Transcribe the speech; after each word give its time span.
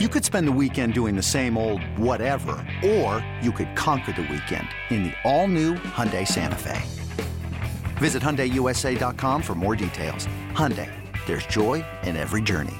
You 0.00 0.08
could 0.08 0.24
spend 0.24 0.48
the 0.48 0.58
weekend 0.60 0.92
doing 0.92 1.14
the 1.14 1.22
same 1.22 1.56
old 1.56 1.80
whatever, 1.96 2.56
or 2.84 3.24
you 3.40 3.52
could 3.52 3.76
conquer 3.76 4.10
the 4.10 4.22
weekend 4.22 4.66
in 4.90 5.04
the 5.04 5.12
all-new 5.22 5.74
Hyundai 5.74 6.26
Santa 6.26 6.58
Fe. 6.58 6.82
Visit 7.98 8.20
HyundaiUSA.com 8.20 9.40
for 9.40 9.54
more 9.54 9.76
details. 9.76 10.26
Hyundai, 10.50 10.90
there's 11.26 11.46
joy 11.46 11.84
in 12.02 12.16
every 12.16 12.42
journey. 12.42 12.74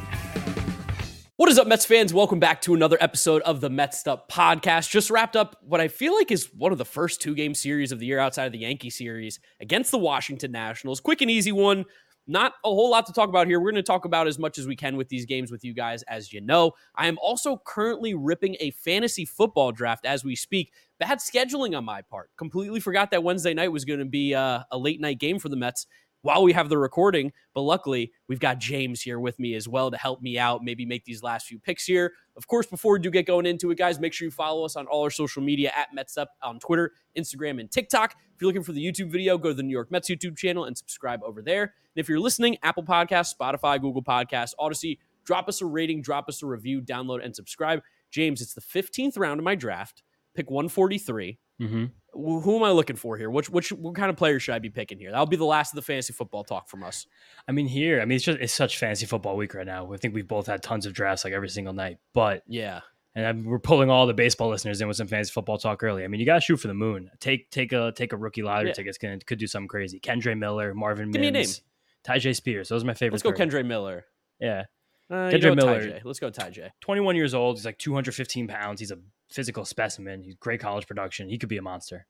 What 1.37 1.49
is 1.49 1.57
up, 1.57 1.69
Mets 1.69 1.85
fans? 1.85 2.13
Welcome 2.13 2.41
back 2.41 2.61
to 2.63 2.75
another 2.75 2.99
episode 3.01 3.43
of 3.43 3.61
the 3.61 3.71
Mets 3.71 4.05
Up 4.09 4.29
podcast. 4.29 4.91
Just 4.91 5.09
wrapped 5.09 5.37
up 5.37 5.57
what 5.63 5.81
I 5.81 5.87
feel 5.87 6.15
like 6.15 6.33
is 6.33 6.51
one 6.53 6.73
of 6.73 6.79
the 6.79 6.85
first 6.85 7.21
two 7.21 7.37
game 7.37 7.55
series 7.55 7.93
of 7.93 8.01
the 8.01 8.07
year 8.07 8.19
outside 8.19 8.47
of 8.47 8.53
the 8.53 8.59
Yankee 8.59 8.91
series 8.91 9.39
against 9.61 9.93
the 9.93 9.99
Washington 9.99 10.51
Nationals. 10.51 10.99
Quick 10.99 11.21
and 11.23 11.31
easy 11.31 11.53
one. 11.53 11.85
Not 12.27 12.55
a 12.65 12.69
whole 12.69 12.91
lot 12.91 13.05
to 13.07 13.13
talk 13.13 13.29
about 13.29 13.47
here. 13.47 13.61
We're 13.61 13.73
going 13.73 13.83
to 13.83 13.87
talk 13.87 14.07
about 14.07 14.27
as 14.27 14.39
much 14.39 14.59
as 14.59 14.67
we 14.67 14.77
can 14.77 14.97
with 14.97 15.09
these 15.09 15.27
games 15.27 15.51
with 15.51 15.63
you 15.63 15.75
guys, 15.75 16.03
as 16.05 16.33
you 16.33 16.41
know. 16.41 16.73
I 16.97 17.07
am 17.07 17.19
also 17.21 17.61
currently 17.67 18.15
ripping 18.15 18.57
a 18.61 18.71
fantasy 18.71 19.27
football 19.27 19.73
draft 19.73 20.07
as 20.07 20.25
we 20.25 20.35
speak. 20.35 20.73
Bad 20.99 21.19
scheduling 21.19 21.77
on 21.77 21.85
my 21.85 22.01
part. 22.01 22.31
Completely 22.37 22.81
forgot 22.81 23.11
that 23.11 23.23
Wednesday 23.23 23.53
night 23.53 23.73
was 23.73 23.85
going 23.85 23.99
to 23.99 24.07
be 24.07 24.35
uh, 24.35 24.61
a 24.71 24.79
late 24.79 25.01
night 25.01 25.19
game 25.19 25.39
for 25.39 25.51
the 25.51 25.57
Mets 25.57 25.87
while 26.25 26.43
we 26.43 26.55
have 26.55 26.71
the 26.71 26.79
recording. 26.79 27.33
But 27.53 27.61
luckily, 27.61 28.11
we've 28.29 28.41
got 28.41 28.59
James 28.59 29.03
here 29.03 29.21
with 29.21 29.39
me 29.39 29.55
as 29.55 29.69
well 29.69 29.91
to 29.91 29.97
help 29.99 30.23
me 30.23 30.39
out, 30.39 30.65
maybe 30.65 30.87
make 30.87 31.05
these 31.05 31.23
last 31.23 31.47
few 31.47 31.59
picks 31.59 31.85
here. 31.85 32.15
Of 32.35 32.47
course, 32.47 32.67
before 32.67 32.95
we 32.95 32.99
do 32.99 33.11
get 33.11 33.27
going 33.27 33.45
into 33.45 33.71
it, 33.71 33.77
guys, 33.77 34.01
make 34.01 34.15
sure 34.15 34.25
you 34.25 34.31
follow 34.31 34.65
us 34.65 34.75
on 34.75 34.87
all 34.87 35.03
our 35.03 35.11
social 35.11 35.43
media 35.43 35.71
at 35.77 35.89
MetsUp 35.95 36.29
on 36.43 36.59
Twitter, 36.61 36.93
Instagram, 37.17 37.61
and 37.61 37.71
TikTok. 37.71 38.15
If 38.35 38.41
you're 38.41 38.49
looking 38.49 38.63
for 38.63 38.73
the 38.73 38.83
YouTube 38.83 39.11
video, 39.11 39.37
go 39.37 39.51
to 39.51 39.55
the 39.55 39.63
New 39.63 39.73
York 39.73 39.91
Mets 39.91 40.09
YouTube 40.09 40.39
channel 40.39 40.65
and 40.65 40.77
subscribe 40.77 41.21
over 41.23 41.43
there. 41.43 41.63
And 41.63 41.71
if 41.97 42.09
you're 42.09 42.19
listening, 42.19 42.57
Apple 42.63 42.85
Podcasts, 42.85 43.35
Spotify, 43.39 43.79
Google 43.79 44.03
Podcasts, 44.03 44.55
Audacy, 44.59 44.99
drop 45.25 45.47
us 45.47 45.61
a 45.61 45.67
rating, 45.67 46.01
drop 46.01 46.31
us 46.31 46.43
a 46.43 46.47
review, 46.47 46.81
download, 46.81 47.23
and 47.23 47.37
subscribe. 47.37 47.83
James, 48.11 48.41
it's 48.41 48.55
the 48.55 48.63
15th 48.63 49.19
round 49.19 49.41
of 49.41 49.45
my 49.45 49.55
draft. 49.55 50.03
Pick 50.35 50.51
143. 50.51 51.39
Mm-hmm. 51.61 51.85
Who 52.15 52.57
am 52.57 52.63
I 52.63 52.71
looking 52.71 52.97
for 52.97 53.17
here? 53.17 53.31
Which 53.31 53.51
which 53.51 53.73
what 53.73 53.95
kind 53.95 54.11
of 54.11 54.17
player 54.17 54.39
should 54.41 54.55
I 54.55 54.59
be 54.59 54.71
picking 54.71 54.99
here? 54.99 55.11
That'll 55.11 55.27
be 55.27 55.37
the 55.37 55.45
last 55.45 55.73
of 55.73 55.77
the 55.77 55.83
fantasy 55.83 56.13
football 56.13 56.45
talk 56.45 56.69
from 56.69 56.83
us. 56.83 57.07
I 57.49 57.53
mean, 57.53 57.67
here, 57.67 58.01
I 58.01 58.05
mean, 58.05 58.17
it's 58.17 58.25
just 58.25 58.39
it's 58.41 58.53
such 58.55 58.79
fantasy 58.79 59.07
football 59.07 59.37
week 59.37 59.55
right 59.55 59.67
now. 59.67 59.93
I 59.93 59.97
think 59.97 60.15
we've 60.15 60.27
both 60.29 60.47
had 60.47 60.63
tons 60.63 60.87
of 60.87 60.93
drafts 60.93 61.25
like 61.25 61.35
every 61.35 61.49
single 61.49 61.73
night, 61.75 61.99
but 62.13 62.43
yeah, 62.47 62.81
and 63.15 63.27
I'm, 63.27 63.45
we're 63.45 63.59
pulling 63.59 63.91
all 63.91 64.07
the 64.07 64.15
baseball 64.15 64.49
listeners 64.49 64.81
in 64.81 64.89
with 64.89 64.97
some 64.97 65.07
fantasy 65.07 65.33
football 65.33 65.59
talk 65.59 65.83
early. 65.83 66.05
I 66.05 66.09
mean, 66.09 66.21
you 66.21 66.27
got 66.27 66.37
to 66.37 66.41
shoot 66.41 66.57
for 66.57 66.69
the 66.69 66.75
moon. 66.75 67.11
Take 67.21 67.51
take 67.51 67.73
a 67.73 67.93
take 67.95 68.13
a 68.13 68.17
rookie 68.17 68.43
lottery 68.43 68.69
Yeah. 68.69 68.75
tickets. 68.75 68.99
Can 68.99 69.19
could 69.27 69.39
do 69.39 69.47
something 69.47 69.69
crazy. 69.69 70.01
Kendre 70.01 70.37
Miller, 70.39 70.75
Marvin 70.75 71.11
Give 71.11 71.21
me 71.21 71.29
a 71.29 71.33
Mims, 71.33 71.63
Tyjae 72.07 72.35
Spears. 72.37 72.69
Those 72.69 72.85
are 72.85 72.87
my 72.87 72.95
favorite. 72.95 73.23
let's 73.25 73.39
go. 73.39 73.45
Kendre 73.45 73.65
Miller. 73.67 74.05
Yeah, 74.41 74.65
Uh, 75.11 75.31
Miller. 75.55 75.83
Tyjae 75.83 76.01
Let's 76.05 76.19
go, 76.19 76.31
Tyjae 76.31 76.71
21 76.81 77.17
years 77.17 77.35
old. 77.35 77.57
He's 77.57 77.67
like 77.67 77.79
215 77.79 78.49
pounds. 78.49 78.81
He's 78.81 78.91
a 78.91 78.99
physical 79.31 79.65
specimen. 79.65 80.23
He's 80.23 80.35
great 80.35 80.61
college 80.61 80.87
production. 80.87 81.29
He 81.29 81.39
could 81.39 81.49
be 81.49 81.59
a 81.59 81.63
monster. 81.63 82.07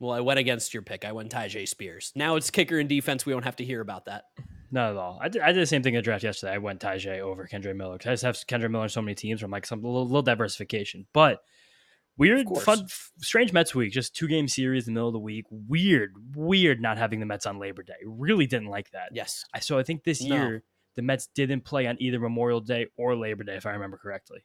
Well, 0.00 0.12
I 0.12 0.20
went 0.20 0.40
against 0.40 0.74
your 0.74 0.82
pick. 0.82 1.04
I 1.04 1.12
went 1.12 1.30
Tyjae 1.30 1.68
Spears. 1.68 2.12
Now 2.16 2.36
it's 2.36 2.50
kicker 2.50 2.78
and 2.78 2.88
defense. 2.88 3.24
We 3.24 3.32
don't 3.32 3.44
have 3.44 3.56
to 3.56 3.64
hear 3.64 3.80
about 3.80 4.06
that. 4.06 4.24
Not 4.72 4.90
at 4.90 4.96
all. 4.96 5.20
I 5.22 5.28
did, 5.28 5.40
I 5.42 5.52
did 5.52 5.62
the 5.62 5.66
same 5.66 5.84
thing 5.84 5.94
in 5.94 5.98
the 5.98 6.02
draft 6.02 6.24
yesterday. 6.24 6.52
I 6.52 6.58
went 6.58 6.80
Tyjae 6.80 7.20
over 7.20 7.46
Kendre 7.46 7.76
Miller 7.76 7.96
because 7.96 8.08
I 8.08 8.12
just 8.14 8.48
have 8.50 8.60
Kendre 8.60 8.68
Miller 8.70 8.82
on 8.84 8.88
so 8.88 9.00
many 9.00 9.14
teams. 9.14 9.42
I'm 9.42 9.50
like 9.52 9.66
some 9.66 9.82
little, 9.82 10.04
little 10.04 10.22
diversification, 10.22 11.06
but 11.12 11.42
weird, 12.18 12.48
fun, 12.60 12.86
strange 13.18 13.52
Mets 13.52 13.72
week. 13.72 13.92
Just 13.92 14.16
two 14.16 14.26
game 14.26 14.48
series 14.48 14.88
in 14.88 14.94
the 14.94 14.98
middle 14.98 15.08
of 15.08 15.12
the 15.12 15.20
week. 15.20 15.44
Weird, 15.48 16.12
weird 16.34 16.80
not 16.80 16.98
having 16.98 17.20
the 17.20 17.26
Mets 17.26 17.46
on 17.46 17.60
Labor 17.60 17.84
Day. 17.84 17.94
Really 18.04 18.46
didn't 18.48 18.68
like 18.68 18.90
that. 18.90 19.10
Yes. 19.12 19.44
I 19.54 19.60
so 19.60 19.78
I 19.78 19.84
think 19.84 20.02
this 20.02 20.20
No. 20.20 20.34
year 20.34 20.64
the 20.96 21.02
Mets 21.02 21.28
didn't 21.34 21.62
play 21.62 21.86
on 21.86 21.96
either 22.00 22.18
Memorial 22.18 22.60
Day 22.60 22.86
or 22.96 23.16
Labor 23.16 23.44
Day, 23.44 23.56
if 23.56 23.66
I 23.66 23.72
remember 23.72 23.96
correctly. 23.96 24.44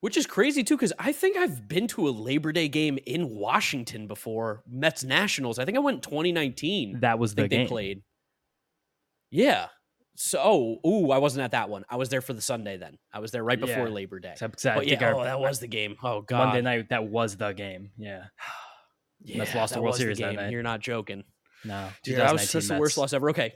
Which 0.00 0.16
is 0.16 0.26
crazy 0.26 0.62
too, 0.62 0.76
because 0.76 0.92
I 0.98 1.12
think 1.12 1.36
I've 1.36 1.66
been 1.68 1.86
to 1.88 2.08
a 2.08 2.10
Labor 2.10 2.52
Day 2.52 2.68
game 2.68 2.98
in 3.06 3.30
Washington 3.30 4.06
before. 4.06 4.62
Mets 4.70 5.02
Nationals. 5.04 5.58
I 5.58 5.64
think 5.64 5.76
I 5.76 5.80
went 5.80 5.96
in 5.96 6.00
2019. 6.02 7.00
That 7.00 7.18
was 7.18 7.34
the 7.34 7.48
game. 7.48 7.64
they 7.64 7.66
played. 7.66 8.02
Yeah. 9.30 9.68
So, 10.14 10.38
oh, 10.42 10.88
ooh, 10.88 11.10
I 11.10 11.18
wasn't 11.18 11.44
at 11.44 11.50
that 11.50 11.68
one. 11.68 11.84
I 11.90 11.96
was 11.96 12.08
there 12.08 12.20
for 12.20 12.32
the 12.32 12.40
Sunday 12.40 12.76
then. 12.76 12.98
I 13.12 13.20
was 13.20 13.32
there 13.32 13.42
right 13.44 13.58
before 13.58 13.88
Yeah. 13.88 13.92
Labor 13.94 14.18
Day. 14.18 14.32
Except 14.32 14.62
But 14.62 14.86
yeah, 14.86 15.02
our 15.04 15.14
oh, 15.14 15.24
that 15.24 15.40
was 15.40 15.60
the 15.60 15.66
game. 15.66 15.96
Oh 16.02 16.22
god, 16.22 16.46
Monday 16.46 16.62
night. 16.62 16.88
That 16.90 17.08
was 17.08 17.36
the 17.36 17.52
game. 17.52 17.90
Yeah. 17.96 18.24
Yeah, 19.24 19.38
Mets 19.38 19.54
lost 19.54 19.74
the 19.74 19.80
World 19.80 19.96
Series 19.96 20.18
that 20.18 20.32
game. 20.32 20.36
night. 20.36 20.52
You're 20.52 20.62
not 20.62 20.80
joking. 20.80 21.24
No. 21.64 21.88
Dude, 22.04 22.18
that 22.18 22.32
was 22.32 22.42
2019 22.42 22.52
that's 22.52 22.68
the 22.68 22.78
worst 22.78 22.98
loss 22.98 23.12
ever. 23.14 23.30
Okay. 23.30 23.54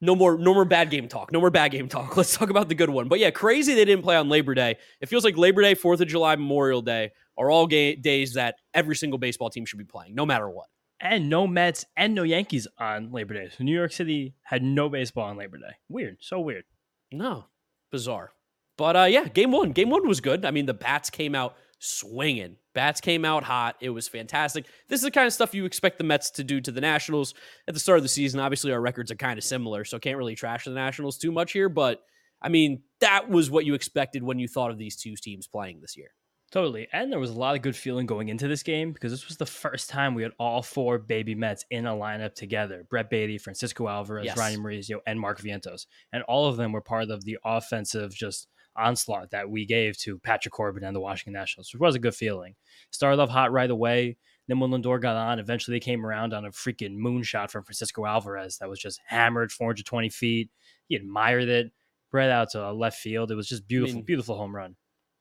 No 0.00 0.14
more 0.14 0.36
no 0.36 0.52
more 0.52 0.64
bad 0.66 0.90
game 0.90 1.08
talk. 1.08 1.32
No 1.32 1.40
more 1.40 1.50
bad 1.50 1.70
game 1.70 1.88
talk. 1.88 2.16
Let's 2.16 2.36
talk 2.36 2.50
about 2.50 2.68
the 2.68 2.74
good 2.74 2.90
one. 2.90 3.08
But 3.08 3.18
yeah, 3.18 3.30
crazy 3.30 3.74
they 3.74 3.84
didn't 3.84 4.02
play 4.04 4.16
on 4.16 4.28
Labor 4.28 4.54
Day. 4.54 4.76
It 5.00 5.06
feels 5.08 5.24
like 5.24 5.36
Labor 5.38 5.62
Day, 5.62 5.74
4th 5.74 6.00
of 6.00 6.08
July, 6.08 6.36
Memorial 6.36 6.82
Day 6.82 7.12
are 7.38 7.50
all 7.50 7.66
ga- 7.66 7.96
days 7.96 8.34
that 8.34 8.56
every 8.74 8.94
single 8.96 9.18
baseball 9.18 9.50
team 9.50 9.64
should 9.64 9.78
be 9.78 9.84
playing, 9.84 10.14
no 10.14 10.26
matter 10.26 10.48
what. 10.48 10.66
and 11.00 11.28
no 11.28 11.46
Mets 11.46 11.84
and 11.96 12.14
no 12.14 12.22
Yankees 12.22 12.66
on 12.78 13.10
Labor 13.12 13.34
Day. 13.34 13.48
So 13.56 13.64
New 13.64 13.74
York 13.74 13.92
City 13.92 14.34
had 14.42 14.62
no 14.62 14.88
baseball 14.88 15.24
on 15.24 15.36
Labor 15.36 15.58
Day. 15.58 15.74
Weird, 15.88 16.18
so 16.20 16.40
weird. 16.40 16.64
No. 17.12 17.46
Bizarre. 17.90 18.32
But 18.78 18.96
uh 18.96 19.04
yeah, 19.04 19.28
game 19.28 19.50
1. 19.52 19.72
Game 19.72 19.88
1 19.90 20.06
was 20.06 20.20
good. 20.20 20.44
I 20.44 20.50
mean, 20.50 20.66
the 20.66 20.74
bats 20.74 21.08
came 21.08 21.34
out 21.34 21.56
swinging. 21.78 22.56
Bats 22.74 23.00
came 23.00 23.24
out 23.24 23.44
hot. 23.44 23.76
It 23.80 23.90
was 23.90 24.08
fantastic. 24.08 24.66
This 24.88 25.00
is 25.00 25.04
the 25.04 25.10
kind 25.10 25.26
of 25.26 25.32
stuff 25.32 25.54
you 25.54 25.64
expect 25.64 25.98
the 25.98 26.04
Mets 26.04 26.30
to 26.32 26.44
do 26.44 26.60
to 26.60 26.72
the 26.72 26.80
Nationals 26.80 27.34
at 27.68 27.74
the 27.74 27.80
start 27.80 27.98
of 27.98 28.02
the 28.02 28.08
season. 28.08 28.40
Obviously, 28.40 28.72
our 28.72 28.80
records 28.80 29.10
are 29.10 29.16
kind 29.16 29.38
of 29.38 29.44
similar, 29.44 29.84
so 29.84 29.98
can't 29.98 30.18
really 30.18 30.34
trash 30.34 30.64
the 30.64 30.70
Nationals 30.70 31.18
too 31.18 31.32
much 31.32 31.52
here, 31.52 31.68
but 31.68 32.02
I 32.40 32.48
mean, 32.48 32.82
that 33.00 33.30
was 33.30 33.50
what 33.50 33.64
you 33.64 33.74
expected 33.74 34.22
when 34.22 34.38
you 34.38 34.46
thought 34.48 34.70
of 34.70 34.78
these 34.78 34.96
two 34.96 35.14
teams 35.16 35.46
playing 35.46 35.80
this 35.80 35.96
year. 35.96 36.10
Totally. 36.52 36.86
And 36.92 37.10
there 37.10 37.18
was 37.18 37.30
a 37.30 37.38
lot 37.38 37.56
of 37.56 37.62
good 37.62 37.74
feeling 37.74 38.06
going 38.06 38.28
into 38.28 38.46
this 38.46 38.62
game 38.62 38.92
because 38.92 39.10
this 39.10 39.26
was 39.26 39.36
the 39.36 39.46
first 39.46 39.90
time 39.90 40.14
we 40.14 40.22
had 40.22 40.32
all 40.38 40.62
four 40.62 40.98
baby 40.98 41.34
Mets 41.34 41.64
in 41.70 41.86
a 41.86 41.92
lineup 41.92 42.34
together. 42.34 42.86
Brett 42.88 43.10
Baty, 43.10 43.38
Francisco 43.38 43.88
Alvarez, 43.88 44.26
Yes. 44.26 44.38
Ronny 44.38 44.56
Mauricio, 44.56 45.00
and 45.06 45.18
Mark 45.18 45.40
Vientos. 45.40 45.86
And 46.12 46.22
all 46.24 46.46
of 46.46 46.56
them 46.56 46.72
were 46.72 46.80
part 46.80 47.10
of 47.10 47.24
the 47.24 47.38
offensive 47.44 48.14
just 48.14 48.48
onslaught 48.76 49.30
that 49.30 49.48
we 49.50 49.66
gave 49.66 49.96
to 49.98 50.18
Patrick 50.18 50.52
Corbin 50.52 50.84
and 50.84 50.94
the 50.94 51.00
Washington 51.00 51.32
Nationals, 51.32 51.72
which 51.72 51.80
was 51.80 51.94
a 51.94 51.98
good 51.98 52.14
feeling. 52.14 52.54
Started 52.90 53.20
off 53.20 53.30
hot 53.30 53.52
right 53.52 53.70
away. 53.70 54.16
Then 54.48 54.60
when 54.60 54.70
Lindor 54.70 55.00
got 55.00 55.16
on, 55.16 55.38
eventually 55.38 55.76
they 55.76 55.80
came 55.80 56.06
around 56.06 56.32
on 56.32 56.44
a 56.44 56.50
freaking 56.50 56.96
moonshot 56.96 57.50
from 57.50 57.64
Francisco 57.64 58.04
Alvarez 58.04 58.58
that 58.58 58.68
was 58.68 58.78
just 58.78 59.00
hammered 59.06 59.50
420 59.50 60.08
feet. 60.08 60.50
He 60.88 60.94
admired 60.94 61.48
it, 61.48 61.72
spread 62.08 62.30
out 62.30 62.50
to 62.50 62.72
left 62.72 62.98
field. 62.98 63.30
It 63.30 63.34
was 63.34 63.48
just 63.48 63.66
beautiful, 63.66 63.96
mean- 63.96 64.04
beautiful 64.04 64.36
home 64.36 64.54
run. 64.54 64.76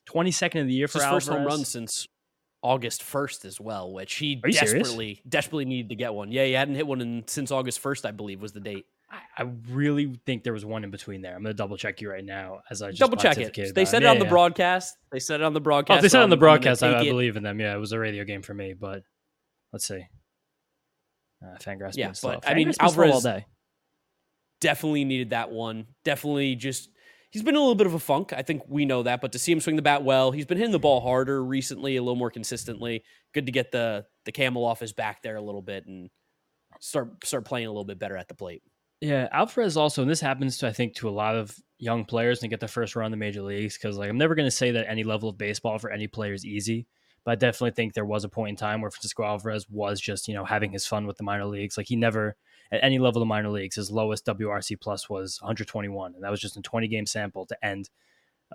22nd 0.09 0.61
of 0.61 0.67
the 0.67 0.73
year 0.73 0.87
for 0.87 0.99
his 0.99 1.07
first 1.07 1.29
home 1.29 1.45
run 1.45 1.65
since 1.65 2.07
August 2.61 3.01
1st 3.03 3.45
as 3.45 3.59
well, 3.59 3.91
which 3.91 4.15
he 4.15 4.41
you 4.45 4.53
serious? 4.53 4.73
desperately, 4.73 5.21
desperately 5.27 5.65
needed 5.65 5.89
to 5.89 5.95
get 5.95 6.13
one. 6.13 6.31
Yeah, 6.31 6.45
he 6.45 6.53
hadn't 6.53 6.75
hit 6.75 6.85
one 6.85 7.01
in, 7.01 7.23
since 7.27 7.51
August 7.51 7.81
1st, 7.81 8.05
I 8.05 8.11
believe, 8.11 8.41
was 8.41 8.53
the 8.53 8.59
date. 8.59 8.85
I, 9.09 9.43
I 9.43 9.51
really 9.69 10.13
think 10.25 10.43
there 10.43 10.53
was 10.53 10.65
one 10.65 10.83
in 10.83 10.89
between 10.91 11.21
there. 11.21 11.35
I'm 11.35 11.43
going 11.43 11.53
to 11.53 11.57
double 11.57 11.77
check 11.77 12.01
you 12.01 12.09
right 12.09 12.23
now 12.25 12.61
as 12.71 12.81
I 12.81 12.89
just 12.89 12.99
Double 12.99 13.17
check 13.17 13.37
it. 13.37 13.73
They 13.75 13.85
said 13.85 14.01
it 14.01 14.05
Yeah, 14.05 14.11
on 14.11 14.19
the 14.19 14.25
yeah. 14.25 14.29
broadcast. 14.29 14.97
They 15.11 15.19
said 15.19 15.41
it 15.41 15.43
on 15.43 15.53
the 15.53 15.59
Oh, 15.59 15.63
broadcast. 15.63 15.97
if 15.97 16.01
they 16.01 16.07
said 16.09 16.17
so 16.17 16.21
it 16.21 16.23
on 16.23 16.29
the 16.29 16.35
I'm- 16.35 16.43
I'm 16.43 16.47
gonna 16.47 16.57
broadcast, 16.59 16.83
I, 16.83 16.99
I 16.99 17.03
believe 17.03 17.37
in 17.37 17.43
them. 17.43 17.59
Yeah, 17.59 17.75
it 17.75 17.79
was 17.79 17.91
a 17.91 17.99
radio 17.99 18.23
game 18.23 18.41
for 18.41 18.53
me, 18.53 18.73
but 18.73 19.03
let's 19.73 19.85
see. 19.87 20.01
Uh, 21.43 21.57
Fangraphs 21.59 21.95
Yeah, 21.97 22.11
slow. 22.13 22.35
but, 22.41 22.49
I 22.49 22.53
mean, 22.55 22.69
Fangraphs 22.69 22.75
slow 22.93 23.03
all 23.05 23.13
Alvarez- 23.13 23.23
day. 23.23 23.45
definitely 24.61 25.05
needed 25.05 25.29
that 25.31 25.51
one. 25.51 25.85
Definitely 26.03 26.55
just 26.55 26.89
he's 27.29 27.43
been 27.43 27.55
a 27.55 27.59
little 27.59 27.75
bit 27.75 27.87
of 27.87 27.93
a 27.93 27.99
funk. 27.99 28.33
I 28.33 28.41
think 28.41 28.63
we 28.67 28.85
know 28.85 29.03
that, 29.03 29.21
but 29.21 29.33
to 29.33 29.39
see 29.39 29.51
him 29.51 29.59
swing 29.59 29.75
the 29.75 29.81
bat 29.81 30.03
well, 30.03 30.31
he's 30.31 30.45
been 30.45 30.57
hitting 30.57 30.71
the 30.71 30.79
ball 30.79 31.01
harder 31.01 31.43
recently, 31.43 31.97
a 31.97 32.01
little 32.01 32.15
more 32.15 32.31
consistently. 32.31 33.03
Good 33.33 33.45
to 33.45 33.51
get 33.51 33.71
the 33.71 34.05
the 34.25 34.31
camel 34.31 34.65
off 34.65 34.79
his 34.79 34.93
back 34.93 35.21
there 35.21 35.35
a 35.35 35.41
little 35.41 35.61
bit 35.61 35.85
and 35.85 36.09
start 36.79 37.23
start 37.25 37.45
playing 37.45 37.67
a 37.67 37.69
little 37.69 37.85
bit 37.85 37.99
better 37.99 38.17
at 38.17 38.27
the 38.27 38.33
plate. 38.33 38.63
Yeah, 39.01 39.27
Alvarez 39.31 39.77
also, 39.77 40.01
and 40.01 40.09
this 40.09 40.21
happens 40.21 40.57
to 40.59 40.67
I 40.67 40.71
think 40.71 40.95
to 40.95 41.09
a 41.09 41.11
lot 41.11 41.35
of 41.35 41.55
young 41.77 42.05
players 42.05 42.41
and 42.41 42.49
get 42.49 42.59
their 42.59 42.69
first 42.69 42.95
run 42.95 43.07
in 43.07 43.11
the 43.11 43.17
major 43.17 43.41
leagues 43.41 43.77
because 43.77 43.97
like 43.97 44.09
I'm 44.09 44.17
never 44.17 44.35
going 44.35 44.47
to 44.47 44.51
say 44.51 44.71
that 44.71 44.89
any 44.89 45.03
level 45.03 45.29
of 45.29 45.37
baseball 45.37 45.77
for 45.77 45.91
any 45.91 46.07
player 46.07 46.33
is 46.33 46.45
easy, 46.45 46.87
but 47.23 47.31
I 47.31 47.35
definitely 47.35 47.71
think 47.71 47.93
there 47.93 48.05
was 48.05 48.23
a 48.23 48.29
point 48.29 48.51
in 48.51 48.55
time 48.55 48.81
where 48.81 48.89
Francisco 48.89 49.23
Alvarez 49.23 49.69
was 49.69 49.99
just 49.99 50.27
you 50.27 50.33
know 50.33 50.45
having 50.45 50.71
his 50.71 50.87
fun 50.87 51.05
with 51.05 51.17
the 51.17 51.23
minor 51.23 51.45
leagues. 51.45 51.77
Like 51.77 51.87
he 51.87 51.95
never 51.95 52.35
at 52.71 52.83
any 52.83 52.97
level 52.97 53.21
of 53.21 53.27
minor 53.27 53.49
leagues, 53.49 53.75
his 53.75 53.91
lowest 53.91 54.25
WRC 54.25 54.79
plus 54.79 55.09
was 55.09 55.39
121, 55.41 56.15
and 56.15 56.23
that 56.23 56.31
was 56.31 56.39
just 56.39 56.57
a 56.57 56.61
20 56.61 56.87
game 56.87 57.05
sample 57.05 57.45
to 57.45 57.65
end 57.65 57.89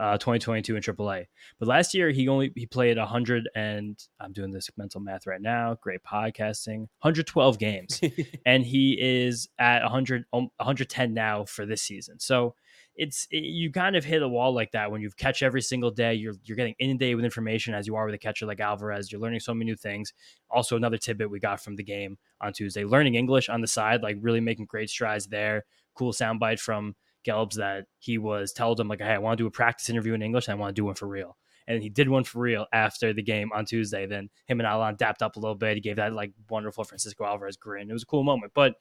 uh, 0.01 0.17
2022 0.17 0.77
in 0.77 0.83
AAA. 0.83 1.27
But 1.59 1.69
last 1.69 1.95
year 1.95 2.11
he 2.11 2.27
only 2.29 2.53
he 2.57 2.67
played 2.67 2.97
100 2.97 3.49
and 3.55 4.03
I'm 4.19 4.33
doing 4.33 4.51
this 4.51 4.71
mental 4.77 5.01
math 5.01 5.27
right 5.27 5.41
now. 5.41 5.77
Great 5.81 6.03
podcasting. 6.03 6.79
112 7.03 7.59
games, 7.59 8.01
and 8.47 8.65
he 8.65 8.97
is 8.99 9.49
at 9.59 9.83
100 9.83 10.25
um, 10.33 10.49
110 10.57 11.13
now 11.13 11.45
for 11.45 11.67
this 11.67 11.83
season. 11.83 12.19
So 12.19 12.55
it's 12.97 13.27
it, 13.31 13.45
you 13.45 13.71
kind 13.71 13.95
of 13.95 14.05
hit 14.05 14.23
a 14.23 14.29
wall 14.29 14.55
like 14.55 14.73
that 14.73 14.91
when 14.91 15.03
you 15.03 15.11
catch 15.17 15.43
every 15.43 15.63
single 15.63 15.91
day. 15.91 16.15
You're 16.15 16.35
you're 16.45 16.57
getting 16.57 16.75
inundated 16.79 17.17
with 17.17 17.25
information 17.25 17.75
as 17.75 17.87
you 17.87 17.95
are 17.97 18.07
with 18.07 18.15
a 18.15 18.19
catcher 18.19 18.47
like 18.47 18.61
Alvarez. 18.61 19.13
You're 19.13 19.21
learning 19.21 19.41
so 19.41 19.53
many 19.53 19.71
new 19.71 19.77
things. 19.77 20.15
Also, 20.51 20.77
another 20.77 20.99
tidbit 20.99 21.31
we 21.31 21.41
got 21.41 21.63
from 21.63 21.77
the 21.77 21.85
game 21.85 22.17
on 22.41 22.55
Tuesday: 22.55 22.85
learning 22.85 23.17
English 23.17 23.51
on 23.51 23.61
the 23.61 23.67
side, 23.67 24.03
like 24.03 24.17
really 24.21 24.41
making 24.41 24.65
great 24.65 24.89
strides 24.89 25.27
there. 25.27 25.65
Cool 25.95 26.13
soundbite 26.13 26.61
from 26.61 26.95
Gelbs 27.27 27.55
that 27.55 27.87
he 27.99 28.19
was 28.19 28.53
told 28.53 28.81
him 28.81 28.89
like, 28.89 29.01
"Hey, 29.01 29.13
I 29.13 29.19
want 29.19 29.39
to 29.39 29.43
do 29.43 29.47
a 29.47 29.51
practice 29.51 29.91
interview 29.91 30.15
in 30.15 30.23
English. 30.23 30.49
And 30.49 30.57
I 30.57 30.61
want 30.61 30.75
to 30.75 30.81
do 30.81 30.85
one 30.85 30.95
for 30.95 31.07
real." 31.09 31.37
And 31.67 31.83
he 31.83 31.89
did 31.89 32.09
one 32.09 32.25
for 32.25 32.41
real 32.41 32.67
after 32.73 33.13
the 33.13 33.23
game 33.23 33.51
on 33.53 33.65
Tuesday. 33.65 34.07
Then 34.07 34.29
him 34.47 34.61
and 34.61 34.67
Alon 34.67 34.97
dapped 34.97 35.23
up 35.23 35.37
a 35.37 35.39
little 35.39 35.55
bit. 35.55 35.77
He 35.77 35.81
gave 35.81 35.97
that 35.97 36.13
like 36.13 36.33
wonderful 36.49 36.85
Francisco 36.85 37.25
Alvarez 37.25 37.57
grin. 37.57 37.91
It 37.91 37.93
was 37.93 38.03
a 38.03 38.07
cool 38.07 38.25
moment. 38.25 38.53
But 38.55 38.75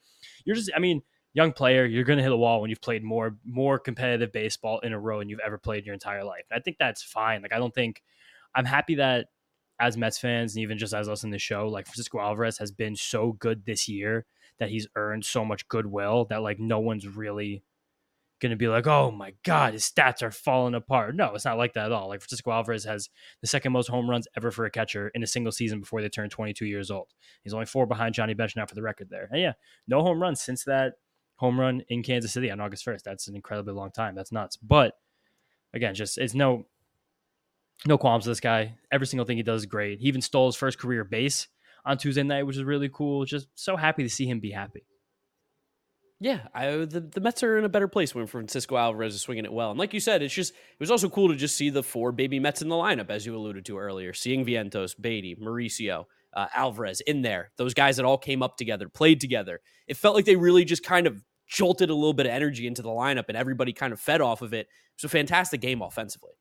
you're 0.44 0.56
just, 0.56 0.70
I 0.74 0.80
mean, 0.80 1.02
young 1.32 1.52
player, 1.52 1.84
you're 1.84 2.04
going 2.04 2.16
to 2.16 2.22
hit 2.22 2.32
a 2.32 2.36
wall 2.36 2.60
when 2.60 2.70
you've 2.70 2.80
played 2.80 3.04
more 3.04 3.36
more 3.44 3.78
competitive 3.78 4.32
baseball 4.32 4.80
in 4.80 4.92
a 4.92 4.98
row 4.98 5.18
than 5.20 5.28
you've 5.28 5.40
ever 5.40 5.58
played 5.58 5.80
in 5.80 5.84
your 5.84 5.94
entire 5.94 6.24
life. 6.24 6.44
And 6.50 6.58
I 6.58 6.62
think 6.62 6.78
that's 6.78 7.02
fine. 7.02 7.42
Like 7.42 7.52
I 7.52 7.58
don't 7.58 7.74
think 7.74 8.02
I'm 8.54 8.64
happy 8.64 8.96
that 8.96 9.26
as 9.78 9.96
Mets 9.96 10.18
fans 10.18 10.54
and 10.54 10.62
even 10.62 10.78
just 10.78 10.92
as 10.92 11.08
us 11.08 11.24
in 11.24 11.30
the 11.30 11.38
show, 11.38 11.68
like 11.68 11.86
Francisco 11.86 12.20
Alvarez 12.20 12.58
has 12.58 12.70
been 12.70 12.96
so 12.96 13.32
good 13.32 13.64
this 13.64 13.88
year 13.88 14.26
that 14.58 14.68
he's 14.68 14.86
earned 14.94 15.24
so 15.24 15.44
much 15.44 15.66
goodwill 15.68 16.26
that 16.26 16.42
like 16.42 16.60
no 16.60 16.78
one's 16.78 17.08
really 17.08 17.62
going 18.40 18.50
to 18.50 18.56
be 18.56 18.68
like, 18.68 18.86
oh 18.86 19.10
my 19.10 19.34
God, 19.44 19.74
his 19.74 19.84
stats 19.84 20.22
are 20.22 20.30
falling 20.30 20.74
apart. 20.74 21.14
No, 21.14 21.34
it's 21.34 21.44
not 21.44 21.58
like 21.58 21.74
that 21.74 21.86
at 21.86 21.92
all. 21.92 22.08
Like 22.08 22.20
Francisco 22.20 22.50
Alvarez 22.50 22.84
has 22.84 23.08
the 23.40 23.46
second 23.46 23.72
most 23.72 23.88
home 23.88 24.08
runs 24.08 24.26
ever 24.36 24.50
for 24.50 24.64
a 24.64 24.70
catcher 24.70 25.10
in 25.14 25.22
a 25.22 25.26
single 25.26 25.52
season 25.52 25.80
before 25.80 26.02
they 26.02 26.08
turn 26.08 26.30
22 26.30 26.66
years 26.66 26.90
old. 26.90 27.08
He's 27.44 27.54
only 27.54 27.66
four 27.66 27.86
behind 27.86 28.14
Johnny 28.14 28.34
Bench 28.34 28.56
now 28.56 28.66
for 28.66 28.74
the 28.74 28.82
record 28.82 29.08
there. 29.10 29.28
And 29.30 29.40
yeah, 29.40 29.52
no 29.86 30.02
home 30.02 30.20
runs 30.20 30.40
since 30.40 30.64
that 30.64 30.94
home 31.36 31.58
run 31.58 31.82
in 31.88 32.02
Kansas 32.02 32.32
City 32.32 32.50
on 32.50 32.60
August 32.60 32.84
1st. 32.84 33.02
That's 33.02 33.28
an 33.28 33.36
incredibly 33.36 33.72
long 33.72 33.90
time. 33.90 34.14
That's 34.14 34.32
nuts. 34.32 34.56
But 34.56 34.94
again, 35.72 35.94
just 35.94 36.18
it's 36.18 36.34
no 36.34 36.66
no 37.86 37.96
qualms 37.96 38.26
with 38.26 38.32
this 38.32 38.40
guy. 38.40 38.76
Every 38.92 39.06
single 39.06 39.24
thing 39.24 39.36
he 39.36 39.42
does 39.42 39.62
is 39.62 39.66
great. 39.66 40.00
He 40.00 40.08
even 40.08 40.20
stole 40.20 40.46
his 40.46 40.56
first 40.56 40.78
career 40.78 41.04
base 41.04 41.48
on 41.84 41.96
Tuesday 41.96 42.22
night, 42.22 42.42
which 42.42 42.56
is 42.56 42.64
really 42.64 42.90
cool. 42.92 43.24
Just 43.24 43.48
so 43.54 43.76
happy 43.76 44.02
to 44.02 44.10
see 44.10 44.26
him 44.26 44.40
be 44.40 44.50
happy. 44.50 44.84
Yeah, 46.22 46.40
I, 46.54 46.66
the 46.84 47.00
the 47.00 47.20
Mets 47.20 47.42
are 47.42 47.56
in 47.56 47.64
a 47.64 47.68
better 47.70 47.88
place 47.88 48.14
when 48.14 48.26
Francisco 48.26 48.76
Alvarez 48.76 49.14
is 49.14 49.22
swinging 49.22 49.46
it 49.46 49.52
well, 49.52 49.70
and 49.70 49.78
like 49.78 49.94
you 49.94 50.00
said, 50.00 50.22
it's 50.22 50.34
just 50.34 50.52
it 50.52 50.80
was 50.80 50.90
also 50.90 51.08
cool 51.08 51.28
to 51.28 51.34
just 51.34 51.56
see 51.56 51.70
the 51.70 51.82
four 51.82 52.12
baby 52.12 52.38
Mets 52.38 52.60
in 52.60 52.68
the 52.68 52.74
lineup, 52.74 53.08
as 53.08 53.24
you 53.24 53.34
alluded 53.34 53.64
to 53.64 53.78
earlier. 53.78 54.12
Seeing 54.12 54.44
Vientos, 54.44 54.94
Baty, 55.00 55.36
Mauricio, 55.36 56.04
uh, 56.34 56.46
Alvarez 56.54 57.00
in 57.00 57.22
there, 57.22 57.52
those 57.56 57.72
guys 57.72 57.96
that 57.96 58.04
all 58.04 58.18
came 58.18 58.42
up 58.42 58.58
together, 58.58 58.90
played 58.90 59.18
together. 59.18 59.60
It 59.86 59.96
felt 59.96 60.14
like 60.14 60.26
they 60.26 60.36
really 60.36 60.66
just 60.66 60.84
kind 60.84 61.06
of 61.06 61.24
jolted 61.48 61.88
a 61.88 61.94
little 61.94 62.12
bit 62.12 62.26
of 62.26 62.32
energy 62.32 62.66
into 62.66 62.82
the 62.82 62.90
lineup, 62.90 63.24
and 63.28 63.36
everybody 63.36 63.72
kind 63.72 63.94
of 63.94 63.98
fed 63.98 64.20
off 64.20 64.42
of 64.42 64.52
it. 64.52 64.66
It 64.66 65.02
was 65.02 65.04
a 65.04 65.08
fantastic 65.08 65.62
game 65.62 65.80
offensively. 65.80 66.32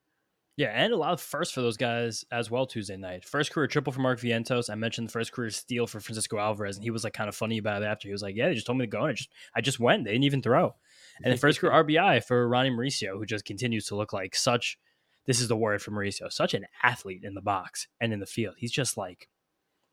Yeah, 0.60 0.72
and 0.76 0.92
a 0.92 0.98
lot 0.98 1.14
of 1.14 1.22
first 1.22 1.54
for 1.54 1.62
those 1.62 1.78
guys 1.78 2.26
as 2.34 2.52
well 2.52 2.66
Tuesday 2.66 2.98
night. 2.98 3.24
First 3.24 3.54
career 3.54 3.66
triple 3.66 3.94
for 3.94 4.02
Mark 4.02 4.20
Vientos. 4.20 4.70
I 4.70 4.76
mentioned 4.76 5.08
the 5.08 5.12
first 5.14 5.32
career 5.32 5.50
steal 5.52 5.88
for 5.88 6.02
Francisco 6.02 6.38
Alvarez, 6.38 6.76
and 6.76 6.84
he 6.84 6.92
was 6.92 7.06
like 7.06 7.14
kind 7.14 7.30
of 7.30 7.36
funny 7.36 7.60
about 7.60 7.82
it 7.82 7.86
after. 7.86 8.10
He 8.10 8.12
was 8.12 8.22
like, 8.22 8.36
"Yeah, 8.36 8.50
they 8.50 8.56
just 8.56 8.68
told 8.68 8.78
me 8.78 8.86
to 8.86 8.92
go, 8.92 9.06
and 9.06 9.12
I 9.12 9.14
just 9.14 9.30
I 9.56 9.62
just 9.62 9.80
went. 9.80 10.04
They 10.04 10.12
didn't 10.12 10.26
even 10.26 10.42
throw." 10.42 10.76
And 11.24 11.32
the 11.32 11.38
first 11.38 11.62
career 11.62 11.72
RBI 11.86 12.26
for 12.26 12.46
Ronny 12.46 12.72
Mauricio, 12.72 13.14
who 13.18 13.26
just 13.26 13.46
continues 13.46 13.86
to 13.86 13.96
look 13.96 14.12
like 14.12 14.36
such. 14.36 14.78
This 15.26 15.40
is 15.40 15.48
the 15.48 15.56
word 15.56 15.82
for 15.82 15.92
Mauricio, 15.92 16.30
such 16.30 16.54
an 16.54 16.66
athlete 16.84 17.24
in 17.24 17.36
the 17.36 17.42
box 17.42 17.88
and 18.02 18.12
in 18.12 18.20
the 18.20 18.26
field. 18.26 18.56
He's 18.58 18.74
just 18.74 18.98
like 18.98 19.30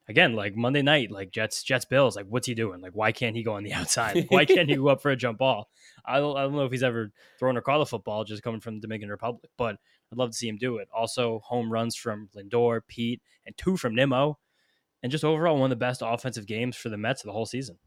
again, 0.08 0.34
like 0.34 0.56
Monday 0.56 0.82
night, 0.82 1.10
like 1.10 1.30
Jets, 1.30 1.62
Jets, 1.62 1.84
Bills, 1.84 2.16
like 2.16 2.26
what's 2.28 2.46
he 2.46 2.54
doing? 2.54 2.80
Like, 2.80 2.92
why 2.92 3.12
can't 3.12 3.36
he 3.36 3.42
go 3.42 3.54
on 3.54 3.64
the 3.64 3.72
outside? 3.74 4.16
Like, 4.16 4.30
why 4.30 4.44
can't 4.44 4.68
he 4.68 4.76
go 4.76 4.88
up 4.88 5.02
for 5.02 5.10
a 5.10 5.16
jump 5.16 5.38
ball? 5.38 5.68
I 6.04 6.18
don't, 6.18 6.36
I 6.36 6.42
don't 6.42 6.54
know 6.54 6.64
if 6.64 6.72
he's 6.72 6.82
ever 6.82 7.12
thrown 7.38 7.56
or 7.56 7.60
caught 7.60 7.80
a 7.80 7.86
football 7.86 8.24
just 8.24 8.42
coming 8.42 8.60
from 8.60 8.76
the 8.76 8.80
Dominican 8.80 9.10
Republic, 9.10 9.50
but 9.56 9.76
I'd 10.12 10.18
love 10.18 10.30
to 10.30 10.36
see 10.36 10.48
him 10.48 10.58
do 10.58 10.76
it. 10.78 10.88
Also, 10.94 11.40
home 11.44 11.70
runs 11.70 11.96
from 11.96 12.28
Lindor, 12.36 12.80
Pete, 12.86 13.20
and 13.44 13.56
two 13.56 13.76
from 13.76 13.94
Nimmo, 13.94 14.38
and 15.02 15.10
just 15.10 15.24
overall 15.24 15.58
one 15.58 15.72
of 15.72 15.78
the 15.78 15.84
best 15.84 16.02
offensive 16.04 16.46
games 16.46 16.76
for 16.76 16.88
the 16.88 16.96
Mets 16.96 17.22
of 17.22 17.26
the 17.26 17.32
whole 17.32 17.46
season. 17.46 17.78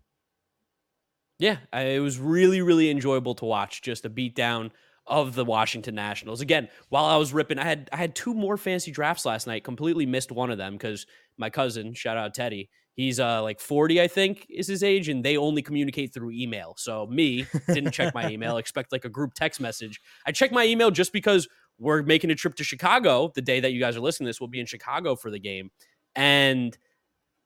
Yeah, 1.38 1.57
it 1.71 2.01
was 2.01 2.19
really, 2.19 2.62
really 2.62 2.89
enjoyable 2.89 3.33
to 3.36 3.45
watch. 3.45 3.81
Just 3.81 4.06
a 4.06 4.10
beatdown 4.10 4.71
of 5.09 5.35
the 5.35 5.44
Washington 5.44 5.95
Nationals. 5.95 6.41
Again, 6.41 6.69
while 6.89 7.06
I 7.06 7.17
was 7.17 7.33
ripping, 7.33 7.59
I 7.59 7.65
had 7.65 7.89
I 7.91 7.97
had 7.97 8.15
two 8.15 8.33
more 8.33 8.57
fantasy 8.57 8.91
drafts 8.91 9.25
last 9.25 9.47
night. 9.47 9.63
Completely 9.63 10.06
missed 10.06 10.31
one 10.31 10.51
of 10.51 10.57
them 10.57 10.73
because 10.73 11.06
my 11.38 11.50
cousin, 11.50 11.94
shout 11.94 12.17
out 12.17 12.33
Teddy, 12.33 12.69
he's 12.94 13.19
uh 13.19 13.41
like 13.41 13.59
40, 13.59 14.01
I 14.01 14.07
think 14.07 14.45
is 14.50 14.67
his 14.67 14.83
age, 14.83 15.09
and 15.09 15.23
they 15.23 15.38
only 15.38 15.61
communicate 15.61 16.13
through 16.13 16.31
email. 16.31 16.75
So 16.77 17.07
me 17.07 17.45
didn't 17.67 17.91
check 17.91 18.13
my 18.13 18.29
email, 18.29 18.57
expect 18.57 18.91
like 18.91 19.06
a 19.06 19.09
group 19.09 19.33
text 19.33 19.59
message. 19.59 20.00
I 20.25 20.31
checked 20.31 20.53
my 20.53 20.65
email 20.65 20.91
just 20.91 21.11
because 21.11 21.47
we're 21.79 22.03
making 22.03 22.29
a 22.29 22.35
trip 22.35 22.56
to 22.56 22.63
Chicago 22.63 23.31
the 23.33 23.41
day 23.41 23.59
that 23.61 23.71
you 23.71 23.79
guys 23.79 23.95
are 23.95 24.01
listening 24.01 24.25
to 24.25 24.29
this. 24.29 24.39
We'll 24.41 24.50
be 24.50 24.59
in 24.59 24.65
Chicago 24.65 25.15
for 25.15 25.31
the 25.31 25.39
game. 25.39 25.71
And 26.15 26.77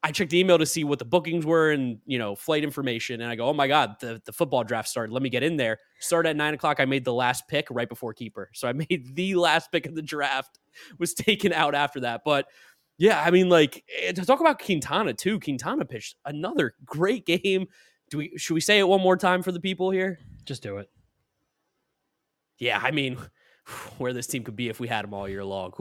I 0.06 0.12
checked 0.12 0.32
the 0.32 0.40
email 0.40 0.58
to 0.58 0.66
see 0.66 0.84
what 0.84 1.00
the 1.00 1.06
bookings 1.06 1.46
were 1.46 1.72
and 1.72 2.00
you 2.06 2.20
know 2.20 2.36
flight 2.36 2.64
information, 2.64 3.22
and 3.22 3.32
I 3.32 3.36
go, 3.36 3.48
oh 3.48 3.54
my 3.54 3.68
god, 3.68 3.96
the, 4.02 4.22
the 4.26 4.34
football 4.34 4.64
draft 4.64 4.90
started. 4.90 5.14
Let 5.14 5.24
me 5.24 5.30
get 5.30 5.44
in 5.44 5.56
there. 5.56 5.80
Start 6.00 6.26
at 6.26 6.36
nine 6.36 6.54
o'clock. 6.54 6.82
I 6.82 6.86
made 6.86 7.06
the 7.06 7.14
last 7.14 7.48
pick 7.48 7.68
right 7.72 7.88
before 7.88 8.14
keeper, 8.14 8.50
so 8.54 8.68
I 8.68 8.74
made 8.90 9.16
the 9.16 9.36
last 9.36 9.72
pick 9.72 9.86
of 9.86 9.96
the 9.96 10.02
draft. 10.02 10.60
Was 11.00 11.14
taken 11.14 11.54
out 11.54 11.74
after 11.74 12.02
that, 12.02 12.22
but 12.26 12.48
yeah, 12.98 13.22
I 13.22 13.32
mean, 13.32 13.50
like 13.50 13.84
eh, 14.02 14.12
to 14.12 14.26
talk 14.26 14.42
about 14.42 14.60
Quintana 14.60 15.14
too. 15.14 15.40
Quintana 15.40 15.86
pitched 15.86 16.16
another 16.26 16.76
great 16.86 17.26
game. 17.26 17.68
Do 18.10 18.18
we 18.18 18.34
should 18.38 18.54
we 18.54 18.62
say 18.62 18.80
it 18.80 18.88
one 18.88 19.02
more 19.02 19.18
time 19.18 19.42
for 19.42 19.52
the 19.52 19.60
people 19.60 19.90
here? 19.90 20.20
Just 20.46 20.64
do 20.64 20.78
it. 20.78 20.90
Yeah, 22.60 22.80
I 22.82 22.92
mean, 22.92 23.18
where 23.98 24.14
this 24.14 24.28
team 24.28 24.44
could 24.44 24.56
be 24.56 24.70
if 24.70 24.80
we 24.80 24.88
had 24.88 25.06
them 25.06 25.14
all 25.14 25.28
year 25.28 25.44
long. 25.44 25.72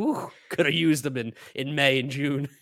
could 0.49 0.67
have 0.67 0.75
used 0.75 1.05
them 1.05 1.17
in 1.17 1.33
in 1.55 1.75
May 1.75 1.99
and 1.99 2.11
June. 2.11 2.49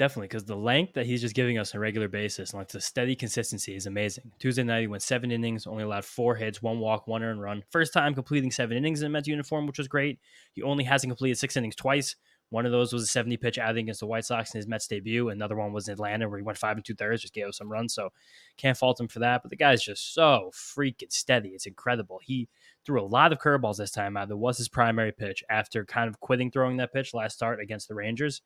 Definitely, 0.00 0.28
because 0.28 0.46
the 0.46 0.56
length 0.56 0.94
that 0.94 1.04
he's 1.04 1.20
just 1.20 1.34
giving 1.34 1.58
us 1.58 1.74
on 1.74 1.78
a 1.78 1.80
regular 1.82 2.08
basis 2.08 2.52
and 2.52 2.58
like 2.58 2.68
the 2.68 2.80
steady 2.80 3.14
consistency 3.14 3.76
is 3.76 3.84
amazing. 3.84 4.32
Tuesday 4.38 4.62
night, 4.62 4.80
he 4.80 4.86
went 4.86 5.02
seven 5.02 5.30
innings, 5.30 5.66
only 5.66 5.82
allowed 5.82 6.06
four 6.06 6.34
hits, 6.34 6.62
one 6.62 6.78
walk, 6.78 7.06
one 7.06 7.22
earned 7.22 7.42
run. 7.42 7.62
First 7.68 7.92
time 7.92 8.14
completing 8.14 8.50
seven 8.50 8.78
innings 8.78 9.02
in 9.02 9.08
a 9.08 9.10
Mets 9.10 9.28
uniform, 9.28 9.66
which 9.66 9.76
was 9.76 9.88
great. 9.88 10.18
He 10.54 10.62
only 10.62 10.84
hasn't 10.84 11.10
completed 11.10 11.36
six 11.36 11.54
innings 11.54 11.76
twice. 11.76 12.16
One 12.48 12.64
of 12.64 12.72
those 12.72 12.94
was 12.94 13.02
a 13.02 13.06
70 13.08 13.36
pitch 13.36 13.58
outing 13.58 13.84
against 13.84 14.00
the 14.00 14.06
White 14.06 14.24
Sox 14.24 14.54
in 14.54 14.58
his 14.60 14.66
Mets 14.66 14.88
debut. 14.88 15.28
Another 15.28 15.54
one 15.54 15.70
was 15.70 15.86
in 15.86 15.92
Atlanta 15.92 16.30
where 16.30 16.38
he 16.38 16.44
went 16.44 16.56
five 16.56 16.78
and 16.78 16.84
two 16.84 16.94
thirds, 16.94 17.20
just 17.20 17.34
gave 17.34 17.48
us 17.48 17.58
some 17.58 17.70
runs. 17.70 17.92
So 17.92 18.08
can't 18.56 18.78
fault 18.78 18.98
him 18.98 19.08
for 19.08 19.18
that. 19.18 19.42
But 19.42 19.50
the 19.50 19.56
guy's 19.56 19.84
just 19.84 20.14
so 20.14 20.50
freaking 20.54 21.12
steady. 21.12 21.50
It's 21.50 21.66
incredible. 21.66 22.20
He 22.22 22.48
threw 22.86 23.02
a 23.02 23.04
lot 23.04 23.34
of 23.34 23.38
curveballs 23.38 23.76
this 23.76 23.90
time 23.90 24.16
out. 24.16 24.30
That 24.30 24.38
was 24.38 24.56
his 24.56 24.70
primary 24.70 25.12
pitch 25.12 25.44
after 25.50 25.84
kind 25.84 26.08
of 26.08 26.20
quitting 26.20 26.50
throwing 26.50 26.78
that 26.78 26.94
pitch 26.94 27.12
last 27.12 27.34
start 27.34 27.60
against 27.60 27.86
the 27.86 27.94
Rangers, 27.94 28.40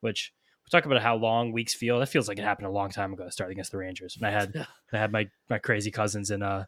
which 0.00 0.32
we 0.66 0.70
talk 0.70 0.84
about 0.84 1.00
how 1.00 1.16
long 1.16 1.52
weeks 1.52 1.74
feel. 1.74 2.00
That 2.00 2.08
feels 2.08 2.28
like 2.28 2.38
it 2.38 2.44
happened 2.44 2.66
a 2.66 2.70
long 2.72 2.90
time 2.90 3.12
ago 3.12 3.24
to 3.24 3.30
start 3.30 3.50
against 3.50 3.70
the 3.70 3.78
Rangers. 3.78 4.16
And 4.16 4.26
I 4.26 4.30
had 4.30 4.66
I 4.92 4.98
had 4.98 5.12
my 5.12 5.28
my 5.48 5.58
crazy 5.58 5.90
cousins 5.90 6.30
in 6.30 6.42
uh 6.42 6.64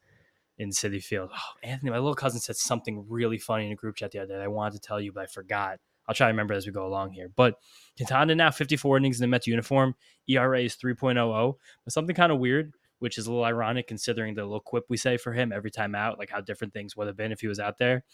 in 0.58 0.70
Citi 0.70 1.02
Field. 1.02 1.30
Oh, 1.34 1.52
Anthony, 1.62 1.90
my 1.90 1.98
little 1.98 2.14
cousin 2.14 2.40
said 2.40 2.56
something 2.56 3.04
really 3.08 3.38
funny 3.38 3.66
in 3.66 3.72
a 3.72 3.76
group 3.76 3.96
chat 3.96 4.12
the 4.12 4.20
other 4.20 4.36
day. 4.36 4.42
I 4.42 4.48
wanted 4.48 4.74
to 4.74 4.80
tell 4.80 5.00
you, 5.00 5.12
but 5.12 5.22
I 5.24 5.26
forgot. 5.26 5.78
I'll 6.08 6.14
try 6.14 6.26
to 6.26 6.32
remember 6.32 6.54
as 6.54 6.66
we 6.66 6.72
go 6.72 6.86
along 6.86 7.12
here. 7.12 7.30
But 7.34 7.56
Quintana 7.96 8.34
now 8.34 8.50
54 8.50 8.96
innings 8.96 9.20
in 9.20 9.22
the 9.22 9.28
Mets 9.28 9.46
uniform. 9.46 9.94
ERA 10.26 10.62
is 10.62 10.74
3.00. 10.76 11.54
But 11.84 11.92
something 11.92 12.16
kind 12.16 12.32
of 12.32 12.38
weird, 12.38 12.72
which 12.98 13.18
is 13.18 13.26
a 13.26 13.30
little 13.30 13.44
ironic 13.44 13.86
considering 13.86 14.34
the 14.34 14.42
little 14.42 14.60
quip 14.60 14.84
we 14.88 14.96
say 14.96 15.18
for 15.18 15.34
him 15.34 15.52
every 15.52 15.70
time 15.70 15.94
out, 15.94 16.18
like 16.18 16.30
how 16.30 16.40
different 16.40 16.72
things 16.72 16.96
would 16.96 17.08
have 17.08 17.16
been 17.16 17.30
if 17.30 17.40
he 17.40 17.46
was 17.46 17.60
out 17.60 17.76
there. 17.78 18.04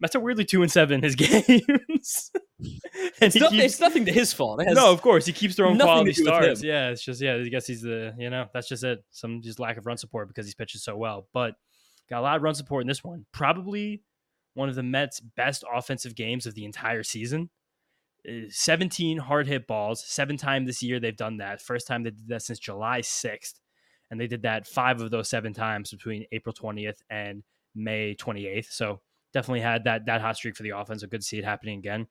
Mets 0.00 0.16
are 0.16 0.20
weirdly 0.20 0.44
two 0.44 0.62
and 0.62 0.72
seven 0.72 0.96
in 0.96 1.02
his 1.02 1.14
games. 1.16 2.30
it's, 3.20 3.36
not, 3.36 3.50
keeps, 3.50 3.64
it's, 3.64 3.80
nothing 3.80 4.06
to 4.06 4.12
his 4.12 4.32
fault. 4.32 4.62
no, 4.66 4.92
of 4.92 5.02
course 5.02 5.26
he 5.26 5.32
keeps 5.32 5.54
throwing 5.54 5.78
quality 5.78 6.12
starts. 6.12 6.62
Yeah, 6.62 6.88
it's 6.88 7.04
just 7.04 7.20
yeah. 7.20 7.34
I 7.34 7.48
guess 7.48 7.66
he's 7.66 7.82
the 7.82 8.14
you 8.18 8.30
know 8.30 8.46
that's 8.54 8.68
just 8.68 8.82
it. 8.82 9.04
Some 9.10 9.42
just 9.42 9.60
lack 9.60 9.76
of 9.76 9.86
run 9.86 9.98
support 9.98 10.28
because 10.28 10.46
he's 10.46 10.54
pitching 10.54 10.80
so 10.80 10.96
well. 10.96 11.28
But 11.32 11.54
got 12.08 12.20
a 12.20 12.22
lot 12.22 12.36
of 12.36 12.42
run 12.42 12.54
support 12.54 12.82
in 12.82 12.88
this 12.88 13.04
one. 13.04 13.26
Probably 13.32 14.02
one 14.54 14.68
of 14.68 14.74
the 14.74 14.82
Mets' 14.82 15.20
best 15.20 15.64
offensive 15.72 16.14
games 16.14 16.46
of 16.46 16.54
the 16.54 16.64
entire 16.64 17.02
season. 17.02 17.50
Uh, 18.28 18.48
17 18.48 19.18
hard 19.18 19.46
hit 19.46 19.66
balls, 19.66 20.04
seven 20.06 20.36
times 20.36 20.66
this 20.66 20.82
year 20.82 20.98
they've 21.00 21.16
done 21.16 21.38
that. 21.38 21.62
First 21.62 21.86
time 21.86 22.02
they 22.02 22.10
did 22.10 22.28
that 22.28 22.42
since 22.42 22.58
July 22.58 23.00
6th. 23.00 23.54
And 24.10 24.20
they 24.20 24.26
did 24.26 24.42
that 24.42 24.66
five 24.66 25.00
of 25.00 25.10
those 25.10 25.28
seven 25.28 25.52
times 25.52 25.90
between 25.90 26.26
April 26.32 26.52
20th 26.52 26.98
and 27.08 27.44
May 27.76 28.16
28th. 28.16 28.66
So 28.70 29.00
definitely 29.32 29.60
had 29.60 29.84
that 29.84 30.06
that 30.06 30.20
hot 30.20 30.36
streak 30.36 30.56
for 30.56 30.62
the 30.62 30.70
offense. 30.70 31.02
So 31.02 31.06
good 31.06 31.20
to 31.20 31.26
see 31.26 31.38
it 31.38 31.44
happening 31.44 31.78
again. 31.78 32.06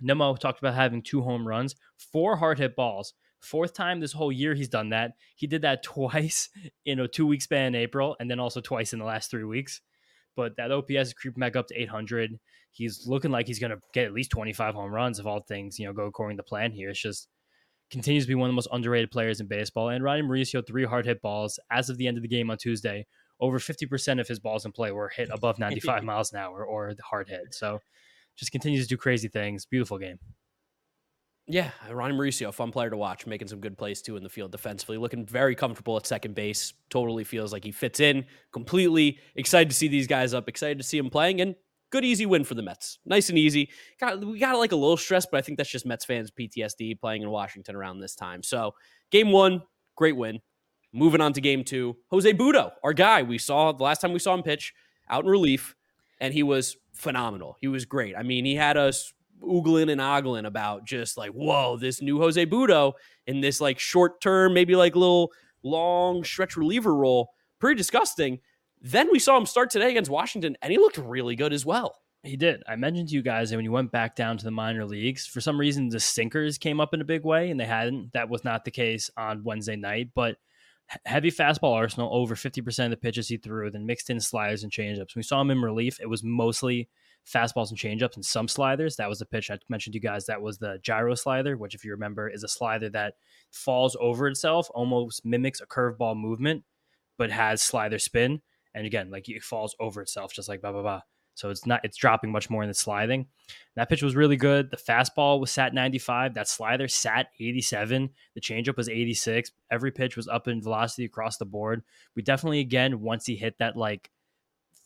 Nimmo 0.00 0.34
talked 0.36 0.58
about 0.58 0.74
having 0.74 1.02
two 1.02 1.22
home 1.22 1.46
runs, 1.46 1.76
four 1.96 2.36
hard 2.36 2.58
hit 2.58 2.74
balls. 2.76 3.14
Fourth 3.40 3.74
time 3.74 3.98
this 3.98 4.12
whole 4.12 4.30
year 4.30 4.54
he's 4.54 4.68
done 4.68 4.90
that. 4.90 5.12
He 5.34 5.46
did 5.46 5.62
that 5.62 5.82
twice 5.82 6.48
in 6.84 7.00
a 7.00 7.08
two 7.08 7.26
week 7.26 7.42
span 7.42 7.74
in 7.74 7.74
April, 7.74 8.16
and 8.20 8.30
then 8.30 8.40
also 8.40 8.60
twice 8.60 8.92
in 8.92 8.98
the 8.98 9.04
last 9.04 9.30
three 9.30 9.44
weeks. 9.44 9.80
But 10.36 10.56
that 10.56 10.72
OPS 10.72 10.90
is 10.90 11.12
creeping 11.12 11.40
back 11.40 11.56
up 11.56 11.66
to 11.68 11.80
800. 11.80 12.38
He's 12.70 13.06
looking 13.06 13.30
like 13.30 13.46
he's 13.46 13.58
going 13.58 13.72
to 13.72 13.78
get 13.92 14.06
at 14.06 14.14
least 14.14 14.30
25 14.30 14.74
home 14.74 14.92
runs 14.92 15.18
if 15.18 15.26
all 15.26 15.40
things 15.40 15.78
you 15.78 15.86
know 15.86 15.92
go 15.92 16.04
according 16.04 16.38
to 16.38 16.42
plan 16.42 16.72
here. 16.72 16.90
It's 16.90 17.02
just 17.02 17.28
continues 17.90 18.24
to 18.24 18.28
be 18.28 18.34
one 18.34 18.48
of 18.48 18.52
the 18.52 18.56
most 18.56 18.68
underrated 18.72 19.10
players 19.10 19.40
in 19.40 19.46
baseball. 19.46 19.90
And 19.90 20.02
Ronny 20.02 20.22
Mauricio, 20.22 20.66
three 20.66 20.84
hard 20.84 21.04
hit 21.04 21.20
balls 21.20 21.60
as 21.70 21.90
of 21.90 21.98
the 21.98 22.06
end 22.06 22.16
of 22.16 22.22
the 22.22 22.28
game 22.28 22.50
on 22.50 22.56
Tuesday 22.56 23.06
over 23.42 23.58
50% 23.58 24.20
of 24.20 24.28
his 24.28 24.38
balls 24.38 24.64
in 24.64 24.72
play 24.72 24.92
were 24.92 25.08
hit 25.08 25.28
above 25.30 25.58
95 25.58 26.04
miles 26.04 26.32
an 26.32 26.38
hour 26.38 26.64
or 26.64 26.94
the 26.94 27.02
hard 27.02 27.28
hit. 27.28 27.52
So 27.52 27.80
just 28.36 28.52
continues 28.52 28.86
to 28.86 28.88
do 28.88 28.96
crazy 28.96 29.28
things. 29.28 29.66
Beautiful 29.66 29.98
game. 29.98 30.18
Yeah, 31.48 31.72
Ronny 31.90 32.14
Mauricio, 32.14 32.54
fun 32.54 32.70
player 32.70 32.88
to 32.88 32.96
watch, 32.96 33.26
making 33.26 33.48
some 33.48 33.58
good 33.58 33.76
plays 33.76 34.00
too 34.00 34.16
in 34.16 34.22
the 34.22 34.28
field 34.28 34.52
defensively, 34.52 34.96
looking 34.96 35.26
very 35.26 35.56
comfortable 35.56 35.96
at 35.96 36.06
second 36.06 36.36
base. 36.36 36.72
Totally 36.88 37.24
feels 37.24 37.52
like 37.52 37.64
he 37.64 37.72
fits 37.72 37.98
in 37.98 38.24
completely. 38.52 39.18
Excited 39.34 39.68
to 39.68 39.74
see 39.74 39.88
these 39.88 40.06
guys 40.06 40.34
up, 40.34 40.48
excited 40.48 40.78
to 40.78 40.84
see 40.84 40.98
him 40.98 41.10
playing, 41.10 41.40
and 41.40 41.56
good 41.90 42.04
easy 42.04 42.26
win 42.26 42.44
for 42.44 42.54
the 42.54 42.62
Mets. 42.62 43.00
Nice 43.04 43.28
and 43.28 43.36
easy. 43.36 43.70
Got 43.98 44.24
we 44.24 44.38
got 44.38 44.56
like 44.56 44.70
a 44.70 44.76
little 44.76 44.96
stress, 44.96 45.26
but 45.26 45.38
I 45.38 45.42
think 45.42 45.58
that's 45.58 45.68
just 45.68 45.84
Mets 45.84 46.04
fans 46.04 46.30
PTSD 46.30 47.00
playing 47.00 47.22
in 47.22 47.30
Washington 47.30 47.74
around 47.74 47.98
this 47.98 48.14
time. 48.14 48.44
So 48.44 48.74
game 49.10 49.32
one, 49.32 49.62
great 49.96 50.16
win. 50.16 50.38
Moving 50.92 51.20
on 51.20 51.32
to 51.32 51.40
game 51.40 51.64
two, 51.64 51.96
Jose 52.10 52.30
Butto, 52.34 52.72
our 52.82 52.92
guy. 52.92 53.22
We 53.22 53.38
saw 53.38 53.72
the 53.72 53.82
last 53.82 54.00
time 54.00 54.12
we 54.12 54.18
saw 54.18 54.34
him 54.34 54.42
pitch 54.42 54.74
out 55.08 55.24
in 55.24 55.30
relief, 55.30 55.74
and 56.20 56.34
he 56.34 56.42
was 56.42 56.76
phenomenal. 56.92 57.56
He 57.60 57.68
was 57.68 57.86
great. 57.86 58.14
I 58.16 58.22
mean, 58.22 58.44
he 58.44 58.54
had 58.54 58.76
us 58.76 59.14
oogling 59.42 59.90
and 59.90 60.00
ogling 60.00 60.46
about 60.46 60.84
just 60.84 61.16
like, 61.16 61.30
whoa, 61.30 61.76
this 61.76 62.02
new 62.02 62.18
Jose 62.18 62.44
Butto 62.46 62.92
in 63.26 63.40
this 63.40 63.60
like 63.60 63.78
short 63.78 64.20
term, 64.20 64.54
maybe 64.54 64.76
like 64.76 64.94
little 64.94 65.32
long 65.62 66.24
stretch 66.24 66.56
reliever 66.56 66.94
role. 66.94 67.30
Pretty 67.58 67.76
disgusting. 67.76 68.40
Then 68.80 69.08
we 69.10 69.18
saw 69.18 69.36
him 69.36 69.46
start 69.46 69.70
today 69.70 69.90
against 69.90 70.10
Washington, 70.10 70.56
and 70.60 70.72
he 70.72 70.78
looked 70.78 70.98
really 70.98 71.36
good 71.36 71.52
as 71.52 71.64
well. 71.64 72.00
He 72.24 72.36
did. 72.36 72.62
I 72.68 72.76
mentioned 72.76 73.08
to 73.08 73.14
you 73.14 73.22
guys 73.22 73.50
that 73.50 73.56
when 73.56 73.64
you 73.64 73.72
went 73.72 73.90
back 73.90 74.14
down 74.14 74.38
to 74.38 74.44
the 74.44 74.50
minor 74.50 74.84
leagues, 74.84 75.26
for 75.26 75.40
some 75.40 75.58
reason 75.58 75.88
the 75.88 76.00
sinkers 76.00 76.58
came 76.58 76.80
up 76.80 76.92
in 76.94 77.00
a 77.00 77.04
big 77.04 77.24
way, 77.24 77.50
and 77.50 77.58
they 77.58 77.64
hadn't. 77.64 78.12
That 78.12 78.28
was 78.28 78.44
not 78.44 78.64
the 78.64 78.70
case 78.70 79.10
on 79.16 79.42
Wednesday 79.42 79.76
night, 79.76 80.10
but 80.14 80.36
heavy 81.04 81.30
fastball 81.30 81.74
arsenal, 81.74 82.10
over 82.12 82.34
50% 82.34 82.84
of 82.84 82.90
the 82.90 82.96
pitches 82.96 83.28
he 83.28 83.36
threw, 83.36 83.70
then 83.70 83.86
mixed 83.86 84.10
in 84.10 84.20
sliders 84.20 84.62
and 84.62 84.72
changeups. 84.72 85.16
We 85.16 85.22
saw 85.22 85.40
him 85.40 85.50
in 85.50 85.62
relief, 85.62 85.98
it 86.00 86.08
was 86.08 86.22
mostly 86.22 86.88
fastballs 87.26 87.70
and 87.70 87.78
changeups 87.78 88.16
and 88.16 88.24
some 88.24 88.48
sliders. 88.48 88.96
That 88.96 89.08
was 89.08 89.18
the 89.20 89.26
pitch 89.26 89.50
I 89.50 89.58
mentioned 89.68 89.92
to 89.92 89.98
you 89.98 90.02
guys. 90.02 90.26
That 90.26 90.42
was 90.42 90.58
the 90.58 90.78
gyro 90.82 91.14
slider, 91.14 91.56
which, 91.56 91.74
if 91.74 91.84
you 91.84 91.92
remember, 91.92 92.28
is 92.28 92.42
a 92.42 92.48
slider 92.48 92.88
that 92.90 93.14
falls 93.50 93.96
over 94.00 94.26
itself, 94.28 94.68
almost 94.74 95.24
mimics 95.24 95.60
a 95.60 95.66
curveball 95.66 96.16
movement, 96.16 96.64
but 97.18 97.30
has 97.30 97.62
slider 97.62 97.98
spin. 97.98 98.42
And 98.74 98.86
again, 98.86 99.10
like 99.10 99.28
it 99.28 99.42
falls 99.42 99.76
over 99.78 100.02
itself, 100.02 100.32
just 100.32 100.48
like 100.48 100.60
blah 100.60 100.72
blah 100.72 100.82
blah. 100.82 101.00
So 101.42 101.50
it's 101.50 101.66
not 101.66 101.80
it's 101.82 101.96
dropping 101.96 102.30
much 102.30 102.48
more 102.48 102.62
than 102.62 102.70
it's 102.70 102.78
sliding. 102.78 103.26
That 103.74 103.88
pitch 103.88 104.00
was 104.00 104.14
really 104.14 104.36
good. 104.36 104.70
The 104.70 104.76
fastball 104.76 105.40
was 105.40 105.50
sat 105.50 105.74
95. 105.74 106.34
That 106.34 106.46
slider 106.46 106.86
sat 106.86 107.30
87. 107.40 108.10
The 108.36 108.40
changeup 108.40 108.76
was 108.76 108.88
86. 108.88 109.50
Every 109.68 109.90
pitch 109.90 110.16
was 110.16 110.28
up 110.28 110.46
in 110.46 110.62
velocity 110.62 111.04
across 111.04 111.38
the 111.38 111.44
board. 111.44 111.82
We 112.14 112.22
definitely 112.22 112.60
again 112.60 113.00
once 113.00 113.26
he 113.26 113.34
hit 113.34 113.58
that 113.58 113.76
like 113.76 114.12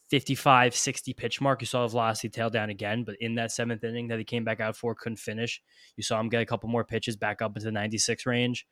55, 0.08 0.74
60 0.74 1.12
pitch 1.12 1.42
mark. 1.42 1.60
You 1.60 1.66
saw 1.66 1.82
the 1.82 1.88
velocity 1.88 2.30
tail 2.30 2.48
down 2.48 2.70
again, 2.70 3.04
but 3.04 3.16
in 3.20 3.34
that 3.34 3.52
seventh 3.52 3.84
inning 3.84 4.08
that 4.08 4.18
he 4.18 4.24
came 4.24 4.44
back 4.44 4.58
out 4.58 4.76
for, 4.76 4.94
couldn't 4.94 5.18
finish. 5.18 5.60
You 5.96 6.04
saw 6.04 6.18
him 6.18 6.30
get 6.30 6.40
a 6.40 6.46
couple 6.46 6.70
more 6.70 6.84
pitches 6.84 7.16
back 7.16 7.42
up 7.42 7.54
into 7.54 7.66
the 7.66 7.72
96 7.72 8.24
range. 8.24 8.66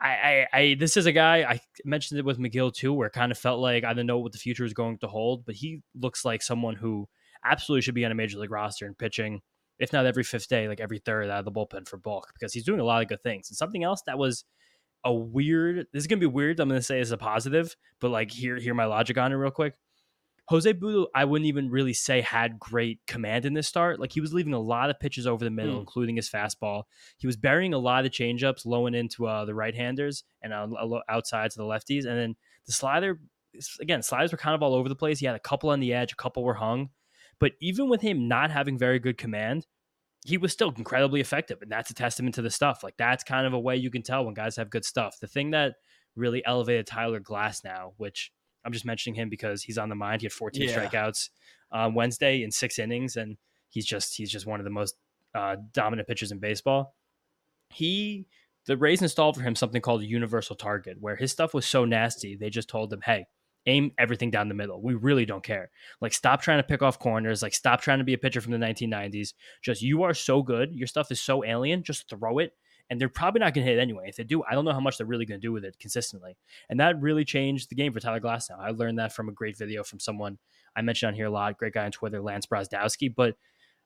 I, 0.00 0.08
I, 0.08 0.46
I, 0.52 0.76
this 0.78 0.96
is 0.96 1.06
a 1.06 1.12
guy 1.12 1.42
I 1.42 1.60
mentioned 1.84 2.18
it 2.18 2.24
with 2.24 2.38
Megill 2.38 2.72
too, 2.72 2.92
where 2.92 3.08
it 3.08 3.12
kind 3.12 3.30
of 3.30 3.38
felt 3.38 3.60
like 3.60 3.84
I 3.84 3.92
don't 3.92 4.06
know 4.06 4.18
what 4.18 4.32
the 4.32 4.38
future 4.38 4.64
is 4.64 4.72
going 4.72 4.98
to 4.98 5.08
hold, 5.08 5.44
but 5.44 5.54
he 5.54 5.82
looks 5.94 6.24
like 6.24 6.42
someone 6.42 6.74
who 6.76 7.06
absolutely 7.44 7.82
should 7.82 7.94
be 7.94 8.04
on 8.04 8.12
a 8.12 8.14
major 8.14 8.38
league 8.38 8.50
roster 8.50 8.86
and 8.86 8.96
pitching, 8.96 9.40
if 9.78 9.92
not 9.92 10.06
every 10.06 10.24
fifth 10.24 10.48
day, 10.48 10.68
like 10.68 10.80
every 10.80 10.98
third 10.98 11.28
out 11.28 11.40
of 11.40 11.44
the 11.44 11.52
bullpen 11.52 11.86
for 11.86 11.98
bulk 11.98 12.28
because 12.32 12.52
he's 12.52 12.64
doing 12.64 12.80
a 12.80 12.84
lot 12.84 13.02
of 13.02 13.08
good 13.08 13.22
things. 13.22 13.50
And 13.50 13.56
something 13.56 13.84
else 13.84 14.02
that 14.06 14.18
was 14.18 14.44
a 15.04 15.12
weird, 15.12 15.86
this 15.92 16.02
is 16.02 16.06
gonna 16.06 16.20
be 16.20 16.26
weird. 16.26 16.60
I'm 16.60 16.68
gonna 16.68 16.82
say 16.82 17.00
is 17.00 17.12
a 17.12 17.18
positive, 17.18 17.76
but 18.00 18.10
like 18.10 18.30
hear 18.30 18.56
hear 18.56 18.74
my 18.74 18.86
logic 18.86 19.18
on 19.18 19.32
it 19.32 19.36
real 19.36 19.50
quick. 19.50 19.74
Jose 20.50 20.72
Butto, 20.72 21.06
I 21.14 21.26
wouldn't 21.26 21.46
even 21.46 21.70
really 21.70 21.92
say 21.92 22.22
had 22.22 22.58
great 22.58 22.98
command 23.06 23.44
in 23.44 23.54
this 23.54 23.68
start. 23.68 24.00
Like 24.00 24.10
he 24.10 24.20
was 24.20 24.34
leaving 24.34 24.52
a 24.52 24.58
lot 24.58 24.90
of 24.90 24.98
pitches 24.98 25.24
over 25.24 25.44
the 25.44 25.50
middle, 25.50 25.76
mm. 25.76 25.78
including 25.78 26.16
his 26.16 26.28
fastball. 26.28 26.82
He 27.18 27.28
was 27.28 27.36
burying 27.36 27.72
a 27.72 27.78
lot 27.78 28.04
of 28.04 28.10
changeups, 28.10 28.66
low 28.66 28.86
and 28.86 28.96
into 28.96 29.28
uh, 29.28 29.44
the 29.44 29.54
right 29.54 29.76
handers 29.76 30.24
and 30.42 30.52
uh, 30.52 30.66
outside 31.08 31.52
to 31.52 31.56
the 31.56 31.62
lefties. 31.62 32.04
And 32.04 32.18
then 32.18 32.34
the 32.66 32.72
slider, 32.72 33.20
again, 33.80 34.02
sliders 34.02 34.32
were 34.32 34.38
kind 34.38 34.56
of 34.56 34.62
all 34.64 34.74
over 34.74 34.88
the 34.88 34.96
place. 34.96 35.20
He 35.20 35.26
had 35.26 35.36
a 35.36 35.40
couple 35.40 35.70
on 35.70 35.78
the 35.78 35.94
edge, 35.94 36.12
a 36.12 36.16
couple 36.16 36.42
were 36.42 36.54
hung. 36.54 36.88
But 37.38 37.52
even 37.60 37.88
with 37.88 38.00
him 38.00 38.26
not 38.26 38.50
having 38.50 38.76
very 38.76 38.98
good 38.98 39.18
command, 39.18 39.68
he 40.26 40.36
was 40.36 40.52
still 40.52 40.74
incredibly 40.76 41.20
effective. 41.20 41.62
And 41.62 41.70
that's 41.70 41.90
a 41.90 41.94
testament 41.94 42.34
to 42.34 42.42
the 42.42 42.50
stuff. 42.50 42.82
Like 42.82 42.96
that's 42.98 43.22
kind 43.22 43.46
of 43.46 43.52
a 43.52 43.60
way 43.60 43.76
you 43.76 43.90
can 43.92 44.02
tell 44.02 44.24
when 44.24 44.34
guys 44.34 44.56
have 44.56 44.68
good 44.68 44.84
stuff. 44.84 45.20
The 45.20 45.28
thing 45.28 45.52
that 45.52 45.74
really 46.16 46.44
elevated 46.44 46.88
Tyler 46.88 47.20
Glasnow, 47.20 47.92
which 47.98 48.32
I'm 48.64 48.72
just 48.72 48.84
mentioning 48.84 49.14
him 49.14 49.28
because 49.28 49.62
he's 49.62 49.78
on 49.78 49.88
the 49.88 49.94
mind. 49.94 50.20
He 50.20 50.26
had 50.26 50.32
14 50.32 50.68
yeah. 50.68 50.76
strikeouts 50.76 51.30
uh, 51.72 51.90
Wednesday 51.92 52.42
in 52.42 52.50
six 52.50 52.78
innings, 52.78 53.16
and 53.16 53.36
he's 53.68 53.86
just 53.86 54.16
he's 54.16 54.30
just 54.30 54.46
one 54.46 54.60
of 54.60 54.64
the 54.64 54.70
most 54.70 54.96
uh, 55.34 55.56
dominant 55.72 56.08
pitchers 56.08 56.32
in 56.32 56.38
baseball. 56.38 56.94
He 57.70 58.26
the 58.66 58.76
Rays 58.76 59.02
installed 59.02 59.36
for 59.36 59.42
him 59.42 59.54
something 59.54 59.80
called 59.80 60.02
a 60.02 60.06
universal 60.06 60.56
target, 60.56 60.98
where 61.00 61.16
his 61.16 61.32
stuff 61.32 61.54
was 61.54 61.66
so 61.66 61.84
nasty 61.84 62.36
they 62.36 62.50
just 62.50 62.68
told 62.68 62.92
him, 62.92 63.00
"Hey, 63.04 63.26
aim 63.66 63.92
everything 63.98 64.30
down 64.30 64.48
the 64.48 64.54
middle. 64.54 64.82
We 64.82 64.94
really 64.94 65.24
don't 65.24 65.42
care. 65.42 65.70
Like, 66.00 66.12
stop 66.12 66.42
trying 66.42 66.58
to 66.58 66.66
pick 66.66 66.82
off 66.82 66.98
corners. 66.98 67.42
Like, 67.42 67.54
stop 67.54 67.80
trying 67.80 67.98
to 67.98 68.04
be 68.04 68.14
a 68.14 68.18
pitcher 68.18 68.40
from 68.40 68.52
the 68.52 68.58
1990s. 68.58 69.34
Just 69.62 69.82
you 69.82 70.02
are 70.02 70.14
so 70.14 70.42
good. 70.42 70.72
Your 70.72 70.86
stuff 70.86 71.10
is 71.10 71.20
so 71.20 71.44
alien. 71.44 71.82
Just 71.82 72.08
throw 72.08 72.38
it 72.38 72.52
and 72.90 73.00
they're 73.00 73.08
probably 73.08 73.38
not 73.38 73.54
going 73.54 73.64
to 73.64 73.70
hit 73.70 73.78
it 73.78 73.82
anyway. 73.82 74.06
If 74.08 74.16
they 74.16 74.24
do, 74.24 74.42
I 74.42 74.52
don't 74.52 74.64
know 74.64 74.72
how 74.72 74.80
much 74.80 74.98
they're 74.98 75.06
really 75.06 75.24
going 75.24 75.40
to 75.40 75.46
do 75.46 75.52
with 75.52 75.64
it 75.64 75.78
consistently. 75.78 76.36
And 76.68 76.80
that 76.80 77.00
really 77.00 77.24
changed 77.24 77.70
the 77.70 77.76
game 77.76 77.92
for 77.92 78.00
Tyler 78.00 78.18
Glass. 78.18 78.50
Now 78.50 78.58
I 78.58 78.70
learned 78.70 78.98
that 78.98 79.12
from 79.12 79.28
a 79.28 79.32
great 79.32 79.56
video 79.56 79.84
from 79.84 80.00
someone 80.00 80.38
I 80.74 80.82
mentioned 80.82 81.08
on 81.08 81.14
here 81.14 81.26
a 81.26 81.30
lot, 81.30 81.56
great 81.56 81.72
guy 81.72 81.84
on 81.84 81.92
Twitter, 81.92 82.20
Lance 82.20 82.46
Brozdowski. 82.46 83.14
But 83.14 83.36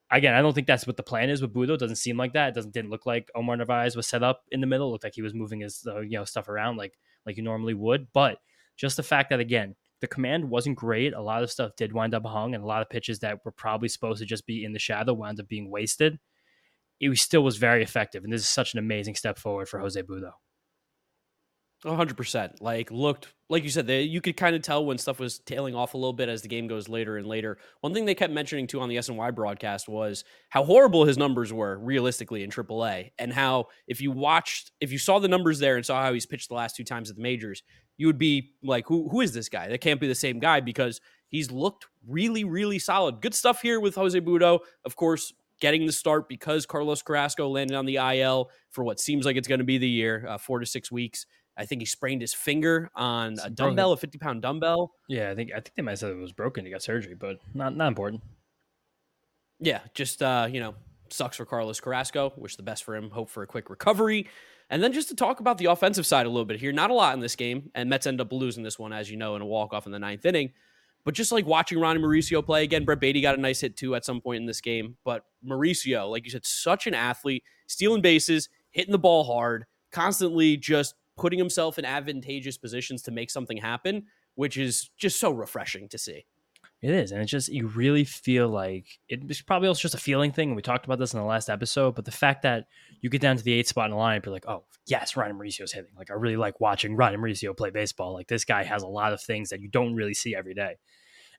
again, 0.09 0.33
I 0.33 0.41
don't 0.41 0.53
think 0.53 0.65
that's 0.65 0.87
what 0.87 0.97
the 0.97 1.03
plan 1.03 1.29
is 1.29 1.41
with 1.41 1.53
Butto. 1.53 1.75
It 1.75 1.79
doesn't 1.79 1.97
seem 1.97 2.17
like 2.17 2.33
that. 2.33 2.49
It 2.49 2.55
doesn't 2.55 2.73
didn't 2.73 2.89
look 2.89 3.05
like 3.05 3.29
Omar 3.35 3.55
Narvaez 3.57 3.95
was 3.95 4.07
set 4.07 4.23
up 4.23 4.43
in 4.51 4.59
the 4.59 4.67
middle. 4.67 4.89
It 4.89 4.91
looked 4.91 5.03
like 5.03 5.15
he 5.15 5.21
was 5.21 5.35
moving 5.35 5.59
his 5.59 5.85
uh, 5.87 5.99
you 5.99 6.17
know 6.17 6.25
stuff 6.25 6.49
around 6.49 6.77
like 6.77 6.97
like 7.27 7.37
you 7.37 7.43
normally 7.43 7.75
would. 7.75 8.07
But 8.11 8.39
just 8.75 8.97
the 8.97 9.03
fact 9.03 9.29
that 9.29 9.39
again, 9.39 9.75
the 10.01 10.07
command 10.07 10.49
wasn't 10.49 10.77
great. 10.77 11.13
A 11.13 11.21
lot 11.21 11.43
of 11.43 11.51
stuff 11.51 11.75
did 11.75 11.93
wind 11.93 12.15
up 12.15 12.25
hung, 12.25 12.55
and 12.55 12.63
a 12.63 12.67
lot 12.67 12.81
of 12.81 12.89
pitches 12.89 13.19
that 13.19 13.45
were 13.45 13.51
probably 13.51 13.87
supposed 13.87 14.19
to 14.19 14.25
just 14.25 14.47
be 14.47 14.65
in 14.65 14.73
the 14.73 14.79
shadow 14.79 15.13
wound 15.13 15.39
up 15.39 15.47
being 15.47 15.69
wasted 15.69 16.19
it 16.99 17.17
still 17.17 17.43
was 17.43 17.57
very 17.57 17.83
effective. 17.83 18.23
And 18.23 18.31
this 18.31 18.41
is 18.41 18.49
such 18.49 18.73
an 18.73 18.79
amazing 18.79 19.15
step 19.15 19.37
forward 19.37 19.67
for 19.67 19.79
Jose 19.79 20.01
Butto. 20.01 20.31
100%. 21.85 22.61
Like, 22.61 22.89
looked, 22.89 23.27
like 23.49 23.63
you 23.63 23.69
said, 23.69 23.85
they, 23.85 24.01
you 24.01 24.21
could 24.21 24.37
kind 24.37 24.55
of 24.55 24.63
tell 24.63 24.85
when 24.85 24.97
stuff 24.97 25.19
was 25.19 25.39
tailing 25.39 25.75
off 25.75 25.93
a 25.93 25.97
little 25.97 26.13
bit 26.13 26.29
as 26.29 26.41
the 26.41 26.47
game 26.47 26.67
goes 26.67 26.89
later 26.89 27.17
and 27.17 27.27
later. 27.27 27.57
One 27.81 27.93
thing 27.93 28.05
they 28.05 28.15
kept 28.15 28.33
mentioning 28.33 28.65
too 28.65 28.81
on 28.81 28.89
the 28.89 28.95
SNY 28.95 29.35
broadcast 29.35 29.87
was 29.87 30.23
how 30.49 30.63
horrible 30.63 31.05
his 31.05 31.17
numbers 31.17 31.53
were 31.53 31.77
realistically 31.77 32.43
in 32.43 32.49
AAA. 32.49 33.11
And 33.19 33.31
how 33.31 33.65
if 33.87 34.01
you 34.01 34.11
watched, 34.11 34.71
if 34.79 34.91
you 34.91 34.97
saw 34.97 35.19
the 35.19 35.27
numbers 35.27 35.59
there 35.59 35.75
and 35.75 35.85
saw 35.85 36.01
how 36.01 36.13
he's 36.13 36.25
pitched 36.25 36.49
the 36.49 36.55
last 36.55 36.75
two 36.75 36.83
times 36.83 37.09
at 37.09 37.17
the 37.17 37.21
majors, 37.21 37.61
you 37.97 38.07
would 38.07 38.17
be 38.17 38.53
like, 38.63 38.87
who, 38.87 39.07
who 39.09 39.21
is 39.21 39.33
this 39.33 39.49
guy? 39.49 39.67
That 39.67 39.81
can't 39.81 40.01
be 40.01 40.07
the 40.07 40.15
same 40.15 40.39
guy 40.39 40.61
because 40.61 40.99
he's 41.29 41.51
looked 41.51 41.85
really, 42.07 42.43
really 42.43 42.79
solid. 42.79 43.21
Good 43.21 43.33
stuff 43.33 43.61
here 43.61 43.79
with 43.79 43.95
Jose 43.95 44.19
Butto 44.19 44.59
Of 44.83 44.95
course, 44.95 45.33
getting 45.61 45.85
the 45.85 45.91
start 45.91 46.27
because 46.27 46.65
Carlos 46.65 47.01
Carrasco 47.01 47.47
landed 47.47 47.75
on 47.75 47.85
the 47.85 47.95
IL 47.97 48.49
for 48.71 48.83
what 48.83 48.99
seems 48.99 49.25
like 49.25 49.35
it's 49.35 49.47
going 49.47 49.59
to 49.59 49.65
be 49.65 49.77
the 49.77 49.87
year, 49.87 50.25
uh, 50.27 50.37
four 50.37 50.59
to 50.59 50.65
six 50.65 50.91
weeks. 50.91 51.25
I 51.57 51.65
think 51.65 51.81
he 51.81 51.85
sprained 51.85 52.21
his 52.21 52.33
finger 52.33 52.89
on 52.95 53.33
it's 53.33 53.45
a 53.45 53.49
dumbbell, 53.49 53.89
broken. 53.89 53.99
a 53.99 54.11
50 54.11 54.17
pound 54.17 54.41
dumbbell. 54.41 54.91
Yeah, 55.07 55.31
I 55.31 55.35
think 55.35 55.51
I 55.51 55.55
think 55.55 55.71
they 55.75 55.81
might 55.81 55.91
have 55.91 55.99
said 55.99 56.11
it 56.11 56.17
was 56.17 56.33
broken. 56.33 56.65
He 56.65 56.71
got 56.71 56.81
surgery, 56.81 57.15
but 57.15 57.37
not 57.53 57.75
not 57.75 57.87
important. 57.87 58.21
Yeah, 59.59 59.79
just 59.93 60.21
uh, 60.21 60.47
you 60.51 60.59
know, 60.59 60.75
sucks 61.09 61.37
for 61.37 61.45
Carlos 61.45 61.79
Carrasco. 61.79 62.33
Wish 62.35 62.57
the 62.57 62.63
best 62.63 62.83
for 62.83 62.95
him. 62.95 63.09
Hope 63.09 63.29
for 63.29 63.43
a 63.43 63.47
quick 63.47 63.69
recovery. 63.69 64.27
And 64.69 64.83
then 64.83 64.93
just 64.93 65.09
to 65.09 65.15
talk 65.15 65.39
about 65.39 65.57
the 65.57 65.65
offensive 65.65 66.05
side 66.05 66.25
a 66.25 66.29
little 66.29 66.45
bit 66.45 66.59
here. 66.59 66.71
Not 66.71 66.89
a 66.89 66.93
lot 66.93 67.13
in 67.13 67.19
this 67.19 67.35
game, 67.35 67.69
and 67.75 67.89
Mets 67.89 68.07
end 68.07 68.19
up 68.19 68.33
losing 68.33 68.63
this 68.63 68.79
one, 68.79 68.91
as 68.91 69.09
you 69.09 69.15
know, 69.15 69.35
in 69.35 69.41
a 69.41 69.45
walk 69.45 69.73
off 69.73 69.85
in 69.85 69.91
the 69.91 69.99
ninth 69.99 70.25
inning. 70.25 70.51
But 71.05 71.13
just 71.13 71.31
like 71.31 71.45
watching 71.45 71.79
Ronny 71.79 72.01
Mauricio 72.01 72.43
play 72.43 72.63
again, 72.63 72.83
Brett 72.83 72.99
Baty 72.99 73.21
got 73.21 73.37
a 73.37 73.41
nice 73.41 73.61
hit 73.61 73.77
too 73.77 73.95
at 73.95 74.03
some 74.03 74.19
point 74.19 74.41
in 74.41 74.47
this 74.47 74.59
game. 74.59 74.97
But 75.05 75.23
Mauricio, 75.47 76.09
like 76.09 76.25
you 76.25 76.31
said, 76.31 76.45
such 76.45 76.87
an 76.87 76.95
athlete, 76.95 77.43
stealing 77.67 78.01
bases, 78.01 78.49
hitting 78.71 78.91
the 78.91 78.99
ball 78.99 79.23
hard, 79.23 79.65
constantly 79.91 80.57
just 80.57 80.95
putting 81.15 81.39
himself 81.39 81.79
in 81.79 81.85
advantageous 81.85 82.57
positions 82.57 83.03
to 83.03 83.11
make 83.11 83.29
something 83.29 83.57
happen, 83.57 84.05
which 84.33 84.57
is 84.57 84.89
just 84.97 85.19
so 85.19 85.31
refreshing 85.31 85.87
to 85.89 85.97
see. 85.97 86.25
It 86.81 86.91
is, 86.91 87.11
and 87.11 87.21
it's 87.21 87.31
just 87.31 87.49
you 87.49 87.67
really 87.67 88.03
feel 88.03 88.47
like 88.47 88.85
it's 89.07 89.41
probably 89.41 89.67
also 89.67 89.81
just 89.81 89.95
a 89.95 89.99
feeling 89.99 90.31
thing. 90.31 90.53
We 90.53 90.61
talked 90.61 90.85
about 90.85 90.99
this 90.99 91.13
in 91.13 91.19
the 91.19 91.25
last 91.25 91.49
episode, 91.49 91.95
but 91.95 92.05
the 92.05 92.11
fact 92.11 92.43
that 92.43 92.67
you 93.01 93.09
get 93.09 93.21
down 93.21 93.37
to 93.37 93.43
the 93.43 93.53
eighth 93.53 93.69
spot 93.69 93.85
in 93.85 93.91
the 93.91 93.97
line, 93.97 94.21
you're 94.23 94.33
like, 94.33 94.47
oh 94.47 94.65
yes, 94.85 95.15
Ryan 95.15 95.37
Mauricio's 95.37 95.71
hitting. 95.71 95.93
Like 95.97 96.11
I 96.11 96.13
really 96.13 96.37
like 96.37 96.59
watching 96.59 96.95
Ryan 96.95 97.21
Mauricio 97.21 97.57
play 97.57 97.71
baseball. 97.71 98.13
Like 98.13 98.27
this 98.27 98.45
guy 98.45 98.63
has 98.63 98.83
a 98.83 98.87
lot 98.87 99.13
of 99.13 99.21
things 99.21 99.49
that 99.49 99.61
you 99.61 99.67
don't 99.67 99.95
really 99.95 100.13
see 100.13 100.35
every 100.35 100.53
day 100.53 100.75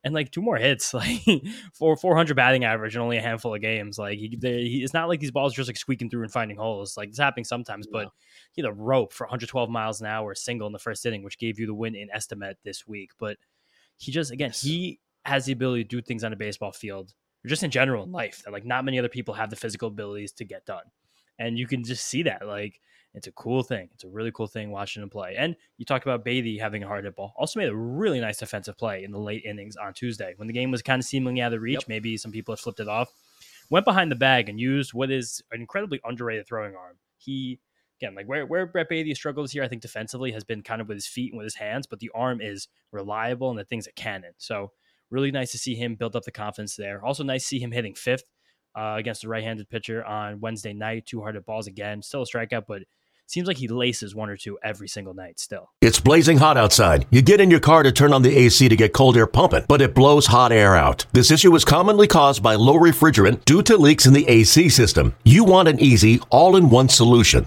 and 0.06 0.14
like 0.14 0.30
two 0.30 0.40
more 0.40 0.56
hits, 0.56 0.94
like 0.94 1.20
for 1.74 1.96
400 1.96 2.36
batting 2.36 2.64
average 2.64 2.94
and 2.94 3.02
only 3.02 3.16
a 3.16 3.22
handful 3.22 3.54
of 3.54 3.60
games. 3.60 3.98
Like 3.98 4.18
he, 4.18 4.38
he, 4.40 4.82
it's 4.82 4.94
not 4.94 5.08
like 5.08 5.18
these 5.18 5.32
balls 5.32 5.52
are 5.52 5.56
just 5.56 5.68
like 5.68 5.76
squeaking 5.76 6.10
through 6.10 6.22
and 6.22 6.32
finding 6.32 6.56
holes. 6.56 6.96
Like 6.96 7.08
it's 7.08 7.18
happening 7.18 7.44
sometimes, 7.44 7.88
but 7.90 8.08
he 8.52 8.62
had 8.62 8.70
a 8.70 8.72
rope 8.72 9.12
for 9.12 9.24
112 9.24 9.68
miles 9.68 10.00
an 10.00 10.06
hour 10.06 10.34
single 10.34 10.68
in 10.68 10.72
the 10.72 10.78
first 10.78 11.04
inning, 11.04 11.24
which 11.24 11.38
gave 11.38 11.58
you 11.58 11.66
the 11.66 11.74
win 11.74 11.96
in 11.96 12.08
Esti-Met 12.12 12.58
this 12.64 12.86
week. 12.86 13.10
But 13.18 13.36
he 13.96 14.12
just 14.12 14.30
again 14.30 14.52
he 14.52 15.00
has 15.26 15.44
the 15.44 15.52
ability 15.52 15.84
to 15.84 15.88
do 15.88 16.00
things 16.00 16.24
on 16.24 16.32
a 16.32 16.36
baseball 16.36 16.72
field 16.72 17.12
or 17.44 17.48
just 17.48 17.62
in 17.62 17.70
general 17.70 18.04
in 18.04 18.12
life 18.12 18.42
that 18.44 18.52
like 18.52 18.64
not 18.64 18.84
many 18.84 18.98
other 18.98 19.08
people 19.08 19.34
have 19.34 19.50
the 19.50 19.56
physical 19.56 19.88
abilities 19.88 20.32
to 20.32 20.44
get 20.44 20.64
done. 20.66 20.84
and 21.38 21.58
you 21.58 21.66
can 21.66 21.84
just 21.84 22.04
see 22.04 22.22
that 22.22 22.46
like 22.46 22.80
it's 23.16 23.26
a 23.26 23.32
cool 23.32 23.62
thing. 23.62 23.88
It's 23.94 24.04
a 24.04 24.08
really 24.08 24.30
cool 24.30 24.46
thing 24.46 24.70
watching 24.70 25.02
him 25.02 25.08
play. 25.08 25.36
And 25.38 25.56
you 25.78 25.86
talked 25.86 26.04
about 26.04 26.22
Baty 26.22 26.58
having 26.58 26.82
a 26.82 26.86
hard 26.86 27.04
hit 27.04 27.16
ball. 27.16 27.32
Also 27.36 27.58
made 27.58 27.70
a 27.70 27.74
really 27.74 28.20
nice 28.20 28.36
defensive 28.36 28.76
play 28.76 29.04
in 29.04 29.10
the 29.10 29.18
late 29.18 29.42
innings 29.46 29.74
on 29.74 29.94
Tuesday 29.94 30.34
when 30.36 30.48
the 30.48 30.52
game 30.52 30.70
was 30.70 30.82
kind 30.82 31.00
of 31.00 31.06
seemingly 31.06 31.40
out 31.40 31.54
of 31.54 31.62
reach. 31.62 31.76
Yep. 31.80 31.88
Maybe 31.88 32.18
some 32.18 32.30
people 32.30 32.52
had 32.52 32.58
flipped 32.58 32.78
it 32.78 32.88
off. 32.88 33.10
Went 33.70 33.86
behind 33.86 34.12
the 34.12 34.16
bag 34.16 34.50
and 34.50 34.60
used 34.60 34.92
what 34.92 35.10
is 35.10 35.42
an 35.50 35.62
incredibly 35.62 35.98
underrated 36.04 36.46
throwing 36.46 36.76
arm. 36.76 36.98
He 37.16 37.58
again, 37.98 38.14
like 38.14 38.26
where 38.26 38.44
where 38.44 38.66
Brett 38.66 38.90
Baty 38.90 39.14
struggles 39.14 39.50
here, 39.50 39.62
I 39.62 39.68
think 39.68 39.80
defensively 39.80 40.30
has 40.32 40.44
been 40.44 40.62
kind 40.62 40.82
of 40.82 40.88
with 40.88 40.98
his 40.98 41.06
feet 41.06 41.32
and 41.32 41.38
with 41.38 41.46
his 41.46 41.54
hands, 41.54 41.86
but 41.86 42.00
the 42.00 42.10
arm 42.14 42.42
is 42.42 42.68
reliable 42.92 43.48
and 43.48 43.58
the 43.58 43.64
thing's 43.64 43.86
a 43.86 43.92
cannon. 43.92 44.34
So 44.36 44.72
really 45.10 45.30
nice 45.30 45.52
to 45.52 45.58
see 45.58 45.74
him 45.74 45.94
build 45.94 46.16
up 46.16 46.24
the 46.24 46.32
confidence 46.32 46.76
there. 46.76 47.04
Also 47.04 47.22
nice 47.22 47.42
to 47.42 47.48
see 47.48 47.58
him 47.58 47.72
hitting 47.72 47.94
fifth 47.94 48.24
uh, 48.76 48.94
against 48.98 49.22
the 49.22 49.28
right-handed 49.28 49.68
pitcher 49.68 50.04
on 50.04 50.40
Wednesday 50.40 50.72
night. 50.72 51.06
Two 51.06 51.20
hard 51.20 51.36
at 51.36 51.46
balls 51.46 51.66
again, 51.66 52.02
still 52.02 52.22
a 52.22 52.26
strikeout, 52.26 52.64
but 52.68 52.82
seems 53.28 53.48
like 53.48 53.56
he 53.56 53.68
laces 53.68 54.14
one 54.14 54.30
or 54.30 54.36
two 54.36 54.58
every 54.62 54.88
single 54.88 55.14
night 55.14 55.40
still. 55.40 55.70
It's 55.80 56.00
blazing 56.00 56.38
hot 56.38 56.56
outside. 56.56 57.06
You 57.10 57.22
get 57.22 57.40
in 57.40 57.50
your 57.50 57.60
car 57.60 57.82
to 57.82 57.92
turn 57.92 58.12
on 58.12 58.22
the 58.22 58.36
AC 58.36 58.68
to 58.68 58.76
get 58.76 58.92
cold 58.92 59.16
air 59.16 59.26
pumping, 59.26 59.64
but 59.68 59.80
it 59.80 59.94
blows 59.94 60.26
hot 60.26 60.52
air 60.52 60.76
out. 60.76 61.06
This 61.12 61.30
issue 61.30 61.54
is 61.54 61.64
commonly 61.64 62.06
caused 62.06 62.42
by 62.42 62.54
low 62.54 62.78
refrigerant 62.78 63.44
due 63.44 63.62
to 63.62 63.76
leaks 63.76 64.06
in 64.06 64.12
the 64.12 64.28
AC 64.28 64.68
system. 64.68 65.14
You 65.24 65.44
want 65.44 65.68
an 65.68 65.80
easy, 65.80 66.20
all 66.30 66.56
in 66.56 66.70
one 66.70 66.88
solution 66.88 67.46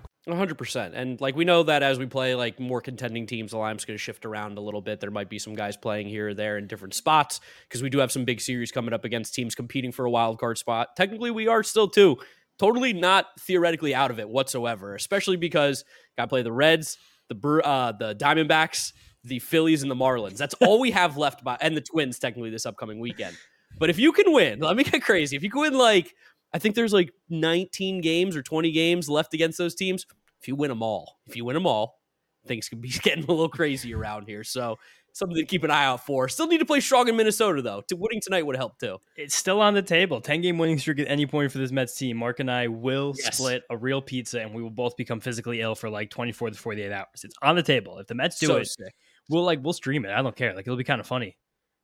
100%. 0.31 0.91
And 0.93 1.19
like 1.21 1.35
we 1.35 1.45
know 1.45 1.63
that 1.63 1.83
as 1.83 1.99
we 1.99 2.05
play 2.05 2.35
like 2.35 2.59
more 2.59 2.81
contending 2.81 3.25
teams, 3.25 3.51
the 3.51 3.57
line's 3.57 3.85
going 3.85 3.97
to 3.97 4.01
shift 4.01 4.25
around 4.25 4.57
a 4.57 4.61
little 4.61 4.81
bit. 4.81 4.99
There 4.99 5.11
might 5.11 5.29
be 5.29 5.39
some 5.39 5.53
guys 5.53 5.77
playing 5.77 6.09
here 6.09 6.29
or 6.29 6.33
there 6.33 6.57
in 6.57 6.67
different 6.67 6.93
spots 6.93 7.39
because 7.67 7.81
we 7.81 7.89
do 7.89 7.99
have 7.99 8.11
some 8.11 8.25
big 8.25 8.41
series 8.41 8.71
coming 8.71 8.93
up 8.93 9.05
against 9.05 9.33
teams 9.33 9.55
competing 9.55 9.91
for 9.91 10.05
a 10.05 10.11
wild 10.11 10.39
card 10.39 10.57
spot. 10.57 10.95
Technically, 10.95 11.31
we 11.31 11.47
are 11.47 11.63
still 11.63 11.87
too. 11.87 12.17
Totally 12.59 12.93
not 12.93 13.27
theoretically 13.39 13.95
out 13.95 14.11
of 14.11 14.19
it 14.19 14.29
whatsoever, 14.29 14.95
especially 14.95 15.37
because 15.37 15.83
got 16.17 16.25
to 16.25 16.29
play 16.29 16.43
the 16.43 16.51
Reds, 16.51 16.97
the 17.29 17.61
uh, 17.63 17.91
the 17.93 18.15
Diamondbacks, 18.15 18.93
the 19.23 19.39
Phillies 19.39 19.81
and 19.81 19.89
the 19.89 19.95
Marlins. 19.95 20.37
That's 20.37 20.53
all 20.55 20.79
we 20.79 20.91
have 20.91 21.17
left 21.17 21.43
by 21.43 21.57
and 21.59 21.75
the 21.75 21.81
Twins 21.81 22.19
technically 22.19 22.49
this 22.49 22.65
upcoming 22.65 22.99
weekend. 22.99 23.35
But 23.79 23.89
if 23.89 23.97
you 23.97 24.11
can 24.11 24.31
win, 24.31 24.59
let 24.59 24.75
me 24.75 24.83
get 24.85 25.01
crazy. 25.01 25.35
If 25.35 25.43
you 25.43 25.49
can 25.49 25.61
win 25.61 25.73
like 25.73 26.13
I 26.53 26.59
think 26.59 26.75
there's 26.75 26.93
like 26.93 27.13
19 27.29 28.01
games 28.01 28.35
or 28.35 28.43
20 28.43 28.71
games 28.71 29.09
left 29.09 29.33
against 29.33 29.57
those 29.57 29.75
teams. 29.75 30.05
If 30.41 30.47
you 30.47 30.55
win 30.55 30.69
them 30.69 30.81
all, 30.83 31.19
if 31.27 31.35
you 31.35 31.45
win 31.45 31.53
them 31.53 31.67
all, 31.67 31.99
things 32.47 32.69
can 32.69 32.81
be 32.81 32.89
getting 33.03 33.23
a 33.23 33.27
little 33.27 33.49
crazy 33.49 33.93
around 33.93 34.27
here. 34.27 34.43
So 34.43 34.77
something 35.13 35.37
to 35.37 35.45
keep 35.45 35.63
an 35.63 35.71
eye 35.71 35.85
out 35.85 36.05
for. 36.05 36.27
Still 36.29 36.47
need 36.47 36.59
to 36.59 36.65
play 36.65 36.79
strong 36.79 37.07
in 37.07 37.15
Minnesota 37.15 37.61
though. 37.61 37.81
To 37.89 37.95
winning 37.95 38.21
tonight 38.21 38.45
would 38.45 38.55
help 38.55 38.79
too. 38.79 38.97
It's 39.15 39.35
still 39.35 39.61
on 39.61 39.73
the 39.73 39.81
table. 39.81 40.21
10 40.21 40.41
game 40.41 40.57
winning 40.57 40.79
streak 40.79 40.99
at 40.99 41.07
any 41.07 41.25
point 41.25 41.51
for 41.51 41.57
this 41.57 41.71
Mets 41.71 41.95
team. 41.95 42.17
Mark 42.17 42.39
and 42.39 42.49
I 42.49 42.67
will 42.67 43.13
yes. 43.17 43.37
split 43.37 43.63
a 43.69 43.77
real 43.77 44.01
pizza 44.01 44.41
and 44.41 44.53
we 44.53 44.63
will 44.63 44.69
both 44.69 44.97
become 44.97 45.19
physically 45.19 45.61
ill 45.61 45.75
for 45.75 45.89
like 45.89 46.09
24 46.09 46.51
to 46.51 46.57
48 46.57 46.91
hours. 46.91 47.07
It's 47.23 47.35
on 47.41 47.55
the 47.55 47.63
table. 47.63 47.99
If 47.99 48.07
the 48.07 48.15
Mets 48.15 48.39
do 48.39 48.47
so 48.47 48.57
it, 48.57 48.67
sick 48.67 48.95
we'll 49.31 49.43
like 49.43 49.59
we'll 49.63 49.73
stream 49.73 50.05
it. 50.05 50.11
I 50.11 50.21
don't 50.21 50.35
care. 50.35 50.53
Like 50.53 50.67
it'll 50.67 50.77
be 50.77 50.83
kind 50.83 50.99
of 50.99 51.07
funny. 51.07 51.37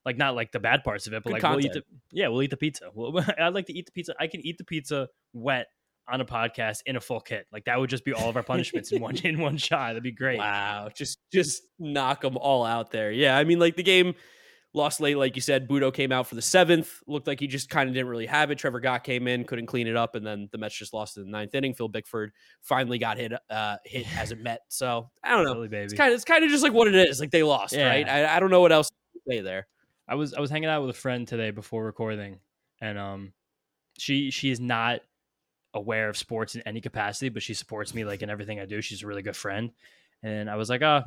Like 0.05 0.17
not 0.17 0.35
like 0.35 0.51
the 0.51 0.59
bad 0.59 0.83
parts 0.83 1.07
of 1.07 1.13
it, 1.13 1.23
but 1.23 1.29
Good 1.29 1.33
like 1.33 1.41
content. 1.41 1.63
we'll 1.63 1.77
eat 1.77 1.85
the 1.85 2.17
yeah, 2.17 2.27
we'll 2.27 2.43
eat 2.43 2.51
the 2.51 2.57
pizza. 2.57 2.89
We'll, 2.93 3.19
I'd 3.39 3.53
like 3.53 3.65
to 3.67 3.73
eat 3.73 3.85
the 3.85 3.91
pizza. 3.91 4.13
I 4.19 4.27
can 4.27 4.45
eat 4.45 4.57
the 4.57 4.63
pizza 4.63 5.09
wet 5.33 5.67
on 6.09 6.21
a 6.21 6.25
podcast 6.25 6.81
in 6.85 6.95
a 6.95 7.01
full 7.01 7.19
kit. 7.19 7.47
Like 7.51 7.65
that 7.65 7.79
would 7.79 7.89
just 7.89 8.05
be 8.05 8.13
all 8.13 8.29
of 8.29 8.35
our 8.35 8.43
punishments 8.43 8.91
in 8.91 9.01
one 9.01 9.17
in 9.23 9.39
one 9.39 9.57
shot. 9.57 9.89
That'd 9.89 10.03
be 10.03 10.11
great. 10.11 10.39
Wow, 10.39 10.89
just 10.95 11.19
just 11.31 11.63
knock 11.79 12.21
them 12.21 12.37
all 12.37 12.65
out 12.65 12.91
there. 12.91 13.11
Yeah, 13.11 13.37
I 13.37 13.43
mean 13.43 13.59
like 13.59 13.75
the 13.75 13.83
game 13.83 14.15
lost 14.73 15.01
late, 15.01 15.17
like 15.17 15.35
you 15.35 15.41
said. 15.41 15.67
Butto 15.67 15.93
came 15.93 16.11
out 16.11 16.27
for 16.27 16.35
the 16.35 16.41
seventh. 16.41 17.01
Looked 17.07 17.27
like 17.27 17.39
he 17.39 17.47
just 17.47 17.69
kind 17.69 17.89
of 17.89 17.95
didn't 17.95 18.07
really 18.07 18.25
have 18.25 18.51
it. 18.51 18.55
Trevor 18.55 18.79
Gott 18.79 19.03
came 19.03 19.27
in, 19.27 19.43
couldn't 19.43 19.65
clean 19.65 19.87
it 19.87 19.97
up, 19.97 20.15
and 20.15 20.25
then 20.25 20.47
the 20.51 20.57
Mets 20.57 20.75
just 20.75 20.93
lost 20.93 21.17
in 21.17 21.23
the 21.23 21.29
ninth 21.29 21.53
inning. 21.53 21.73
Phil 21.73 21.89
Bickford 21.89 22.31
finally 22.61 22.97
got 22.97 23.17
hit 23.17 23.33
uh, 23.49 23.77
hit 23.83 24.05
as 24.17 24.31
a 24.31 24.35
Met. 24.35 24.61
So 24.69 25.09
I 25.23 25.31
don't 25.31 25.45
know. 25.45 25.59
Really. 25.61 25.83
It's 25.83 25.93
kind 25.93 26.11
of 26.11 26.15
it's 26.15 26.25
kind 26.25 26.43
of 26.43 26.49
just 26.49 26.63
like 26.63 26.73
what 26.73 26.87
it 26.87 26.95
is. 26.95 27.19
Like 27.19 27.31
they 27.31 27.43
lost, 27.43 27.73
yeah. 27.73 27.89
right? 27.89 28.07
I, 28.07 28.37
I 28.37 28.39
don't 28.39 28.51
know 28.51 28.61
what 28.61 28.71
else 28.71 28.89
to 28.89 29.19
say 29.27 29.41
there. 29.41 29.67
I 30.07 30.15
was 30.15 30.33
I 30.33 30.39
was 30.39 30.49
hanging 30.49 30.69
out 30.69 30.81
with 30.81 30.95
a 30.95 30.99
friend 30.99 31.27
today 31.27 31.51
before 31.51 31.83
recording, 31.83 32.39
and 32.79 32.97
um, 32.97 33.33
she 33.97 34.31
she 34.31 34.51
is 34.51 34.59
not 34.59 35.01
aware 35.77 36.09
of 36.09 36.17
sports 36.17 36.55
in 36.55 36.61
any 36.61 36.81
capacity, 36.81 37.29
but 37.29 37.43
she 37.43 37.53
supports 37.53 37.93
me 37.93 38.03
like 38.03 38.21
in 38.21 38.29
everything 38.29 38.59
I 38.59 38.65
do. 38.65 38.81
She's 38.81 39.03
a 39.03 39.07
really 39.07 39.21
good 39.21 39.35
friend, 39.35 39.71
and 40.23 40.49
I 40.49 40.55
was 40.55 40.69
like, 40.69 40.81
oh, 40.81 41.03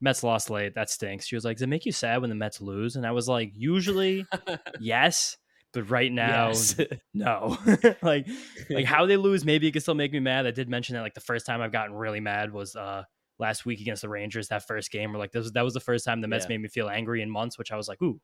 Mets 0.00 0.22
lost 0.22 0.50
late. 0.50 0.74
That 0.74 0.90
stinks. 0.90 1.26
She 1.26 1.34
was 1.34 1.44
like, 1.44 1.56
Does 1.56 1.62
it 1.62 1.68
make 1.68 1.86
you 1.86 1.92
sad 1.92 2.20
when 2.20 2.30
the 2.30 2.36
Mets 2.36 2.60
lose? 2.60 2.96
And 2.96 3.06
I 3.06 3.12
was 3.12 3.28
like, 3.28 3.52
Usually, 3.54 4.26
yes. 4.80 5.36
But 5.72 5.90
right 5.90 6.10
now, 6.10 6.48
yes. 6.48 6.80
no. 7.14 7.58
like, 8.02 8.26
like 8.70 8.86
how 8.86 9.06
they 9.06 9.16
lose, 9.16 9.44
maybe 9.44 9.68
it 9.68 9.72
can 9.72 9.82
still 9.82 9.94
make 9.94 10.12
me 10.12 10.20
mad. 10.20 10.46
I 10.46 10.50
did 10.50 10.68
mention 10.68 10.94
that 10.94 11.02
like 11.02 11.14
the 11.14 11.20
first 11.20 11.44
time 11.46 11.60
I've 11.60 11.72
gotten 11.72 11.94
really 11.94 12.20
mad 12.20 12.52
was 12.52 12.74
uh 12.74 13.04
last 13.38 13.66
week 13.66 13.80
against 13.80 14.02
the 14.02 14.08
Rangers, 14.08 14.48
that 14.48 14.66
first 14.66 14.90
game, 14.90 15.12
where 15.12 15.20
like 15.20 15.32
this 15.32 15.44
was, 15.44 15.52
that 15.52 15.62
was 15.62 15.74
the 15.74 15.80
first 15.80 16.04
time 16.04 16.20
the 16.20 16.28
Mets 16.28 16.46
yeah. 16.46 16.50
made 16.50 16.62
me 16.62 16.68
feel 16.68 16.88
angry 16.88 17.22
in 17.22 17.30
months, 17.30 17.58
which 17.58 17.70
I 17.70 17.76
was 17.76 17.86
like, 17.86 18.00
ooh, 18.02 18.20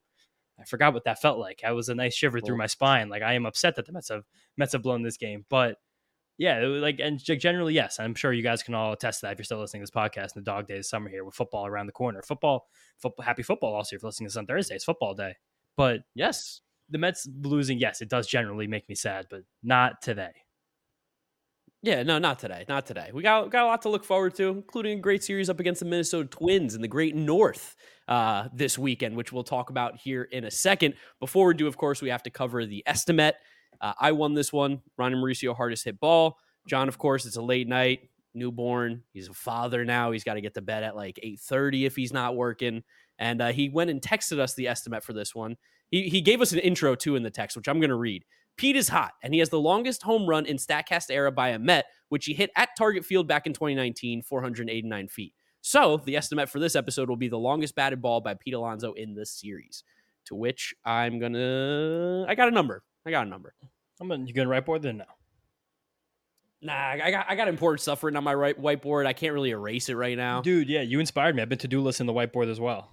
I 0.58 0.64
forgot 0.64 0.94
what 0.94 1.04
that 1.04 1.20
felt 1.20 1.38
like. 1.38 1.62
I 1.64 1.72
was 1.72 1.88
a 1.88 1.94
nice 1.94 2.14
shiver 2.14 2.40
cool. 2.40 2.46
through 2.46 2.58
my 2.58 2.66
spine. 2.66 3.08
Like 3.08 3.22
I 3.22 3.34
am 3.34 3.46
upset 3.46 3.76
that 3.76 3.86
the 3.86 3.92
Mets 3.92 4.08
have 4.08 4.24
Mets 4.56 4.72
have 4.72 4.82
blown 4.82 5.02
this 5.02 5.16
game, 5.16 5.44
but 5.48 5.76
yeah, 6.36 6.58
like 6.60 6.98
and 7.00 7.18
generally, 7.22 7.74
yes, 7.74 8.00
I'm 8.00 8.14
sure 8.14 8.32
you 8.32 8.42
guys 8.42 8.62
can 8.62 8.74
all 8.74 8.92
attest 8.92 9.20
to 9.20 9.26
that 9.26 9.32
if 9.32 9.38
you're 9.38 9.44
still 9.44 9.60
listening 9.60 9.84
to 9.84 9.90
this 9.90 9.90
podcast 9.90 10.36
in 10.36 10.42
the 10.42 10.50
dog 10.50 10.66
days 10.66 10.80
of 10.80 10.86
summer 10.86 11.08
here 11.08 11.24
with 11.24 11.34
football 11.34 11.66
around 11.66 11.86
the 11.86 11.92
corner. 11.92 12.22
Football, 12.22 12.66
football, 12.98 13.24
happy 13.24 13.42
football 13.42 13.74
also 13.74 13.94
if 13.94 14.02
you're 14.02 14.08
listening 14.08 14.28
to 14.28 14.32
this 14.32 14.36
on 14.36 14.46
Thursday. 14.46 14.74
It's 14.74 14.84
football 14.84 15.14
day. 15.14 15.36
But 15.76 16.00
yes, 16.14 16.60
the 16.90 16.98
Mets 16.98 17.28
losing, 17.42 17.78
yes, 17.78 18.00
it 18.00 18.08
does 18.08 18.26
generally 18.26 18.66
make 18.66 18.88
me 18.88 18.96
sad, 18.96 19.26
but 19.30 19.42
not 19.62 20.02
today. 20.02 20.32
Yeah, 21.82 22.02
no, 22.02 22.18
not 22.18 22.38
today. 22.38 22.64
Not 22.68 22.86
today. 22.86 23.10
We 23.12 23.22
got 23.22 23.50
got 23.50 23.64
a 23.64 23.66
lot 23.66 23.82
to 23.82 23.90
look 23.90 24.04
forward 24.04 24.34
to, 24.36 24.48
including 24.48 24.98
a 24.98 25.02
great 25.02 25.22
series 25.22 25.50
up 25.50 25.60
against 25.60 25.80
the 25.80 25.86
Minnesota 25.86 26.28
Twins 26.28 26.74
in 26.74 26.80
the 26.80 26.88
Great 26.88 27.14
North 27.14 27.76
uh, 28.08 28.48
this 28.52 28.78
weekend, 28.78 29.16
which 29.16 29.32
we'll 29.32 29.44
talk 29.44 29.70
about 29.70 29.96
here 29.96 30.24
in 30.24 30.44
a 30.44 30.50
second. 30.50 30.94
Before 31.20 31.48
we 31.48 31.54
do, 31.54 31.66
of 31.66 31.76
course, 31.76 32.02
we 32.02 32.10
have 32.10 32.22
to 32.24 32.30
cover 32.30 32.64
the 32.66 32.82
Esti-Met 32.86 33.36
uh, 33.80 33.92
I 33.98 34.12
won 34.12 34.34
this 34.34 34.52
one. 34.52 34.80
Ronny 34.96 35.16
Mauricio, 35.16 35.54
hardest 35.56 35.84
hit 35.84 36.00
ball. 36.00 36.38
John, 36.66 36.88
of 36.88 36.98
course, 36.98 37.26
it's 37.26 37.36
a 37.36 37.42
late 37.42 37.68
night, 37.68 38.08
newborn. 38.34 39.02
He's 39.12 39.28
a 39.28 39.34
father 39.34 39.84
now. 39.84 40.10
He's 40.12 40.24
got 40.24 40.34
to 40.34 40.40
get 40.40 40.54
to 40.54 40.62
bed 40.62 40.82
at 40.82 40.96
like 40.96 41.18
8.30 41.22 41.86
if 41.86 41.96
he's 41.96 42.12
not 42.12 42.36
working. 42.36 42.82
And 43.18 43.42
uh, 43.42 43.52
he 43.52 43.68
went 43.68 43.90
and 43.90 44.00
texted 44.00 44.38
us 44.38 44.54
the 44.54 44.68
Esti-Met 44.68 45.04
for 45.04 45.12
this 45.12 45.34
one. 45.34 45.56
He, 45.90 46.08
he 46.08 46.20
gave 46.20 46.40
us 46.40 46.52
an 46.52 46.58
intro 46.60 46.94
too 46.94 47.16
in 47.16 47.22
the 47.22 47.30
text, 47.30 47.56
which 47.56 47.68
I'm 47.68 47.78
going 47.78 47.90
to 47.90 47.96
read. 47.96 48.24
Pete 48.56 48.76
is 48.76 48.88
hot, 48.88 49.12
and 49.22 49.34
he 49.34 49.40
has 49.40 49.50
the 49.50 49.60
longest 49.60 50.04
home 50.04 50.26
run 50.26 50.46
in 50.46 50.56
StatCast 50.56 51.10
era 51.10 51.32
by 51.32 51.50
a 51.50 51.58
Met, 51.58 51.86
which 52.08 52.24
he 52.24 52.34
hit 52.34 52.50
at 52.56 52.70
Target 52.78 53.04
Field 53.04 53.26
back 53.26 53.46
in 53.46 53.52
2019, 53.52 54.22
489 54.22 55.08
feet. 55.08 55.34
So 55.66 55.96
the 56.04 56.14
Esti-Met 56.18 56.50
for 56.50 56.58
this 56.58 56.76
episode 56.76 57.08
will 57.08 57.16
be 57.16 57.28
the 57.28 57.38
longest 57.38 57.74
batted 57.74 58.02
ball 58.02 58.20
by 58.20 58.34
Pete 58.34 58.52
Alonso 58.52 58.92
in 58.92 59.14
this 59.14 59.30
series. 59.30 59.82
To 60.26 60.34
which 60.34 60.74
I'm 60.84 61.18
gonna, 61.18 62.26
I 62.28 62.34
got 62.34 62.48
a 62.48 62.50
number. 62.50 62.82
I 63.06 63.10
got 63.10 63.26
a 63.26 63.30
number. 63.30 63.54
I'm 63.98 64.08
gonna, 64.08 64.26
you 64.26 64.34
gonna 64.34 64.50
whiteboard 64.50 64.82
then? 64.82 64.98
No. 64.98 65.04
Nah, 66.60 66.74
I 66.74 67.10
got 67.10 67.26
I 67.30 67.34
got 67.34 67.48
important 67.48 67.80
stuff 67.80 68.02
written 68.02 68.18
on 68.18 68.24
my 68.24 68.34
right 68.34 68.60
whiteboard. 68.60 69.06
I 69.06 69.14
can't 69.14 69.32
really 69.32 69.50
erase 69.50 69.88
it 69.88 69.94
right 69.94 70.18
now, 70.18 70.42
dude. 70.42 70.68
Yeah, 70.68 70.82
you 70.82 71.00
inspired 71.00 71.34
me. 71.34 71.40
I've 71.40 71.48
been 71.48 71.58
to 71.58 71.68
do 71.68 71.80
list 71.80 72.00
in 72.00 72.06
the 72.06 72.12
whiteboard 72.12 72.50
as 72.50 72.60
well. 72.60 72.90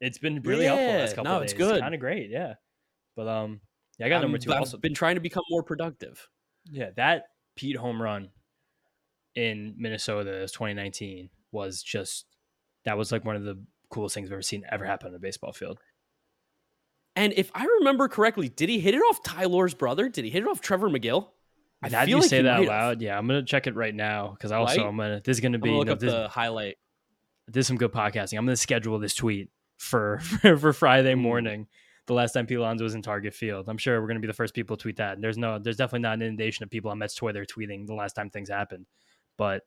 It's 0.00 0.18
been 0.18 0.42
really 0.42 0.64
yeah, 0.64 0.74
helpful 0.74 1.00
last 1.00 1.14
couple 1.14 1.32
no, 1.32 1.40
it's 1.40 1.52
good, 1.52 1.80
kind 1.80 1.94
of 1.94 2.00
great. 2.00 2.28
Yeah, 2.28 2.54
but 3.14 3.28
um, 3.28 3.60
yeah, 3.98 4.06
I 4.06 4.08
got 4.08 4.16
I'm, 4.16 4.22
number 4.22 4.38
2 4.38 4.52
I've 4.52 4.58
also 4.58 4.78
been 4.78 4.94
trying 4.94 5.14
to 5.14 5.20
become 5.20 5.44
more 5.48 5.62
productive. 5.62 6.28
Yeah, 6.64 6.90
that 6.96 7.26
Pete 7.54 7.76
home 7.76 8.02
run 8.02 8.30
in 9.36 9.74
Minnesota 9.78 10.42
is 10.42 10.50
2019 10.50 11.30
was 11.52 11.82
just 11.82 12.26
that 12.84 12.96
was 12.96 13.12
like 13.12 13.24
one 13.24 13.36
of 13.36 13.44
the 13.44 13.62
coolest 13.90 14.14
things 14.14 14.28
I've 14.28 14.34
ever 14.34 14.42
seen 14.42 14.64
ever 14.70 14.84
happen 14.84 15.08
on 15.08 15.14
a 15.14 15.18
baseball 15.18 15.52
field. 15.52 15.78
And 17.16 17.32
if 17.36 17.50
I 17.54 17.64
remember 17.64 18.08
correctly, 18.08 18.48
did 18.48 18.68
he 18.68 18.80
hit 18.80 18.94
it 18.94 19.00
off 19.00 19.22
Tylor's 19.22 19.74
brother? 19.74 20.08
Did 20.08 20.24
he 20.24 20.30
hit 20.30 20.42
it 20.42 20.48
off 20.48 20.60
Trevor 20.60 20.88
Megill? 20.88 21.28
I 21.82 21.88
now 21.88 22.00
feel 22.00 22.08
you 22.08 22.16
like 22.20 22.28
say 22.28 22.42
that 22.42 22.60
out 22.60 22.66
loud. 22.66 23.02
Yeah, 23.02 23.16
I'm 23.16 23.26
gonna 23.26 23.42
check 23.42 23.66
it 23.66 23.74
right 23.74 23.94
now 23.94 24.30
because 24.30 24.52
also 24.52 24.82
right? 24.82 24.86
I'm 24.86 24.96
gonna. 24.96 25.20
This 25.24 25.36
is 25.36 25.40
gonna 25.40 25.58
be 25.58 25.70
look 25.70 25.86
no, 25.86 25.94
up 25.94 25.98
this, 25.98 26.12
the 26.12 26.28
highlight. 26.28 26.76
This 27.48 27.62
is 27.62 27.66
some 27.68 27.78
good 27.78 27.92
podcasting. 27.92 28.38
I'm 28.38 28.44
gonna 28.44 28.56
schedule 28.56 28.98
this 28.98 29.14
tweet 29.14 29.50
for 29.78 30.18
for, 30.22 30.56
for 30.58 30.72
Friday 30.72 31.14
mm. 31.14 31.20
morning. 31.20 31.66
The 32.06 32.14
last 32.14 32.32
time 32.32 32.46
Alonso 32.50 32.84
was 32.84 32.94
in 32.94 33.02
Target 33.02 33.34
Field, 33.34 33.68
I'm 33.68 33.78
sure 33.78 34.00
we're 34.00 34.08
gonna 34.08 34.20
be 34.20 34.26
the 34.26 34.32
first 34.32 34.54
people 34.54 34.76
to 34.76 34.82
tweet 34.82 34.96
that. 34.96 35.14
And 35.14 35.22
there's 35.22 35.38
no, 35.38 35.58
there's 35.58 35.76
definitely 35.76 36.00
not 36.00 36.14
an 36.14 36.22
inundation 36.22 36.64
of 36.64 36.70
people 36.70 36.90
on 36.90 36.98
Mets 36.98 37.14
Twitter 37.14 37.44
tweeting 37.44 37.86
the 37.86 37.94
last 37.94 38.14
time 38.14 38.30
things 38.30 38.50
happened. 38.50 38.86
But 39.38 39.62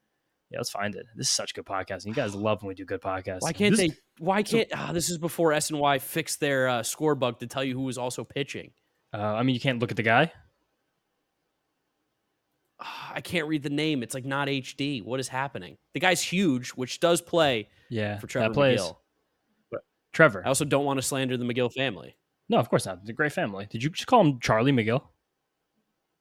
yeah, 0.54 0.60
let's 0.60 0.70
find 0.70 0.96
it. 0.96 1.08
This 1.16 1.28
is 1.28 1.34
such 1.34 1.56
good 1.56 1.66
podcasting. 1.66 2.06
You 2.06 2.14
guys 2.14 2.36
love 2.36 2.62
when 2.62 2.68
we 2.68 2.76
do 2.76 2.86
good 2.86 3.02
podcasts. 3.02 3.42
Why 3.42 3.54
can't 3.54 3.76
this, 3.76 3.90
they? 3.90 3.98
Why 4.20 4.44
can't? 4.44 4.70
So, 4.70 4.94
this 4.94 5.10
is 5.10 5.18
before 5.18 5.50
SNY 5.52 6.00
fixed 6.00 6.40
their 6.40 6.68
uh, 6.68 6.84
score 6.84 7.16
bug 7.16 7.40
to 7.40 7.48
tell 7.48 7.64
you 7.64 7.74
who 7.74 7.82
was 7.82 7.98
also 7.98 8.24
pitching. 8.24 8.70
Uh, 9.12 9.18
I 9.18 9.42
mean, 9.42 9.56
you 9.56 9.60
can't 9.60 9.80
look 9.80 9.90
at 9.90 9.98
the 9.98 10.04
guy. 10.04 10.32
Ah, 12.80 13.14
I 13.16 13.22
can't 13.22 13.48
read 13.48 13.64
the 13.64 13.72
name. 13.72 14.04
It's 14.04 14.14
like 14.14 14.26
not 14.26 14.48
HD. 14.48 15.04
What 15.04 15.20
is 15.20 15.28
happening? 15.28 15.78
The 15.96 16.00
guy's 16.00 16.22
huge, 16.22 16.70
which 16.70 17.00
does 17.00 17.20
play. 17.20 17.70
Yeah, 17.90 18.20
for 18.20 18.28
Trevor 18.28 18.54
Megill. 18.54 18.98
But, 19.72 19.82
Trevor. 20.12 20.44
I 20.46 20.50
also 20.50 20.66
don't 20.66 20.86
want 20.86 21.00
to 21.00 21.02
slander 21.02 21.36
the 21.36 21.46
Megill 21.46 21.74
family. 21.74 22.16
No, 22.48 22.58
of 22.60 22.70
course 22.70 22.86
not. 22.86 23.00
It's 23.02 23.10
a 23.10 23.14
great 23.14 23.32
family. 23.32 23.68
Did 23.72 23.82
you 23.82 23.90
just 23.90 24.06
call 24.06 24.22
him 24.22 24.40
Charlie 24.40 24.72
Megill? 24.72 25.02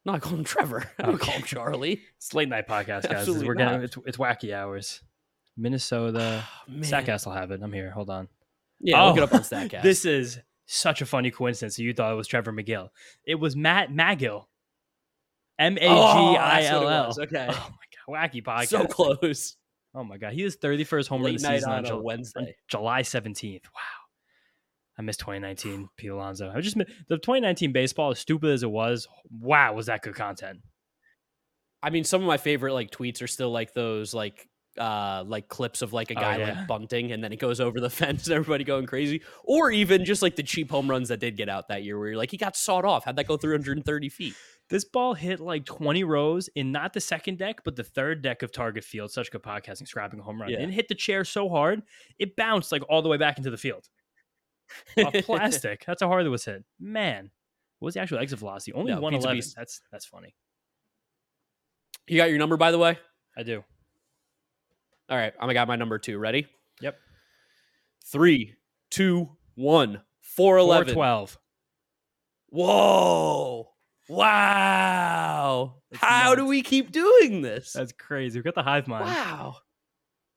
No, 0.05 0.13
I 0.15 0.19
call 0.19 0.35
him 0.35 0.45
Trevor. 0.45 0.91
I 0.99 1.03
don't 1.03 1.19
call 1.19 1.35
him 1.35 1.43
Charlie. 1.43 2.03
It's 2.17 2.35
late 2.35 2.49
night 2.49 2.67
podcast, 2.69 3.03
guys. 3.03 3.07
Absolutely 3.07 3.47
We're 3.47 3.55
getting 3.55 3.75
not. 3.79 3.85
it's, 3.85 3.97
it's 4.07 4.17
wacky 4.17 4.55
hours. 4.55 5.01
Minnesota. 5.57 6.45
Oh, 6.47 6.73
man. 6.73 6.83
Statcast 6.83 7.27
will 7.27 7.35
have 7.35 7.51
it. 7.51 7.61
I'm 7.63 7.73
here. 7.73 7.91
Hold 7.91 8.11
on. 8.11 8.29
Yeah, 8.81 9.03
look 9.05 9.15
Oh, 9.15 9.19
it 9.19 9.23
up 9.25 9.35
on 9.35 9.41
oh, 9.41 9.43
Statcast. 9.43 9.83
This 9.83 10.05
is 10.05 10.41
such 10.67 11.03
a 11.03 11.07
funny 11.07 11.31
coincidence. 11.31 11.79
You 11.79 11.93
thought 11.93 12.13
it 12.13 12.17
was 12.17 12.27
Trevor 12.27 12.53
Megill. 12.53 12.89
It 13.25 13.37
was 13.37 13.55
Matt 13.55 13.91
Magill. 13.91 14.45
M 15.59 15.77
A 15.77 15.81
G 15.81 15.87
Oh, 15.89 16.35
I 16.35 16.63
L 16.65 16.89
L. 16.89 17.15
Oh, 17.17 17.23
okay. 17.23 17.47
Oh 17.51 17.71
my 18.09 18.17
god, 18.19 18.33
wacky 18.33 18.43
podcast. 18.43 18.69
so 18.69 18.87
close. 18.87 19.57
Oh 19.95 20.03
my 20.03 20.17
god, 20.17 20.33
he 20.33 20.43
is 20.43 20.57
31st 20.57 21.07
home 21.09 21.23
run 21.23 21.35
of 21.35 21.41
the 21.43 21.47
night 21.49 21.57
season 21.59 21.71
on 21.71 21.79
on, 21.81 21.85
a 21.85 21.89
Jul- 21.89 22.03
Wednesday. 22.03 22.41
on 22.41 22.47
July 22.67 23.03
17th. 23.03 23.65
Wow. 23.65 23.81
I 25.03 25.05
missed 25.05 25.21
2019, 25.21 25.89
Pete 25.97 26.11
Alonso. 26.11 26.53
I 26.55 26.61
just 26.61 26.77
the 26.77 26.85
2019 27.17 27.73
baseball, 27.73 28.11
as 28.13 28.19
stupid 28.19 28.51
as 28.51 28.63
it 28.63 28.71
was, 28.71 29.09
wow, 29.31 29.75
was 29.75 29.87
that 29.87 30.03
good 30.03 30.15
content? 30.15 30.61
I 31.83 31.91
mean, 31.91 32.05
some 32.05 32.21
of 32.23 32.29
my 32.29 32.37
favorite 32.37 32.75
like 32.75 32.91
tweets 32.91 33.21
are 33.23 33.27
still 33.27 33.51
like 33.51 33.75
those 33.75 34.15
like 34.15 34.49
uh 34.79 35.23
like 35.27 35.49
clips 35.49 35.83
of 35.83 35.93
like 35.93 36.11
a 36.11 36.15
Oh, 36.17 36.21
guy 36.21 36.37
yeah. 36.39 36.47
like 36.61 36.67
bunting 36.67 37.13
and 37.13 37.23
then 37.23 37.31
it 37.31 37.39
goes 37.39 37.61
over 37.61 37.79
the 37.79 37.91
fence 38.01 38.27
and 38.27 38.35
everybody 38.35 38.65
going 38.65 38.87
crazy 38.87 39.21
or 39.45 39.71
even 39.71 40.07
just 40.07 40.23
like 40.23 40.35
the 40.35 40.43
cheap 40.43 40.71
home 40.71 40.89
runs 40.89 41.11
that 41.11 41.21
did 41.21 41.37
get 41.37 41.51
out 41.51 41.69
that 41.69 41.83
year 41.83 41.99
where 41.99 42.09
you're 42.09 42.17
like 42.17 42.31
he 42.31 42.39
got 42.39 42.57
sawed 42.57 42.87
off 42.87 43.05
how'd 43.05 43.17
that 43.17 43.27
go 43.27 43.37
330 43.37 44.09
feet 44.09 44.35
This 44.71 44.87
ball 44.87 45.13
hit 45.13 45.41
like 45.41 45.67
20 45.67 46.05
rows 46.05 46.49
in 46.55 46.73
not 46.73 46.95
the 46.95 47.03
second 47.03 47.37
deck, 47.37 47.61
but 47.67 47.77
the 47.77 47.85
third 47.85 48.23
deck 48.23 48.43
of 48.43 48.51
Target 48.51 48.85
Field. 48.85 49.11
Such 49.11 49.31
good 49.31 49.43
podcasting, 49.43 49.87
scrapping 49.87 50.21
home 50.21 50.41
run. 50.41 50.49
Yeah. 50.49 50.61
And 50.61 50.73
it 50.73 50.75
hit 50.75 50.89
the 50.89 50.95
chair 50.95 51.23
so 51.27 51.51
hard, 51.51 51.83
it 52.19 52.35
bounced 52.37 52.73
like 52.73 52.83
all 52.89 53.03
the 53.03 53.11
way 53.11 53.19
back 53.19 53.37
into 53.37 53.51
the 53.51 53.59
field. 53.59 53.87
Off 55.05 55.13
plastic. 55.25 55.85
That's 55.87 56.03
how 56.03 56.09
hard 56.09 56.25
it 56.27 56.29
was 56.31 56.45
hit. 56.45 56.65
Man, 56.81 57.31
what 57.79 57.87
was 57.87 57.95
the 57.95 58.01
actual 58.01 58.19
exit 58.19 58.39
velocity? 58.39 58.73
Only 58.73 58.93
No, 58.93 59.01
111. 59.01 59.37
beast. 59.39 59.55
That's 59.57 59.81
that's 59.91 60.07
funny. 60.07 60.35
you 62.09 62.17
got 62.17 62.31
your 62.31 62.39
number 62.39 62.57
by 62.57 62.71
the 62.71 62.79
way 62.79 62.99
I 63.37 63.43
do. 63.45 63.63
all 65.09 65.17
right 65.17 65.33
i 65.41 65.53
got 65.53 65.69
my 65.69 65.77
number 65.77 65.99
two 65.99 66.19
ready 66.19 66.47
Yep. 66.81 66.97
three 68.07 68.55
two 68.91 69.31
one 69.55 70.03
411 70.21 70.95
412. 70.95 71.39
whoa 72.49 73.69
wow 74.09 75.77
That's 75.91 76.03
how 76.05 76.35
do 76.35 76.47
we 76.47 76.63
keep 76.63 76.91
doing 76.93 77.43
this 77.43 77.73
That's 77.73 77.93
crazy. 77.93 78.39
We 78.39 78.43
got 78.43 78.55
the 78.55 78.63
hive 78.63 78.87
mind. 78.89 79.07
wow 79.07 79.57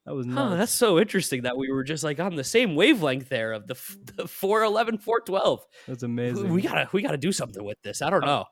That 0.05 0.13
was 0.13 0.25
nuts. 0.27 0.49
Huh, 0.51 0.55
that's 0.57 0.71
so 0.71 0.99
interesting 0.99 1.43
that 1.43 1.57
we 1.57 1.71
were 1.71 1.83
just 1.83 2.03
like 2.03 2.19
on 2.19 2.35
the 2.35 2.43
same 2.43 2.75
wavelength 2.75 3.27
there 3.29 3.53
of 3.53 3.65
the, 3.67 3.73
f- 3.73 3.97
the 4.15 4.27
411 4.27 4.99
412 4.99 5.65
That's 5.87 6.03
amazing. 6.03 6.49
we 6.53 6.61
gotta 6.61 6.87
we 6.91 7.01
gotta 7.01 7.17
do 7.17 7.31
something 7.31 7.63
with 7.63 7.77
this 7.83 8.01
i 8.01 8.09
don't 8.09 8.23
Uh, 8.23 8.27
know 8.27 8.45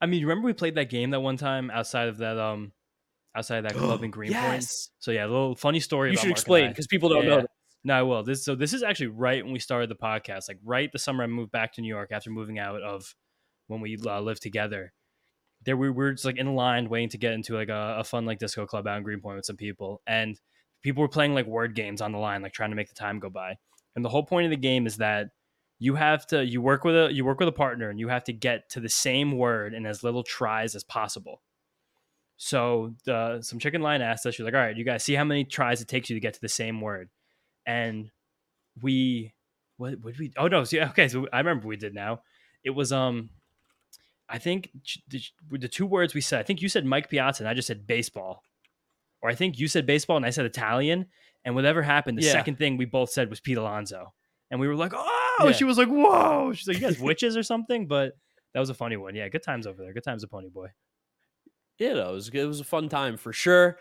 I 0.00 0.04
mean, 0.06 0.20
you 0.20 0.26
remember 0.26 0.46
we 0.46 0.52
played 0.52 0.74
that 0.74 0.90
game 0.90 1.10
that 1.10 1.20
one 1.20 1.38
time 1.38 1.70
outside 1.70 2.08
of 2.08 2.18
that 2.18 2.38
um 2.38 2.72
outside 3.34 3.58
of 3.58 3.64
that 3.64 3.72
club 3.78 4.02
in 4.02 4.10
Greenpoint? 4.16 4.62
yes 4.62 4.90
So 4.98 5.10
yeah, 5.10 5.24
a 5.24 5.28
little 5.28 5.54
funny 5.54 5.80
story. 5.80 6.10
you 6.10 6.16
should 6.16 6.28
Mark 6.28 6.38
explain 6.38 6.68
because 6.70 6.86
people 6.86 7.08
don't 7.08 7.24
Yeah, 7.26 7.36
know. 7.36 7.46
No, 7.84 7.94
I 7.94 8.02
will. 8.02 8.22
This 8.22 8.44
so 8.44 8.54
this 8.54 8.72
is 8.74 8.82
actually 8.82 9.06
right 9.08 9.42
when 9.44 9.52
we 9.52 9.58
started 9.58 9.88
the 9.90 9.94
podcast. 9.96 10.48
Like 10.48 10.58
right 10.64 10.90
the 10.92 10.98
summer 10.98 11.24
I 11.24 11.28
moved 11.28 11.50
back 11.52 11.72
to 11.74 11.80
New 11.80 11.88
York 11.88 12.10
after 12.12 12.30
moving 12.30 12.58
out 12.58 12.82
of 12.82 13.14
when 13.68 13.80
we 13.80 13.96
uh, 14.04 14.20
lived 14.20 14.42
together. 14.42 14.92
There 15.64 15.76
we 15.76 15.88
were 15.90 16.12
just 16.12 16.24
like 16.24 16.36
in 16.36 16.54
line 16.54 16.88
waiting 16.88 17.08
to 17.10 17.18
get 17.18 17.32
into 17.32 17.54
like 17.54 17.68
a, 17.70 17.96
a 18.00 18.04
fun 18.04 18.24
like 18.26 18.38
disco 18.38 18.66
club 18.66 18.86
out 18.86 18.98
in 18.98 19.02
Greenpoint 19.02 19.36
with 19.36 19.46
some 19.46 19.56
people, 19.56 20.02
and 20.06 20.38
people 20.86 21.02
were 21.02 21.08
playing 21.08 21.34
like 21.34 21.46
word 21.46 21.74
games 21.74 22.00
on 22.00 22.12
the 22.12 22.18
line, 22.18 22.42
like 22.42 22.52
trying 22.52 22.70
to 22.70 22.76
make 22.76 22.88
the 22.88 22.94
time 22.94 23.18
go 23.18 23.28
by. 23.28 23.56
And 23.96 24.04
the 24.04 24.08
whole 24.08 24.22
point 24.22 24.44
of 24.44 24.50
the 24.50 24.56
game 24.56 24.86
is 24.86 24.98
that 24.98 25.30
you 25.80 25.96
have 25.96 26.24
to 26.28 26.46
you 26.46 26.62
work 26.62 26.84
with 26.84 26.94
a 26.94 27.12
you 27.12 27.24
work 27.24 27.40
with 27.40 27.48
a 27.48 27.52
partner, 27.52 27.90
and 27.90 27.98
you 27.98 28.06
have 28.06 28.22
to 28.24 28.32
get 28.32 28.70
to 28.70 28.80
the 28.80 28.88
same 28.88 29.32
word 29.36 29.74
in 29.74 29.84
as 29.84 30.04
little 30.04 30.22
tries 30.22 30.76
as 30.76 30.84
possible. 30.84 31.42
So 32.36 32.94
the 33.04 33.42
some 33.42 33.58
chicken 33.58 33.82
line 33.82 34.00
asked 34.00 34.26
us, 34.26 34.36
she's 34.36 34.44
like, 34.44 34.54
"All 34.54 34.60
right, 34.60 34.76
you 34.76 34.84
guys 34.84 35.02
see 35.02 35.14
how 35.14 35.24
many 35.24 35.44
tries 35.44 35.80
it 35.82 35.88
takes 35.88 36.08
you 36.08 36.14
to 36.14 36.20
get 36.20 36.34
to 36.34 36.40
the 36.40 36.48
same 36.48 36.80
word." 36.80 37.08
And 37.66 38.12
we, 38.80 39.34
what 39.78 40.00
would 40.02 40.20
we? 40.20 40.32
Oh 40.36 40.46
no, 40.46 40.62
see, 40.62 40.80
okay, 40.80 41.08
so 41.08 41.26
I 41.32 41.38
remember 41.38 41.66
we 41.66 41.76
did 41.76 41.94
now. 41.94 42.20
It 42.62 42.70
was 42.70 42.92
um, 42.92 43.30
I 44.28 44.38
think 44.38 44.70
the 45.50 45.68
two 45.68 45.86
words 45.86 46.14
we 46.14 46.20
said. 46.20 46.38
I 46.38 46.44
think 46.44 46.62
you 46.62 46.68
said 46.68 46.86
Mike 46.86 47.10
Piazza, 47.10 47.42
and 47.42 47.48
I 47.48 47.54
just 47.54 47.66
said 47.66 47.88
baseball, 47.88 48.44
or 49.26 49.30
I 49.30 49.34
think 49.34 49.58
you 49.58 49.66
said 49.68 49.86
baseball 49.86 50.16
and 50.16 50.24
I 50.24 50.30
said 50.30 50.46
Italian. 50.46 51.06
And 51.44 51.54
whatever 51.54 51.82
happened, 51.82 52.18
the 52.18 52.22
Yeah. 52.22 52.32
second 52.32 52.58
thing 52.58 52.76
we 52.76 52.84
both 52.86 53.10
said 53.10 53.30
was 53.30 53.38
Pete 53.40 53.56
Alonso, 53.56 54.12
and 54.50 54.58
we 54.60 54.66
were 54.66 54.74
like, 54.74 54.92
"Oh!" 54.94 55.36
Yeah. 55.44 55.52
She 55.52 55.62
was 55.64 55.78
like, 55.78 55.86
"Whoa!" 55.88 56.52
She's 56.54 56.66
like, 56.66 56.76
"You 56.78 56.82
guys 56.82 56.98
witches 57.00 57.36
or 57.36 57.42
something?" 57.44 57.86
But 57.86 58.14
that 58.52 58.58
was 58.60 58.68
a 58.70 58.74
funny 58.74 58.96
one. 58.96 59.14
Yeah, 59.14 59.28
good 59.28 59.44
times 59.44 59.64
over 59.66 59.80
there. 59.82 59.92
Good 59.92 60.02
times, 60.04 60.24
a 60.24 60.28
pony 60.28 60.48
boy. 60.48 60.68
yeah 61.78 61.92
no, 61.94 62.10
it 62.10 62.12
was 62.12 62.28
it 62.30 62.44
was 62.46 62.58
a 62.60 62.64
fun 62.64 62.88
time 62.88 63.16
for 63.16 63.32
sure 63.32 63.78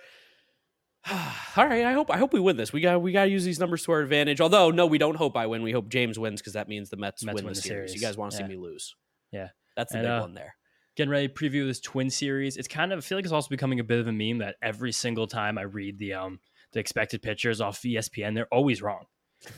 all 1.57 1.67
right 1.67 1.85
i 1.85 1.93
hope 1.93 2.09
i 2.11 2.17
hope 2.17 2.33
we 2.33 2.39
win 2.39 2.57
this 2.57 2.73
we 2.73 2.81
got 2.81 3.01
we 3.01 3.11
got 3.11 3.25
to 3.25 3.29
use 3.31 3.45
these 3.45 3.59
numbers 3.59 3.83
to 3.83 3.91
our 3.91 4.01
advantage 4.01 4.41
although 4.41 4.69
no 4.71 4.85
we 4.85 4.97
don't 4.97 5.15
hope 5.15 5.37
i 5.37 5.45
win 5.47 5.61
we 5.63 5.71
hope 5.71 5.87
james 5.87 6.17
wins 6.19 6.41
because 6.41 6.53
that 6.53 6.67
means 6.67 6.89
the 6.89 6.97
mets, 6.97 7.23
Mets 7.23 7.35
win, 7.41 7.45
the, 7.53 7.55
series. 7.55 7.93
you 7.93 8.01
guys 8.01 8.17
want 8.17 8.31
to 8.31 8.37
Yeah. 8.39 8.43
see 8.45 8.49
me 8.49 8.57
lose 8.57 8.95
Yeah. 9.31 9.49
that's 9.77 9.91
the 9.93 9.99
And, 9.99 10.05
big 10.05 10.11
uh, 10.11 10.19
one 10.21 10.33
there 10.33 10.55
getting 10.95 11.11
ready 11.11 11.27
to 11.27 11.33
preview 11.33 11.65
this 11.65 11.79
twin 11.79 12.09
series. 12.09 12.57
It's 12.57 12.67
kind 12.67 12.91
of 12.91 12.99
I 12.99 13.01
feel 13.01 13.17
like 13.17 13.25
it's 13.25 13.33
also 13.33 13.49
becoming 13.49 13.79
a 13.79 13.83
bit 13.83 13.99
of 13.99 14.07
a 14.07 14.11
meme 14.11 14.39
that 14.39 14.55
every 14.61 14.91
single 14.91 15.27
time 15.27 15.57
I 15.57 15.63
read 15.63 15.97
the 15.97 16.13
um 16.13 16.39
the 16.73 16.79
expected 16.79 17.21
pitchers 17.21 17.61
off 17.61 17.81
ESPN, 17.81 18.35
they're 18.35 18.47
always 18.51 18.81
wrong. 18.81 19.05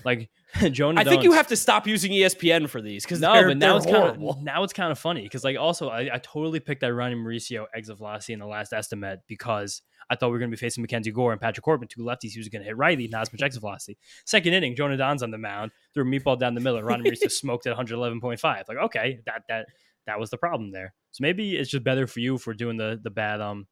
Like 0.04 0.30
Jonah. 0.72 1.02
i 1.02 1.04
think 1.04 1.24
you 1.24 1.34
have 1.34 1.48
to 1.48 1.56
stop 1.56 1.88
using 1.88 2.12
espn 2.12 2.70
for 2.70 2.82
these 2.82 3.04
because 3.04 3.20
no, 3.20 3.34
but 3.34 3.58
now 3.58 3.78
it's 3.78 3.86
kind 3.86 4.24
of 4.24 4.42
now 4.42 4.64
it's 4.64 4.74
kind 4.74 4.92
of 4.92 5.00
funny 5.00 5.22
because 5.22 5.44
like 5.44 5.58
also 5.58 5.90
I, 5.90 6.10
I 6.14 6.20
totally 6.20 6.60
picked 6.60 6.82
that 6.82 6.94
Ronny 6.94 7.16
Mauricio 7.16 7.66
exit 7.76 7.98
velocity 7.98 8.34
in 8.34 8.40
the 8.40 8.48
last 8.48 8.74
Esti-Met 8.74 9.24
because 9.28 9.82
I 10.10 10.16
thought 10.16 10.28
we 10.28 10.34
were 10.34 10.40
going 10.40 10.50
to 10.50 10.56
be 10.56 10.60
facing 10.60 10.82
Mackenzie 10.82 11.12
Gore 11.12 11.34
and 11.34 11.42
Patrick 11.42 11.66
Corbin, 11.66 11.88
two 11.88 12.02
lefties. 12.02 12.32
He 12.32 12.40
was 12.40 12.48
going 12.48 12.62
to 12.62 12.66
hit 12.66 12.78
righty, 12.78 13.10
not 13.10 13.24
as 13.24 13.34
much 13.34 13.42
exit 13.42 13.60
velocity. 13.60 13.98
Second 14.26 14.54
inning, 14.54 14.74
Joan 14.74 14.94
Adon's 14.94 15.22
on 15.22 15.32
the 15.32 15.38
mound, 15.38 15.72
threw 15.94 16.04
a 16.04 16.06
meatball 16.06 16.40
down 16.40 16.56
the 16.56 16.62
middle, 16.62 16.78
and 16.78 16.88
Ronny 16.88 17.04
Mauricio 17.12 17.30
smoked 17.30 17.68
at 17.68 17.76
111.5. 17.76 18.42
Like 18.44 18.78
okay, 18.78 19.20
that 19.26 19.44
that 19.50 19.68
that 20.08 20.20
was 20.20 20.30
the 20.32 20.38
problem 20.38 20.72
there. 20.72 20.94
So 21.12 21.22
maybe 21.22 21.56
it's 21.56 21.70
just 21.70 21.84
better 21.84 22.08
for 22.08 22.20
you 22.20 22.38
for 22.38 22.54
doing 22.54 22.78
the 22.78 23.00
the 23.02 23.12
bad 23.12 23.40
um 23.40 23.68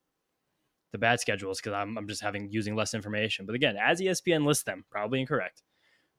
the 0.92 0.98
bad 1.00 1.20
schedules 1.20 1.60
because 1.60 1.74
I'm 1.74 1.98
I'm 1.98 2.08
just 2.08 2.22
having 2.22 2.50
using 2.52 2.76
less 2.76 2.94
information. 2.94 3.46
But 3.46 3.56
again, 3.56 3.76
as 3.82 4.00
ESPN 4.00 4.46
lists 4.46 4.64
them, 4.64 4.86
probably 4.92 5.20
incorrect. 5.20 5.64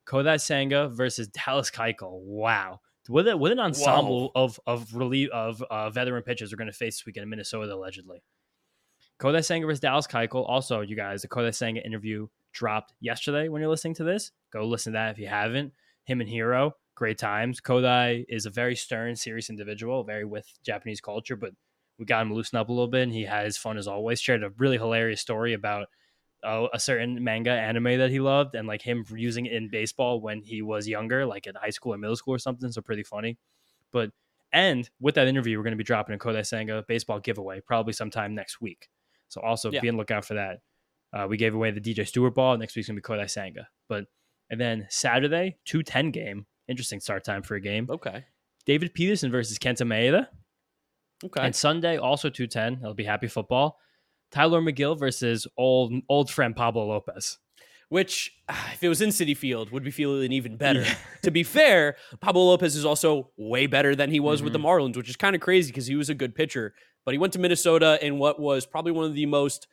Kodai 0.07 0.40
Senga 0.40 0.88
versus 0.88 1.29
Dallas 1.29 1.70
Keuchel. 1.70 2.20
Wow. 2.22 2.81
What, 3.09 3.29
a, 3.29 3.37
what 3.37 3.52
an 3.52 3.61
ensemble 3.61 4.33
of 4.35 4.59
of 4.66 4.92
relief 4.94 5.31
of 5.31 5.62
uh, 5.62 5.90
veteran 5.90 6.22
pitchers 6.24 6.52
are 6.52 6.57
going 6.57 6.70
to 6.70 6.76
face 6.76 6.98
this 6.98 7.07
weekend 7.07 7.22
in 7.22 7.31
Minnesota 7.31 7.72
allegedly. 7.72 8.22
Kodai 9.20 9.44
Senga 9.44 9.66
versus 9.66 9.81
Dallas 9.81 10.07
Keuchel. 10.07 10.48
Also, 10.48 10.81
you 10.81 10.96
guys, 10.96 11.22
the 11.22 11.29
Kodai 11.29 11.55
Senga 11.55 11.85
interview 11.85 12.26
dropped 12.52 12.94
yesterday. 13.00 13.48
When 13.48 13.61
you're 13.61 13.70
listening 13.70 13.94
to 13.94 14.05
this, 14.05 14.33
go 14.52 14.66
listen 14.66 14.92
to 14.92 14.96
that 14.98 15.12
if 15.12 15.18
you 15.18 15.29
haven't. 15.29 15.72
Him 16.05 16.20
and 16.20 16.29
Hero, 16.31 16.72
great 16.96 17.18
times. 17.18 17.61
Kodai 17.61 18.24
is 18.28 18.46
a 18.46 18.50
very 18.50 18.74
stern, 18.74 19.14
serious 19.14 19.48
individual, 19.48 20.02
very 20.02 20.24
with 20.24 20.48
Japanese 20.64 21.00
culture, 21.00 21.37
but 21.37 21.52
we 21.98 22.04
got 22.04 22.22
him 22.22 22.35
loosen 22.35 22.59
up 22.59 22.68
a 22.68 22.72
little 22.72 22.88
bit, 22.88 23.02
and 23.04 23.12
he 23.12 23.22
had 23.22 23.44
his 23.44 23.56
fun 23.56 23.78
as 23.78 23.87
always. 23.87 24.20
Shared 24.20 24.42
a 24.42 24.50
really 24.59 24.76
hilarious 24.78 25.20
story 25.20 25.52
about 25.52 25.87
uh, 26.42 26.66
a 26.74 26.80
certain 26.80 27.22
manga 27.22 27.50
anime 27.52 27.98
that 27.98 28.11
he 28.11 28.18
loved, 28.18 28.54
and 28.56 28.66
like 28.66 28.82
him 28.82 29.04
using 29.14 29.46
it 29.46 29.52
in 29.52 29.68
baseball 29.70 30.20
when 30.20 30.42
he 30.42 30.61
was 30.62 30.88
younger, 30.88 31.24
like 31.24 31.46
in 31.46 31.54
high 31.54 31.70
school 31.70 31.94
or 31.94 31.98
middle 31.98 32.16
school 32.16 32.35
or 32.35 32.38
something. 32.38 32.70
So 32.72 32.80
pretty 32.82 33.04
funny. 33.04 33.38
But 33.92 34.11
and 34.52 34.88
with 35.00 35.14
that 35.14 35.28
interview, 35.28 35.56
we're 35.59 35.64
going 35.64 35.72
to 35.72 35.76
be 35.78 35.85
dropping 35.85 36.14
a 36.14 36.18
Kodai 36.18 36.44
Senga 36.46 36.85
baseball 36.88 37.20
giveaway 37.20 37.61
probably 37.61 37.92
sometime 37.92 38.35
next 38.35 38.61
week. 38.61 38.88
So 39.28 39.40
also 39.40 39.70
Yeah. 39.70 39.80
be 39.80 39.88
on 39.88 39.96
lookout 39.96 40.24
for 40.24 40.35
that. 40.35 40.59
Uh, 41.12 41.26
we 41.28 41.37
gave 41.37 41.54
away 41.54 41.70
the 41.70 41.80
DJ 41.80 42.06
Stewart 42.06 42.35
ball. 42.35 42.56
Next 42.59 42.76
week's 42.76 42.88
gonna 42.88 42.96
be 42.96 43.02
Kodai 43.02 43.28
Senga. 43.30 43.68
But 43.88 44.04
and 44.50 44.61
then 44.61 44.87
Saturday, 44.90 45.56
two 45.64 45.82
ten 45.82 46.11
game. 46.11 46.46
Interesting 46.68 47.00
start 47.00 47.24
time 47.24 47.42
for 47.42 47.55
a 47.55 47.61
game. 47.61 47.87
okay 47.90 48.24
David 48.64 48.94
Peterson 48.94 49.31
versus 49.31 49.59
Kenta 49.59 49.87
Maeda. 49.87 50.26
okay 51.24 51.40
And 51.44 51.55
Sunday, 51.55 51.96
also 51.98 52.29
210. 52.29 52.81
That'll 52.81 52.94
be 52.94 53.05
happy 53.05 53.29
football. 53.29 53.79
Tylor 54.33 54.61
Megill 54.61 54.98
versus 54.98 55.46
old 55.57 55.92
old 56.09 56.31
friend 56.31 56.55
Pablo 56.57 56.87
Lopez. 56.87 57.38
which 57.90 58.33
if 58.72 58.83
it 58.83 58.88
was 58.88 59.00
in 59.00 59.11
Citi 59.11 59.37
Field 59.37 59.70
would 59.70 59.85
be 59.85 59.92
feeling 59.92 60.33
even 60.33 60.57
better. 60.57 60.81
Yeah. 60.83 60.94
to 61.22 61.31
be 61.31 61.44
fair, 61.44 61.96
Pablo 62.20 62.42
Lopez 62.46 62.74
is 62.74 62.85
also 62.85 63.31
way 63.37 63.66
better 63.68 63.94
than 63.94 64.11
he 64.11 64.18
was 64.18 64.42
with 64.42 64.52
the 64.52 64.59
Mm-hmm. 64.59 64.66
Marlins, 64.66 64.96
which 64.96 65.09
is 65.09 65.16
kind 65.16 65.37
of 65.37 65.40
crazy 65.40 65.70
because 65.70 65.87
he 65.87 65.94
was 65.94 66.09
a 66.11 66.14
good 66.14 66.35
pitcher, 66.35 66.74
but 67.05 67.12
he 67.14 67.18
went 67.18 67.33
to 67.35 67.38
Minnesota 67.38 67.98
in 68.05 68.18
what 68.18 68.40
was 68.40 68.66
probably 68.66 68.90
one 68.92 69.05
of 69.05 69.14
the 69.14 69.26
most 69.26 69.68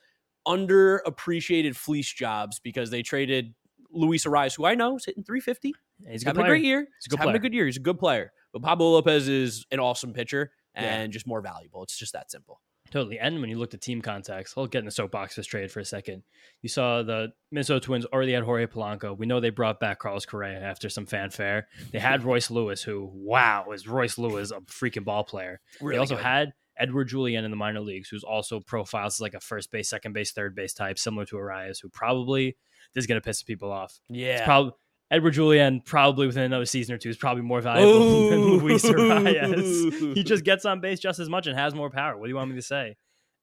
underappreciated 0.47 1.75
fleece 1.75 2.11
jobs 2.13 2.59
because 2.59 2.89
they 2.91 3.01
traded 3.01 3.53
Luis 3.91 4.25
Arraez, 4.25 4.55
who 4.55 4.65
I 4.65 4.75
know 4.75 4.97
is 4.97 5.05
hitting 5.05 5.23
350. 5.23 5.73
And 6.03 6.11
He's 6.11 6.21
He's 6.21 6.23
a 6.23 6.25
good 6.25 6.37
having 6.37 6.45
a 6.45 6.49
great 6.49 6.63
year. 6.65 6.79
He's 6.79 6.85
a 6.85 6.89
He's 7.09 7.11
having 7.17 7.23
player. 7.31 7.35
a 7.35 7.39
good 7.39 7.53
year. 7.53 7.65
He's 7.65 7.77
a 7.77 7.81
good 7.81 7.99
player. 7.99 8.31
But 8.51 8.61
Pablo 8.61 8.91
Lopez 8.91 9.27
is 9.27 9.65
an 9.71 9.79
awesome 9.79 10.13
pitcher 10.13 10.51
Yeah. 10.75 10.81
and 10.95 11.13
just 11.13 11.25
more 11.27 11.41
valuable. 11.41 11.83
It's 11.83 11.97
just 11.97 12.13
that 12.13 12.29
simple. 12.31 12.61
Totally. 12.91 13.17
And 13.17 13.41
when 13.41 13.49
you 13.49 13.57
looked 13.57 13.73
at 13.73 13.81
team 13.81 14.01
contacts, 14.03 14.53
I'll 14.55 14.67
get 14.67 14.79
in 14.79 14.85
the 14.85 14.91
soapbox 14.91 15.35
this 15.35 15.47
trade 15.47 15.71
for 15.71 15.79
a 15.79 15.85
second. 15.85 16.21
You 16.61 16.69
saw 16.69 17.01
the 17.01 17.31
Minnesota 17.51 17.79
Twins 17.79 18.05
already 18.05 18.33
had 18.33 18.43
Jorge 18.43 18.67
Polanco. 18.67 19.17
We 19.17 19.25
know 19.25 19.39
they 19.39 19.49
brought 19.49 19.79
back 19.79 19.97
Carlos 19.99 20.25
Correa 20.27 20.59
after 20.61 20.89
some 20.89 21.07
fanfare. 21.07 21.67
They 21.91 21.97
had 21.99 22.23
Royce 22.25 22.51
Lewis, 22.51 22.83
who, 22.83 23.09
wow, 23.11 23.71
is 23.73 23.87
Royce 23.87 24.19
Lewis 24.19 24.51
a 24.51 24.59
freaking 24.61 25.05
ball 25.05 25.23
player. 25.23 25.59
Really 25.81 25.95
they 25.95 25.99
also 25.99 26.15
good. 26.17 26.23
had 26.23 26.53
Edouard 26.77 27.07
Julien 27.07 27.45
in 27.45 27.49
the 27.51 27.57
minor 27.57 27.79
leagues, 27.79 28.09
who's 28.09 28.23
also 28.23 28.59
profiles 28.59 29.15
as 29.15 29.21
like 29.21 29.33
a 29.33 29.39
first 29.39 29.71
base, 29.71 29.89
second 29.89 30.13
base, 30.13 30.31
third 30.31 30.53
base 30.53 30.73
type, 30.73 30.99
similar 30.99 31.25
to 31.25 31.37
Arraez, 31.37 31.81
who 31.81 31.89
probably 31.89 32.57
this 32.93 33.03
is 33.03 33.07
going 33.07 33.19
to 33.19 33.25
piss 33.25 33.41
people 33.41 33.71
off. 33.71 33.99
yeah. 34.09 34.33
It's 34.37 34.43
probably 34.43 34.73
Edouard 35.13 35.35
Julien 35.35 35.79
probably 35.79 36.25
within 36.25 36.41
another 36.41 36.65
season 36.65 36.95
or 36.95 36.97
two 36.97 37.09
is 37.09 37.17
probably 37.17 37.43
more 37.43 37.61
valuable 37.61 38.29
than 38.31 38.41
Luis 38.41 38.83
Arraez. 38.83 40.15
He 40.15 40.23
just 40.23 40.43
gets 40.45 40.65
on 40.65 40.81
base 40.81 40.99
just 40.99 41.19
as 41.19 41.29
much 41.29 41.45
and 41.45 41.55
has 41.55 41.75
more 41.75 41.91
power. 41.91 42.17
What 42.17 42.25
do 42.25 42.29
you 42.29 42.35
want 42.35 42.49
me 42.49 42.55
to 42.55 42.63
say? 42.63 42.97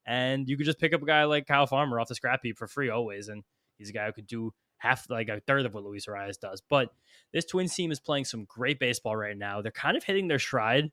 And 0.04 0.48
you 0.48 0.56
could 0.56 0.66
just 0.66 0.80
pick 0.80 0.92
up 0.92 1.00
a 1.00 1.06
guy 1.06 1.24
like 1.24 1.46
Kyle 1.46 1.68
Farmer 1.68 2.00
off 2.00 2.09
the 2.09 2.16
scrap 2.16 2.40
heap 2.42 2.59
for 2.59 2.66
free 2.66 2.90
always, 2.90 3.28
and 3.28 3.44
he's 3.78 3.90
a 3.90 3.92
guy 3.92 4.06
who 4.06 4.12
could 4.12 4.26
do 4.26 4.52
half, 4.78 5.09
like 5.09 5.28
a 5.28 5.40
third 5.46 5.64
of 5.64 5.72
what 5.72 5.85
Luis 5.85 6.06
Arraez 6.06 6.40
does. 6.40 6.61
But 6.68 6.90
this 7.33 7.44
Twins 7.44 7.72
team 7.72 7.92
is 7.92 8.00
playing 8.00 8.24
some 8.24 8.46
great 8.46 8.80
baseball 8.80 9.14
right 9.14 9.38
now. 9.38 9.62
They're 9.62 9.70
kind 9.70 9.96
of 9.96 10.02
hitting 10.02 10.26
their 10.26 10.40
stride 10.40 10.90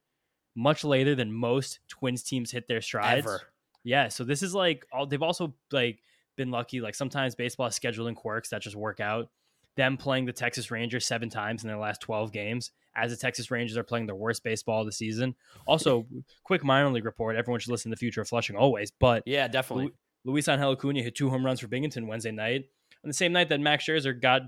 much 0.56 0.84
later 0.84 1.16
than 1.16 1.34
most 1.34 1.80
Twins 1.88 2.22
teams 2.22 2.52
hit 2.52 2.68
their 2.68 2.82
strides. 2.82 3.26
Ever. 3.26 3.42
Yeah, 3.84 4.10
so 4.10 4.24
this 4.24 4.44
is 4.44 4.54
like 4.54 4.86
all 4.94 5.08
they've 5.08 5.24
also 5.24 5.56
like 5.72 6.04
been 6.36 6.52
lucky. 6.52 6.82
Like 6.82 6.94
sometimes 6.94 7.34
baseball 7.34 7.66
has 7.66 7.80
scheduling 7.80 8.16
quirks 8.16 8.50
that 8.50 8.62
just 8.62 8.76
work 8.76 9.00
out. 9.00 9.30
Them 9.78 9.96
playing 9.96 10.26
the 10.26 10.34
Texas 10.34 10.72
Rangers 10.72 11.06
seven 11.06 11.30
times 11.30 11.64
in 11.64 11.68
their 11.68 11.78
last 11.78 12.02
twelve 12.02 12.34
games, 12.34 12.72
as 12.96 13.12
the 13.12 13.18
Texas 13.18 13.50
Rangers 13.52 13.78
are 13.78 13.84
playing 13.84 14.08
their 14.08 14.16
worst 14.16 14.44
baseball 14.44 14.82
of 14.82 14.88
the 14.88 14.92
season. 14.92 15.36
Also, 15.66 16.08
quick 16.44 16.64
minor 16.64 16.90
league 16.90 17.06
report: 17.06 17.36
everyone 17.36 17.60
should 17.60 17.72
listen 17.72 17.92
to 17.92 17.96
the 17.96 18.00
future 18.00 18.22
of 18.22 18.28
Flushing 18.28 18.56
always. 18.56 18.92
But 18.92 19.24
Yeah, 19.26 19.48
definitely. 19.48 19.92
Luis 20.26 20.48
Angel 20.48 20.72
Acuna 20.72 21.02
hit 21.02 21.16
two 21.16 21.30
home 21.30 21.46
runs 21.46 21.62
for 21.62 21.68
Binghamton 21.68 22.08
Wednesday 22.08 22.32
night 22.32 22.66
on 23.04 23.08
the 23.08 23.14
same 23.14 23.32
night 23.32 23.50
that 23.50 23.62
Max 23.62 23.86
Scherzer 23.86 24.20
got 24.20 24.42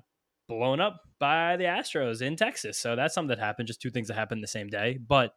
blown 0.48 0.82
up 0.82 1.02
by 1.20 1.56
the 1.58 1.66
Astros 1.66 2.22
in 2.22 2.36
Texas. 2.36 2.78
So 2.78 2.96
that's 2.96 3.14
something 3.14 3.30
that 3.30 3.40
happened. 3.40 3.68
Just 3.68 3.82
two 3.82 3.92
things 3.92 4.08
that 4.08 4.16
happened 4.16 4.44
the 4.44 4.48
same 4.48 4.68
day. 4.68 4.98
But 4.98 5.34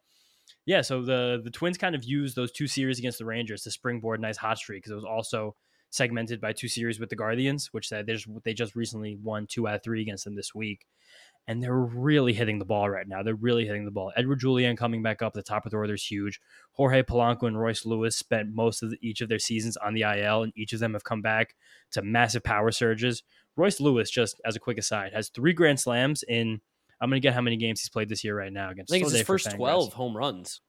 yeah, 0.65 0.81
so 0.81 1.01
the 1.03 1.39
the 1.43 1.51
Twins 1.51 1.77
kind 1.77 1.95
of 1.95 2.03
used 2.03 2.35
those 2.35 2.51
two 2.51 2.67
series 2.67 2.99
against 2.99 3.19
the 3.19 3.25
Rangers 3.25 3.61
to 3.63 3.71
springboard 3.71 4.19
a 4.19 4.23
nice 4.23 4.37
hot 4.37 4.57
streak 4.57 4.83
because 4.83 4.91
it 4.91 4.95
was 4.95 5.05
also 5.05 5.55
segmented 5.93 6.41
by 6.41 6.51
two 6.51 6.67
series 6.67 6.99
with 6.99 7.09
the 7.09 7.15
Guardians, 7.15 7.67
which 7.71 7.89
they 7.89 8.01
just 8.01 8.27
they 8.43 8.53
just 8.53 8.75
recently 8.75 9.15
won 9.21 9.45
two 9.45 9.67
out 9.67 9.75
of 9.75 9.83
three 9.83 10.01
against 10.01 10.23
them 10.23 10.35
this 10.35 10.53
week. 10.53 10.87
And 11.47 11.61
they're 11.61 11.77
really 11.77 12.33
hitting 12.33 12.57
the 12.57 12.65
ball 12.65 12.89
right 12.89 13.07
now. 13.07 13.21
They're 13.21 13.35
really 13.35 13.67
hitting 13.67 13.85
the 13.85 13.91
ball. 13.91 14.11
Edouard 14.15 14.39
Julien 14.39 14.75
coming 14.75 15.03
back 15.03 15.21
up 15.21 15.33
the 15.33 15.43
top 15.43 15.65
of 15.65 15.71
the 15.71 15.77
order 15.77 15.93
is 15.93 16.05
huge. 16.05 16.39
Jorge 16.71 17.03
Polanco 17.03 17.43
and 17.43 17.59
Royce 17.59 17.85
Lewis 17.85 18.17
spent 18.17 18.55
most 18.55 18.81
of 18.81 18.89
the, 18.89 18.97
each 19.01 19.21
of 19.21 19.29
their 19.29 19.39
seasons 19.39 19.77
on 19.77 19.93
the 19.93 20.01
IL, 20.01 20.43
and 20.43 20.53
each 20.55 20.73
of 20.73 20.79
them 20.79 20.93
have 20.93 21.03
come 21.03 21.21
back 21.21 21.55
to 21.91 22.01
massive 22.01 22.43
power 22.43 22.71
surges. 22.71 23.23
Royce 23.55 23.79
Lewis, 23.79 24.09
just 24.09 24.41
as 24.45 24.55
a 24.55 24.59
quick 24.59 24.77
aside, 24.77 25.13
has 25.13 25.29
three 25.29 25.53
grand 25.53 25.79
slams 25.79 26.23
in. 26.23 26.61
I'm 27.01 27.09
going 27.09 27.21
to 27.21 27.25
get 27.25 27.33
how 27.33 27.41
many 27.41 27.57
games 27.57 27.81
he's 27.81 27.89
played 27.89 28.07
this 28.07 28.23
year 28.23 28.37
right 28.37 28.53
now 28.53 28.69
against. 28.71 28.91
I 28.91 28.95
think 28.95 29.03
it's 29.03 29.13
his 29.13 29.27
first. 29.27 29.51
12 29.51 29.93
home 29.93 30.15
runs. 30.15 30.61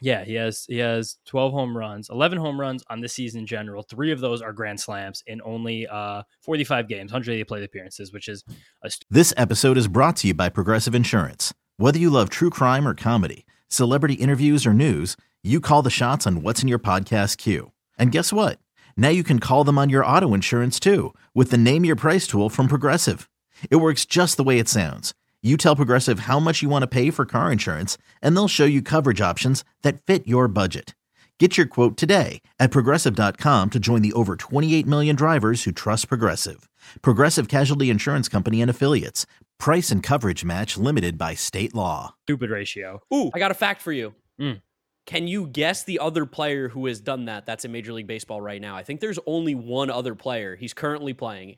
Yeah, 0.00 0.24
he 0.24 0.34
has 0.34 0.64
he 0.68 0.78
has 0.78 1.18
12 1.26 1.52
home 1.52 1.76
runs, 1.76 2.08
11 2.10 2.38
home 2.38 2.58
runs 2.58 2.82
on 2.88 3.00
the 3.00 3.08
season 3.08 3.40
in 3.40 3.46
general. 3.46 3.82
Three 3.82 4.10
of 4.10 4.20
those 4.20 4.42
are 4.42 4.52
grand 4.52 4.80
slams 4.80 5.22
in 5.26 5.40
only 5.44 5.86
uh 5.86 6.22
45 6.40 6.88
games, 6.88 7.12
180 7.12 7.44
plate 7.44 7.62
appearances, 7.62 8.12
which 8.12 8.28
is 8.28 8.42
a 8.82 8.90
st- 8.90 9.04
This 9.10 9.32
episode 9.36 9.76
is 9.76 9.88
brought 9.88 10.16
to 10.16 10.28
you 10.28 10.34
by 10.34 10.48
Progressive 10.48 10.94
Insurance. 10.94 11.54
Whether 11.76 11.98
you 11.98 12.10
love 12.10 12.30
true 12.30 12.50
crime 12.50 12.86
or 12.88 12.94
comedy, 12.94 13.46
celebrity 13.68 14.14
interviews 14.14 14.66
or 14.66 14.72
news, 14.72 15.16
you 15.42 15.60
call 15.60 15.82
the 15.82 15.90
shots 15.90 16.26
on 16.26 16.42
what's 16.42 16.62
in 16.62 16.68
your 16.68 16.78
podcast 16.78 17.36
queue. 17.36 17.72
And 17.98 18.12
guess 18.12 18.32
what? 18.32 18.58
Now 18.96 19.08
you 19.10 19.22
can 19.22 19.38
call 19.38 19.64
them 19.64 19.78
on 19.78 19.88
your 19.88 20.04
auto 20.04 20.34
insurance 20.34 20.80
too 20.80 21.14
with 21.34 21.50
the 21.50 21.58
Name 21.58 21.84
Your 21.84 21.96
Price 21.96 22.26
tool 22.26 22.48
from 22.48 22.68
Progressive. 22.68 23.28
It 23.70 23.76
works 23.76 24.04
just 24.04 24.36
the 24.36 24.44
way 24.44 24.58
it 24.58 24.68
sounds. 24.68 25.14
You 25.44 25.56
tell 25.56 25.74
Progressive 25.74 26.20
how 26.20 26.38
much 26.38 26.62
you 26.62 26.68
want 26.68 26.82
to 26.82 26.86
pay 26.86 27.10
for 27.10 27.26
car 27.26 27.50
insurance, 27.50 27.98
and 28.22 28.36
they'll 28.36 28.46
show 28.46 28.64
you 28.64 28.80
coverage 28.80 29.20
options 29.20 29.64
that 29.82 30.00
fit 30.00 30.24
your 30.26 30.46
budget. 30.46 30.94
Get 31.40 31.56
your 31.56 31.66
quote 31.66 31.96
today 31.96 32.40
at 32.60 32.70
progressive.com 32.70 33.70
to 33.70 33.80
join 33.80 34.02
the 34.02 34.12
over 34.12 34.36
28 34.36 34.86
million 34.86 35.16
drivers 35.16 35.64
who 35.64 35.72
trust 35.72 36.06
Progressive. 36.06 36.68
Progressive 37.02 37.48
Casualty 37.48 37.90
Insurance 37.90 38.28
Company 38.28 38.60
and 38.60 38.70
Affiliates. 38.70 39.26
Price 39.58 39.90
and 39.90 40.04
coverage 40.04 40.44
match 40.44 40.76
limited 40.76 41.18
by 41.18 41.34
state 41.34 41.74
law. 41.74 42.14
stupid 42.22 42.50
ratio. 42.50 43.02
Ooh, 43.12 43.32
I 43.34 43.40
got 43.40 43.50
a 43.50 43.54
fact 43.54 43.82
for 43.82 43.90
you. 43.90 44.14
Mm. 44.40 44.60
Can 45.06 45.26
you 45.26 45.48
guess 45.48 45.82
the 45.82 45.98
other 45.98 46.24
player 46.24 46.68
who 46.68 46.86
has 46.86 47.00
done 47.00 47.24
that? 47.24 47.46
That's 47.46 47.64
in 47.64 47.72
Major 47.72 47.92
League 47.92 48.06
Baseball 48.06 48.40
right 48.40 48.60
now. 48.60 48.76
I 48.76 48.84
think 48.84 49.00
there's 49.00 49.18
only 49.26 49.56
one 49.56 49.90
other 49.90 50.14
player. 50.14 50.54
He's 50.54 50.72
currently 50.72 51.12
playing. 51.12 51.56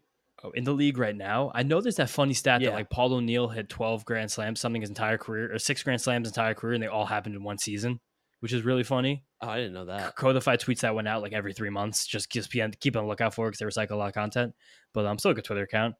In 0.53 0.65
the 0.65 0.73
league 0.73 0.99
right 0.99 1.17
now, 1.17 1.51
I 1.55 1.63
know 1.63 1.81
there's 1.81 1.97
that 1.97 2.11
funny 2.11 2.35
stat 2.35 2.61
Yeah. 2.61 2.71
that 2.71 2.75
like 2.77 2.91
Paul 2.91 3.15
O'Neill 3.15 3.49
hit 3.49 3.69
12 3.69 4.05
grand 4.05 4.31
slams, 4.31 4.61
something 4.61 4.83
his 4.83 4.91
entire 4.91 5.17
career, 5.19 5.53
or 5.55 5.59
six 5.59 5.83
grand 5.83 6.01
slams 6.01 6.29
entire 6.29 6.55
career, 6.55 6.75
and 6.75 6.83
they 6.83 6.87
all 6.89 7.07
happened 7.07 7.35
in 7.35 7.43
one 7.43 7.57
season, 7.59 8.01
which 8.41 8.53
is 8.53 8.63
really 8.63 8.83
funny. 8.83 9.25
Oh, 9.41 9.49
I 9.49 9.57
didn't 9.57 9.73
know 9.75 9.87
that. 9.87 10.17
Codify 10.17 10.57
tweets 10.57 10.81
that 10.81 10.95
went 10.95 11.09
out 11.09 11.23
like 11.23 11.33
every 11.33 11.53
three 11.55 11.71
months. 11.71 12.07
Just 12.07 12.31
on, 12.63 12.73
keep 12.81 12.97
on 12.97 13.05
the 13.05 13.09
lookout 13.09 13.35
for 13.35 13.51
because 13.51 13.59
they 13.59 13.65
recycle 13.67 13.93
a 13.93 13.97
lot 13.97 14.09
of 14.09 14.15
content. 14.15 14.55
But 14.93 15.07
I'm 15.07 15.19
still 15.19 15.31
a 15.31 15.35
good 15.35 15.45
Twitter 15.45 15.63
account 15.63 15.95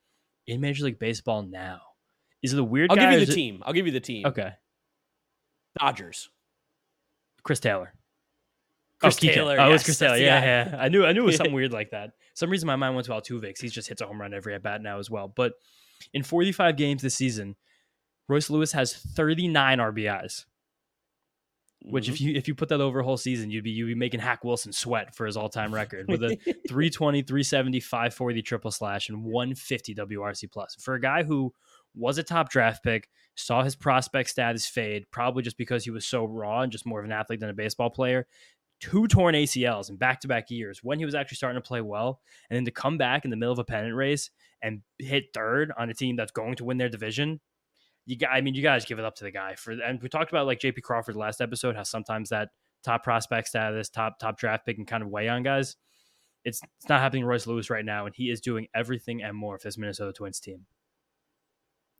in 0.47 0.61
Major 0.61 0.85
League 0.85 0.99
Baseball 0.99 1.43
now. 1.43 1.81
Is 2.43 2.53
it 2.53 2.59
a 2.59 2.65
weird? 2.65 2.91
I'll 2.91 2.97
give 2.97 3.13
you 3.13 3.25
the 3.25 3.33
it- 3.33 3.35
team. 3.35 3.63
I'll 3.65 3.73
give 3.73 3.87
you 3.87 3.93
the 3.93 4.01
team. 4.01 4.27
Okay, 4.27 4.51
Dodgers. 5.79 6.31
Chris 7.43 7.61
Taylor. 7.61 7.95
Chris 9.05 9.31
oh. 9.31 9.35
Taylor, 9.35 9.57
Oh, 9.61 9.69
it 9.69 9.73
was 9.73 9.81
yes, 9.81 9.85
Chris 9.85 9.99
Taylor. 9.99 10.17
the 10.17 10.23
Yeah, 10.23 10.45
yeah. 10.73 10.77
I 10.79 10.89
knew. 10.89 11.05
I 11.05 11.13
knew 11.13 11.23
it 11.23 11.27
was 11.27 11.37
something 11.37 11.55
weird 11.55 11.73
like 11.73 11.91
that. 11.91 12.11
Some 12.35 12.51
reason 12.51 12.67
my 12.67 12.77
mind 12.77 12.95
went 12.95 13.07
to 13.07 13.13
Altuve 13.13 13.43
because 13.43 13.61
he 13.61 13.69
just 13.69 13.89
hits 13.89 14.01
a 14.01 14.07
home 14.07 14.21
run 14.21 14.35
every 14.35 14.55
at 14.55 14.63
bat 14.63 14.83
now 14.83 14.99
as 14.99 15.11
well. 15.11 15.29
But 15.29 15.53
in 16.13 16.23
45 16.23 16.77
games 16.77 17.03
this 17.03 17.15
season, 17.15 17.57
Royce 18.29 18.51
Lewis 18.51 18.73
has 18.73 18.95
39 18.95 19.79
RBIs. 19.79 20.45
Which, 21.87 22.09
if 22.09 22.15
Mm-hmm. 22.15 22.29
you 22.29 22.35
if 22.37 22.49
you 22.49 22.55
put 22.55 22.71
that 22.71 22.81
over 22.81 23.01
a 23.01 23.05
whole 23.05 23.19
season, 23.19 23.51
you'd 23.51 23.63
be 23.65 23.71
you'd 23.71 23.87
be 23.89 23.95
making 23.95 24.21
Hack 24.21 24.43
Wilson 24.43 24.73
sweat 24.73 25.15
for 25.15 25.27
his 25.27 25.37
all 25.37 25.51
time 25.51 25.73
record 25.75 26.07
with 26.09 26.23
a 26.25 26.29
320, 26.69 27.21
370, 27.23 27.81
540 27.81 28.43
triple 28.43 28.71
slash 28.71 29.11
and 29.11 29.23
150 29.23 29.95
WRC 29.95 30.51
plus. 30.51 30.77
For 30.81 30.95
a 30.95 31.01
guy 31.01 31.25
who 31.25 31.53
was 31.95 32.17
a 32.17 32.23
top 32.23 32.49
draft 32.49 32.83
pick, 32.83 33.11
saw 33.35 33.63
his 33.63 33.77
prospect 33.77 34.31
status 34.31 34.67
fade, 34.67 35.05
probably 35.11 35.43
just 35.43 35.59
because 35.59 35.85
he 35.85 35.91
was 35.91 36.07
so 36.07 36.25
raw 36.25 36.63
and 36.63 36.73
just 36.73 36.87
more 36.87 37.01
of 37.01 37.05
an 37.05 37.13
athlete 37.13 37.41
than 37.41 37.51
a 37.51 37.55
baseball 37.55 37.91
player. 37.91 38.27
Two 38.85 39.09
torn 39.09 39.35
ACLs 39.35 39.89
in 39.89 39.97
back 39.97 40.21
to 40.21 40.29
back 40.29 40.51
years 40.51 40.81
when 40.83 40.99
he 40.99 41.07
was 41.07 41.15
actually 41.15 41.37
starting 41.37 41.61
to 41.61 41.67
play 41.67 41.81
well. 41.81 42.21
And 42.51 42.57
then 42.57 42.67
to 42.67 42.71
come 42.71 42.99
back 42.99 43.25
in 43.25 43.31
the 43.31 43.37
middle 43.37 43.53
of 43.53 43.59
a 43.59 43.65
pennant 43.65 43.95
race 43.95 44.29
and 44.61 44.83
hit 44.99 45.25
third 45.33 45.73
on 45.79 45.89
a 45.89 45.95
team 45.95 46.17
that's 46.17 46.33
going 46.33 46.57
to 46.57 46.65
win 46.65 46.77
their 46.77 46.91
division. 46.91 47.41
You 48.05 48.19
I 48.31 48.43
mean, 48.43 48.55
you 48.55 48.63
guys 48.63 48.85
give 48.85 48.99
it 48.99 49.05
up 49.07 49.15
to 49.17 49.25
the 49.25 49.31
guy 49.31 49.55
for, 49.55 49.73
and 49.73 50.03
we 50.03 50.11
talked 50.11 50.31
about 50.31 50.47
like 50.47 50.61
JP 50.61 50.83
Crawford 50.83 51.17
last 51.17 51.41
episode, 51.41 51.77
how 51.77 51.83
sometimes 51.83 52.29
that 52.29 52.51
top 52.83 53.03
prospect 53.03 53.49
status, 53.49 53.89
top 53.89 54.19
top 54.19 54.39
draft 54.39 54.67
pick 54.67 54.77
can 54.77 54.85
kind 54.85 55.03
of 55.03 55.09
weigh 55.09 55.29
on 55.29 55.43
guys. 55.43 55.77
It's 56.45 56.61
it's 56.79 56.89
not 56.91 57.01
happening 57.01 57.23
to 57.23 57.27
Royce 57.27 57.47
Lewis 57.47 57.71
right 57.71 57.87
now, 57.87 58.05
and 58.05 58.15
he 58.15 58.29
is 58.29 58.43
doing 58.43 58.67
everything 58.75 59.23
and 59.23 59.35
more 59.35 59.59
for 59.59 59.69
this 59.69 59.79
Minnesota 59.79 60.13
Twins 60.13 60.41
team. 60.41 60.67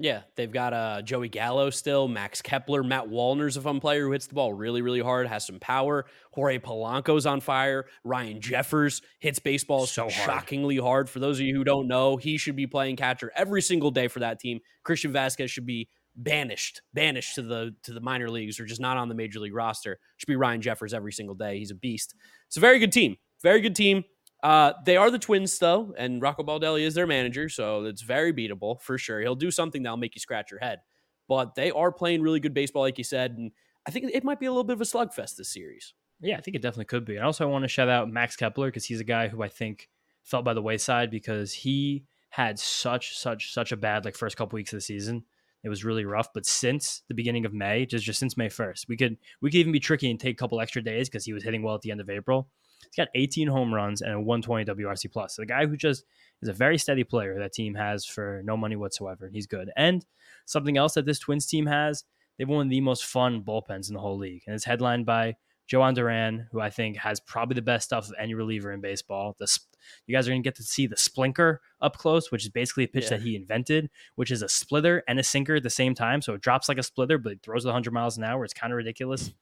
Yeah, 0.01 0.23
they've 0.35 0.51
got 0.51 0.73
uh, 0.73 1.03
Joey 1.03 1.29
Gallo 1.29 1.71
still, 1.71 2.09
Max 2.09 2.43
Kepler, 2.43 2.83
Matt 2.83 3.09
Wallner's 3.09 3.57
a 3.57 3.61
fun 3.61 3.79
player 3.79 4.05
who 4.05 4.11
hits 4.11 4.27
the 4.27 4.35
ball 4.35 4.53
really, 4.53 4.83
really 4.83 5.01
hard, 5.01 5.29
has 5.29 5.47
some 5.47 5.61
power. 5.61 6.07
Jorge 6.33 6.59
Polanco's 6.59 7.27
on 7.27 7.41
fire. 7.41 7.87
Ryan 8.03 8.41
Jeffers 8.41 9.03
hits 9.21 9.39
baseball 9.39 9.87
So 9.87 10.03
hard. 10.03 10.13
shockingly 10.13 10.79
hard. 10.79 11.09
For 11.09 11.21
those 11.21 11.39
of 11.39 11.47
you 11.47 11.55
who 11.55 11.63
don't 11.63 11.87
know, 11.87 12.17
he 12.17 12.39
should 12.39 12.57
be 12.57 12.67
playing 12.67 12.97
catcher 12.97 13.31
every 13.37 13.63
single 13.63 13.93
day 13.93 14.09
for 14.09 14.19
that 14.19 14.41
team. 14.41 14.59
Christian 14.83 15.13
Vazquez 15.13 15.49
should 15.51 15.67
be 15.67 15.89
banished, 16.17 16.83
banished 16.93 17.37
to 17.37 17.43
the 17.43 17.75
to 17.85 17.93
the 17.93 18.01
minor 18.01 18.29
leagues 18.31 18.59
or 18.59 18.65
just 18.67 18.81
not 18.81 18.97
on 18.97 19.09
the 19.09 19.15
major 19.15 19.39
league 19.39 19.55
roster. 19.55 20.01
Should 20.17 20.27
be 20.27 20.37
Ryan 20.37 20.61
Jeffers 20.61 20.93
every 20.93 21.13
single 21.13 21.37
day. 21.37 21.59
He's 21.59 21.71
a 21.71 21.77
beast. 21.77 22.17
It's 22.49 22.57
a 22.57 22.61
very 22.61 22.81
good 22.81 22.93
team. 22.93 23.17
Very 23.43 23.61
good 23.61 23.77
team. 23.77 24.03
Uh, 24.45 24.75
they 24.85 24.99
are 24.99 25.11
the 25.11 25.19
Twins, 25.19 25.59
though, 25.59 25.95
and 25.97 26.21
Rocco 26.21 26.43
Baldelli 26.43 26.83
is 26.83 26.93
their 26.93 27.07
manager, 27.07 27.49
so 27.49 27.85
it's 27.85 28.03
very 28.03 28.31
beatable 28.31 28.79
for 28.83 28.99
sure. 28.99 29.23
He'll 29.23 29.35
do 29.35 29.51
something 29.51 29.83
that'll 29.83 29.97
make 29.97 30.15
you 30.15 30.21
scratch 30.21 30.51
your 30.51 30.61
head. 30.61 30.81
But 31.27 31.55
they 31.55 31.71
are 31.71 31.91
playing 31.91 32.21
really 32.21 32.41
good 32.41 32.53
baseball, 32.53 32.83
like 32.83 32.99
you 32.99 33.05
said, 33.05 33.39
and 33.39 33.53
I 33.89 33.91
think 33.91 34.11
it 34.13 34.23
might 34.23 34.39
be 34.39 34.45
a 34.45 34.51
little 34.51 34.63
bit 34.63 34.75
of 34.75 34.83
a 34.83 34.85
slugfest 34.85 35.37
this 35.37 35.49
series. 35.49 35.95
Yeah, 36.21 36.37
I 36.37 36.43
think 36.43 36.57
it 36.57 36.61
definitely 36.63 36.85
could 36.85 37.07
be. 37.07 37.17
And 37.17 37.25
also, 37.25 37.49
I 37.49 37.51
want 37.51 37.65
to 37.65 37.69
shout 37.69 37.89
out 37.89 38.11
Max 38.11 38.37
Kepler 38.37 38.69
because 38.69 38.85
he's 38.85 39.01
a 39.01 39.05
guy 39.05 39.29
who 39.29 39.43
I 39.43 39.49
think 39.49 39.89
fell 40.25 40.43
by 40.43 40.53
the 40.53 40.61
wayside 40.61 41.11
because 41.11 41.55
he 41.55 42.05
had 42.29 42.59
such, 42.59 43.17
such, 43.17 43.55
such 43.55 43.73
a 43.73 43.79
bad 43.79 44.05
like 44.05 44.15
first 44.15 44.37
couple 44.37 44.59
weeks 44.59 44.75
of 44.75 44.77
the 44.77 44.83
season. 44.83 45.25
It 45.63 45.71
was 45.71 45.85
really 45.85 46.05
rough. 46.05 46.35
But 46.35 46.45
since 46.45 47.03
the 47.09 47.15
beginning 47.15 47.47
of 47.47 47.55
May, 47.55 47.87
just 47.87 48.05
just 48.05 48.19
since 48.21 48.37
May 48.37 48.51
first, 48.51 48.89
we 48.89 48.99
could 48.99 49.17
we 49.41 49.51
could 49.51 49.57
even 49.57 49.73
be 49.73 49.81
tricky 49.81 50.11
and 50.11 50.21
take 50.21 50.35
a 50.35 50.39
couple 50.39 50.61
extra 50.61 50.83
days 50.83 51.09
because 51.09 51.25
he 51.25 51.33
was 51.33 51.43
hitting 51.43 51.63
well 51.63 51.75
at 51.75 51.81
the 51.81 51.91
end 51.91 52.03
of 52.03 52.11
April. 52.11 52.49
He's 52.85 52.97
got 52.97 53.09
18 53.15 53.49
home 53.49 53.73
runs 53.73 54.03
and 54.03 54.13
a 54.13 54.21
120 54.21 54.65
WRC 54.65 55.13
plus. 55.13 55.37
So 55.37 55.43
the 55.43 55.47
guy 55.47 55.67
who 55.67 55.77
just 55.77 56.05
is 56.43 56.49
a 56.49 56.53
very 56.53 56.79
steady 56.79 57.05
player 57.05 57.39
that 57.39 57.53
team 57.53 57.75
has 57.75 58.05
for 58.05 58.43
no 58.45 58.57
money 58.57 58.77
whatsoever. 58.77 59.31
He's 59.33 59.47
good. 59.47 59.71
And 59.77 60.05
something 60.47 60.77
else 60.77 60.95
that 60.95 61.07
this 61.07 61.19
Twins 61.19 61.47
team 61.47 61.67
has, 61.67 62.05
they've 62.39 62.49
one 62.49 62.67
of 62.67 62.71
the 62.71 62.81
most 62.81 63.05
fun 63.05 63.43
bullpens 63.43 63.89
in 63.89 63.95
the 63.95 64.01
whole 64.01 64.19
league, 64.19 64.43
and 64.47 64.55
it's 64.55 64.65
headlined 64.65 65.07
by 65.07 65.37
Jhoan 65.71 65.95
Duran, 65.95 66.47
who 66.53 66.61
I 66.61 66.71
think 66.71 66.97
has 66.99 67.21
probably 67.21 67.55
the 67.55 67.63
best 67.63 67.87
stuff 67.87 68.09
of 68.09 68.15
any 68.19 68.35
reliever 68.35 68.73
in 68.73 68.81
baseball. 68.81 69.35
The, 69.39 69.59
you 70.07 70.15
guys 70.15 70.29
are 70.29 70.31
going 70.31 70.43
to 70.43 70.47
get 70.47 70.57
to 70.57 70.63
see 70.63 70.87
the 70.87 70.97
splinker 70.97 71.59
up 71.81 71.97
close, 71.97 72.31
which 72.31 72.45
is 72.45 72.51
basically 72.51 72.85
a 72.85 72.89
pitch 72.89 73.05
yeah. 73.05 73.11
that 73.11 73.23
he 73.23 73.35
invented, 73.37 73.89
which 74.17 74.31
is 74.31 74.43
a 74.43 74.49
splitter 74.49 75.03
and 75.09 75.19
a 75.19 75.23
sinker 75.23 75.57
at 75.57 75.63
the 75.63 75.71
same 75.71 75.95
time. 75.95 76.21
So 76.21 76.35
it 76.35 76.43
drops 76.43 76.69
like 76.69 76.79
a 76.79 76.83
splitter, 76.83 77.17
but 77.17 77.33
it 77.33 77.43
throws 77.43 77.65
100 77.65 77.93
miles 77.93 78.19
an 78.19 78.25
hour. 78.25 78.45
It's 78.45 78.55
kind 78.55 78.73
of 78.73 78.77
ridiculous. 78.77 79.33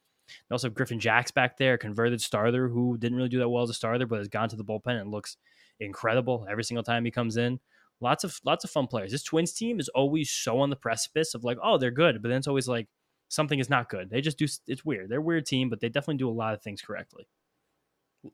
Also 0.50 0.68
have 0.68 0.74
Griffin 0.74 1.00
Jax 1.00 1.30
back 1.30 1.56
there, 1.56 1.76
converted 1.76 2.20
starter 2.20 2.68
who 2.68 2.96
didn't 2.98 3.16
really 3.16 3.28
do 3.28 3.38
that 3.38 3.48
well 3.48 3.62
as 3.62 3.70
a 3.70 3.74
starter, 3.74 4.06
but 4.06 4.18
has 4.18 4.28
gone 4.28 4.48
to 4.48 4.56
the 4.56 4.64
bullpen 4.64 5.00
and 5.00 5.10
looks 5.10 5.36
incredible 5.80 6.46
every 6.50 6.64
single 6.64 6.84
time 6.84 7.04
he 7.04 7.10
comes 7.10 7.36
in. 7.36 7.58
Lots 8.00 8.24
of 8.24 8.40
lots 8.44 8.64
of 8.64 8.70
fun 8.70 8.86
players. 8.86 9.12
This 9.12 9.22
Twins 9.22 9.52
team 9.52 9.78
is 9.78 9.88
always 9.90 10.30
so 10.30 10.58
on 10.60 10.70
the 10.70 10.76
precipice 10.76 11.34
of 11.34 11.44
like, 11.44 11.58
oh, 11.62 11.78
they're 11.78 11.90
good, 11.90 12.20
but 12.20 12.28
then 12.28 12.38
it's 12.38 12.48
always 12.48 12.66
like 12.68 12.88
something 13.28 13.58
is 13.58 13.70
not 13.70 13.88
good. 13.88 14.10
They 14.10 14.20
just 14.20 14.38
do. 14.38 14.46
It's 14.66 14.84
weird. 14.84 15.08
They're 15.08 15.18
a 15.18 15.22
weird 15.22 15.46
team, 15.46 15.70
but 15.70 15.80
they 15.80 15.88
definitely 15.88 16.16
do 16.16 16.28
a 16.28 16.32
lot 16.32 16.54
of 16.54 16.62
things 16.62 16.82
correctly. 16.82 17.28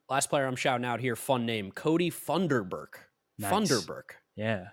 Last 0.09 0.31
player 0.31 0.47
I'm 0.47 0.57
shouting 0.57 0.87
out 0.87 1.01
here, 1.01 1.17
fun 1.17 1.47
name, 1.47 1.73
Kody 1.73 2.13
Funderburk. 2.13 3.05
Nice. 3.39 3.53
Funderburk. 3.53 4.17
Yeah, 4.37 4.69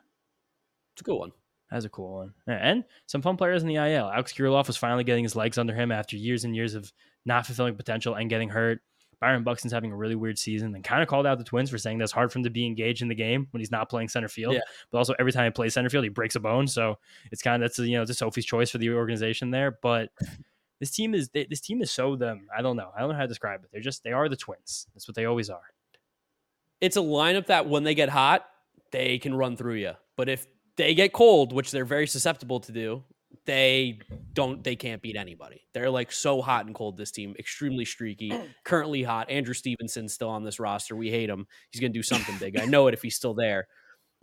it's 0.94 1.02
a 1.02 1.04
good 1.04 1.18
one. 1.18 1.32
That's 1.76 1.84
a 1.84 1.90
cool 1.90 2.14
one. 2.14 2.34
And 2.48 2.86
some 3.06 3.22
fun 3.22 3.36
players 3.36 3.62
in 3.62 3.68
the 3.68 3.76
IL. 3.76 4.10
Alex 4.10 4.32
Kirilloff 4.32 4.68
was 4.68 4.78
finally 4.78 5.04
getting 5.04 5.26
his 5.26 5.36
legs 5.36 5.58
under 5.58 5.76
him 5.76 5.92
after 5.92 6.16
years 6.16 6.46
and 6.46 6.56
years 6.56 6.74
of 6.74 6.90
not 7.26 7.46
fulfilling 7.46 7.76
potential 7.76 8.16
and 8.16 8.30
getting 8.30 8.48
hurt. 8.48 8.80
Byron 9.20 9.44
Buxton's 9.44 9.74
having 9.74 9.92
a 9.92 9.96
really 9.96 10.16
weird 10.16 10.40
season 10.40 10.74
and 10.74 10.86
kind 10.86 11.02
of 11.02 11.10
called 11.10 11.26
out 11.26 11.38
the 11.38 11.44
Twins 11.44 11.70
for 11.70 11.78
saying 11.78 11.98
that's 11.98 12.14
hard 12.14 12.32
for 12.32 12.40
him 12.40 12.46
to 12.46 12.50
be 12.50 12.66
engaged 12.66 13.02
in 13.02 13.10
the 13.10 13.16
game 13.16 13.50
when 13.52 13.60
he's 13.60 13.72
not 13.72 13.90
playing 13.90 14.08
center 14.08 14.30
field. 14.30 14.54
Yeah. 14.54 14.62
But 14.90 15.00
also 15.00 15.16
every 15.20 15.34
time 15.34 15.44
he 15.44 15.52
plays 15.52 15.74
center 15.74 15.90
field, 15.90 16.06
he 16.06 16.10
breaks 16.10 16.38
a 16.38 16.40
bone. 16.40 16.66
So 16.66 16.98
it's 17.30 17.42
kind 17.42 17.62
of 17.62 17.68
that's 17.68 17.78
a, 17.80 17.86
you 17.86 17.98
know 17.98 18.04
it's 18.04 18.12
a 18.12 18.14
Sophie's 18.14 18.46
choice 18.46 18.70
for 18.70 18.78
the 18.78 18.92
organization 18.92 19.52
there. 19.52 19.78
But 19.82 20.12
this 20.80 20.92
team 20.92 21.14
is 21.14 21.30
this 21.34 21.60
team 21.60 21.82
is 21.82 21.92
so 21.92 22.16
them. 22.16 22.48
I 22.58 22.62
don't 22.62 22.78
know. 22.78 22.92
I 22.96 23.02
don't 23.02 23.10
know 23.10 23.16
how 23.16 23.24
to 23.24 23.28
describe 23.28 23.66
it. 23.66 23.70
They're 23.74 23.82
just 23.82 24.02
they 24.06 24.14
are 24.14 24.30
the 24.30 24.38
Twins. 24.38 24.88
That's 24.94 25.10
what 25.10 25.16
they 25.16 25.26
always 25.26 25.50
are. 25.50 25.74
It's 26.80 26.96
a 26.96 27.02
lineup 27.02 27.48
that 27.48 27.68
when 27.68 27.84
they 27.84 27.96
get 27.96 28.08
hot, 28.08 28.46
they 28.94 29.18
can 29.18 29.36
run 29.36 29.58
through 29.58 29.76
you. 29.76 29.92
But 30.16 30.30
if 30.30 30.48
they 30.78 30.94
get 30.94 31.14
cold, 31.14 31.54
which 31.54 31.72
they're 31.72 31.86
very 31.86 32.08
susceptible 32.08 32.60
to 32.62 32.72
do, 32.72 33.04
they 33.46 34.00
don't 34.34 34.64
they 34.64 34.76
can't 34.76 35.02
beat 35.02 35.16
anybody. 35.16 35.62
They're 35.74 35.90
like 35.90 36.12
so 36.12 36.42
hot 36.42 36.66
and 36.66 36.74
cold 36.74 36.98
this 36.98 37.12
team, 37.12 37.36
extremely 37.38 37.86
streaky, 37.86 38.34
currently 38.64 39.04
hot. 39.04 39.30
Andrew 39.30 39.54
Stevenson's 39.54 40.14
still 40.14 40.30
on 40.30 40.44
this 40.44 40.60
roster. 40.60 40.96
We 40.96 41.10
hate 41.10 41.30
him. 41.30 41.48
He's 41.72 41.82
going 41.82 41.94
to 41.94 41.98
do 41.98 42.04
something 42.04 42.38
big. 42.38 42.60
I 42.60 42.66
know 42.66 42.88
it 42.88 42.94
if 42.94 43.02
he's 43.02 43.16
still 43.16 43.34
there. 43.34 43.68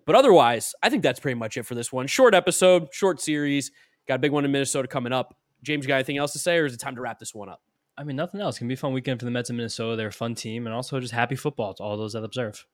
But 0.05 0.17
otherwise, 0.17 0.75
I 0.83 0.91
think 0.91 1.03
that's 1.03 1.21
pretty 1.21 1.39
much 1.39 1.57
it 1.57 1.65
for 1.65 1.75
this 1.75 1.93
one. 1.93 2.07
Short 2.09 2.35
episode, 2.35 2.89
short 2.93 3.21
series. 3.21 3.71
Got 4.09 4.15
a 4.17 4.19
big 4.19 4.33
one 4.33 4.45
in 4.45 4.51
Minnesota 4.51 4.89
coming 4.89 5.13
up. 5.13 5.37
James, 5.63 5.85
you 5.85 5.89
got 5.89 5.97
anything 5.97 6.19
else 6.19 6.33
to 6.33 6.41
say 6.41 6.59
or 6.59 6.67
is 6.67 6.75
it 6.75 6.81
time 6.81 6.97
to 6.97 7.01
wrap 7.01 7.21
this 7.21 7.35
one 7.35 7.49
up? 7.49 7.63
I 7.97 8.05
mean, 8.05 8.17
nothing 8.17 8.41
else. 8.41 8.57
It 8.57 8.61
can 8.61 8.69
be 8.69 8.75
a 8.75 8.77
fun 8.77 8.93
weekend 8.93 9.21
for 9.21 9.27
the 9.27 9.31
Mets 9.31 9.51
in 9.51 9.57
Minnesota. 9.57 9.97
They're 9.97 10.09
a 10.09 10.13
fun 10.13 10.35
team 10.35 10.67
and 10.67 10.75
also 10.75 10.99
just 10.99 11.13
happy 11.13 11.37
football 11.37 11.75
to 11.75 11.83
all 11.85 11.97
those 11.97 12.15
that 12.15 12.25
observe. 12.25 12.67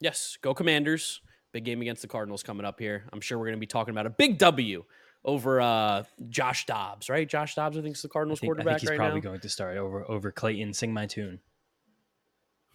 Yes, 0.00 0.38
go 0.40 0.54
Commanders. 0.54 1.20
Big 1.54 1.64
game 1.64 1.80
against 1.80 2.02
the 2.02 2.08
Cardinals 2.08 2.42
coming 2.42 2.66
up 2.66 2.80
here. 2.80 3.04
I'm 3.12 3.20
sure 3.20 3.38
we're 3.38 3.44
going 3.44 3.54
to 3.54 3.60
be 3.60 3.66
talking 3.66 3.92
about 3.92 4.06
a 4.06 4.10
big 4.10 4.38
W 4.38 4.82
over 5.24 5.60
uh, 5.60 6.02
Josh 6.28 6.66
Dobbs, 6.66 7.08
right? 7.08 7.28
Josh 7.28 7.54
Dobbs, 7.54 7.78
I 7.78 7.80
think, 7.80 7.94
is 7.94 8.02
the 8.02 8.08
Cardinals 8.08 8.40
think, 8.40 8.48
quarterback 8.48 8.66
I 8.66 8.78
think 8.78 8.80
he's 8.80 8.90
right 8.90 8.96
probably 8.96 9.20
now. 9.20 9.28
going 9.28 9.40
to 9.40 9.48
start 9.48 9.76
over 9.76 10.04
over 10.10 10.32
Clayton. 10.32 10.72
Sing 10.74 10.92
my 10.92 11.06
tune. 11.06 11.38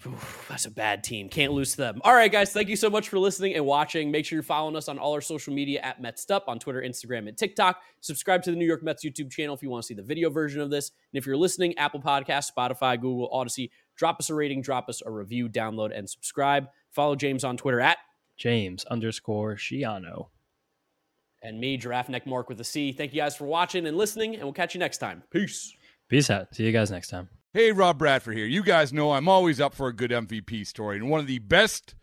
Oof, 0.07 0.45
that's 0.47 0.65
a 0.65 0.71
bad 0.71 1.03
team. 1.03 1.27
Can't 1.27 1.51
lose 1.51 1.71
to 1.71 1.77
them. 1.77 1.99
All 2.05 2.13
right, 2.13 2.31
guys. 2.31 2.53
Thank 2.53 2.69
you 2.69 2.77
so 2.77 2.89
much 2.89 3.09
for 3.09 3.19
listening 3.19 3.55
and 3.55 3.65
watching. 3.65 4.09
Make 4.11 4.25
sure 4.25 4.37
you're 4.37 4.43
following 4.43 4.77
us 4.77 4.87
on 4.87 4.97
all 4.97 5.11
our 5.11 5.19
social 5.19 5.53
media 5.53 5.81
at 5.81 6.01
MetsUp 6.01 6.43
on 6.47 6.57
Twitter, 6.57 6.81
Instagram, 6.81 7.27
and 7.27 7.37
TikTok. 7.37 7.81
Subscribe 7.99 8.41
to 8.43 8.51
the 8.51 8.55
New 8.55 8.65
York 8.65 8.81
Mets 8.81 9.03
YouTube 9.03 9.29
channel 9.29 9.53
if 9.53 9.61
you 9.61 9.69
want 9.69 9.83
to 9.83 9.87
see 9.87 9.93
the 9.93 10.01
video 10.01 10.29
version 10.29 10.61
of 10.61 10.69
this. 10.69 10.91
And 11.11 11.17
if 11.17 11.25
you're 11.25 11.35
listening, 11.35 11.77
Apple 11.77 11.99
Podcast, 11.99 12.49
Spotify, 12.57 12.95
Google, 12.95 13.29
Audacy, 13.29 13.71
drop 13.97 14.21
us 14.21 14.29
a 14.29 14.35
rating, 14.35 14.61
drop 14.61 14.87
us 14.87 15.01
a 15.05 15.11
review, 15.11 15.49
download, 15.49 15.91
and 15.93 16.09
subscribe. 16.09 16.69
Follow 16.91 17.17
James 17.17 17.43
on 17.43 17.57
Twitter 17.57 17.81
at 17.81 17.97
James 18.39 18.85
underscore 18.85 19.55
Schiano. 19.55 20.29
And 21.43 21.59
me, 21.59 21.77
Giraffe 21.77 22.09
Neck 22.09 22.25
Mark 22.25 22.49
with 22.49 22.59
a 22.59 22.63
C. 22.63 22.91
Thank 22.91 23.13
you 23.13 23.21
guys 23.21 23.35
for 23.35 23.45
watching 23.45 23.85
and 23.85 23.97
listening, 23.97 24.33
and 24.33 24.43
we'll 24.43 24.53
catch 24.53 24.73
you 24.73 24.79
next 24.79 24.97
time. 24.97 25.23
Peace. 25.31 25.73
Peace 26.09 26.29
out. 26.29 26.55
See 26.55 26.65
you 26.65 26.71
guys 26.71 26.89
next 26.89 27.09
time. 27.09 27.29
Hey, 27.53 27.71
Rob 27.71 27.97
Bradford 27.99 28.35
here. 28.35 28.45
You 28.45 28.63
guys 28.63 28.91
know 28.91 29.11
I'm 29.11 29.27
always 29.27 29.61
up 29.61 29.73
for 29.73 29.87
a 29.87 29.93
good 29.93 30.11
MVP 30.11 30.65
story, 30.65 30.97
and 30.97 31.09
one 31.09 31.19
of 31.19 31.27
the 31.27 31.39
best 31.39 31.95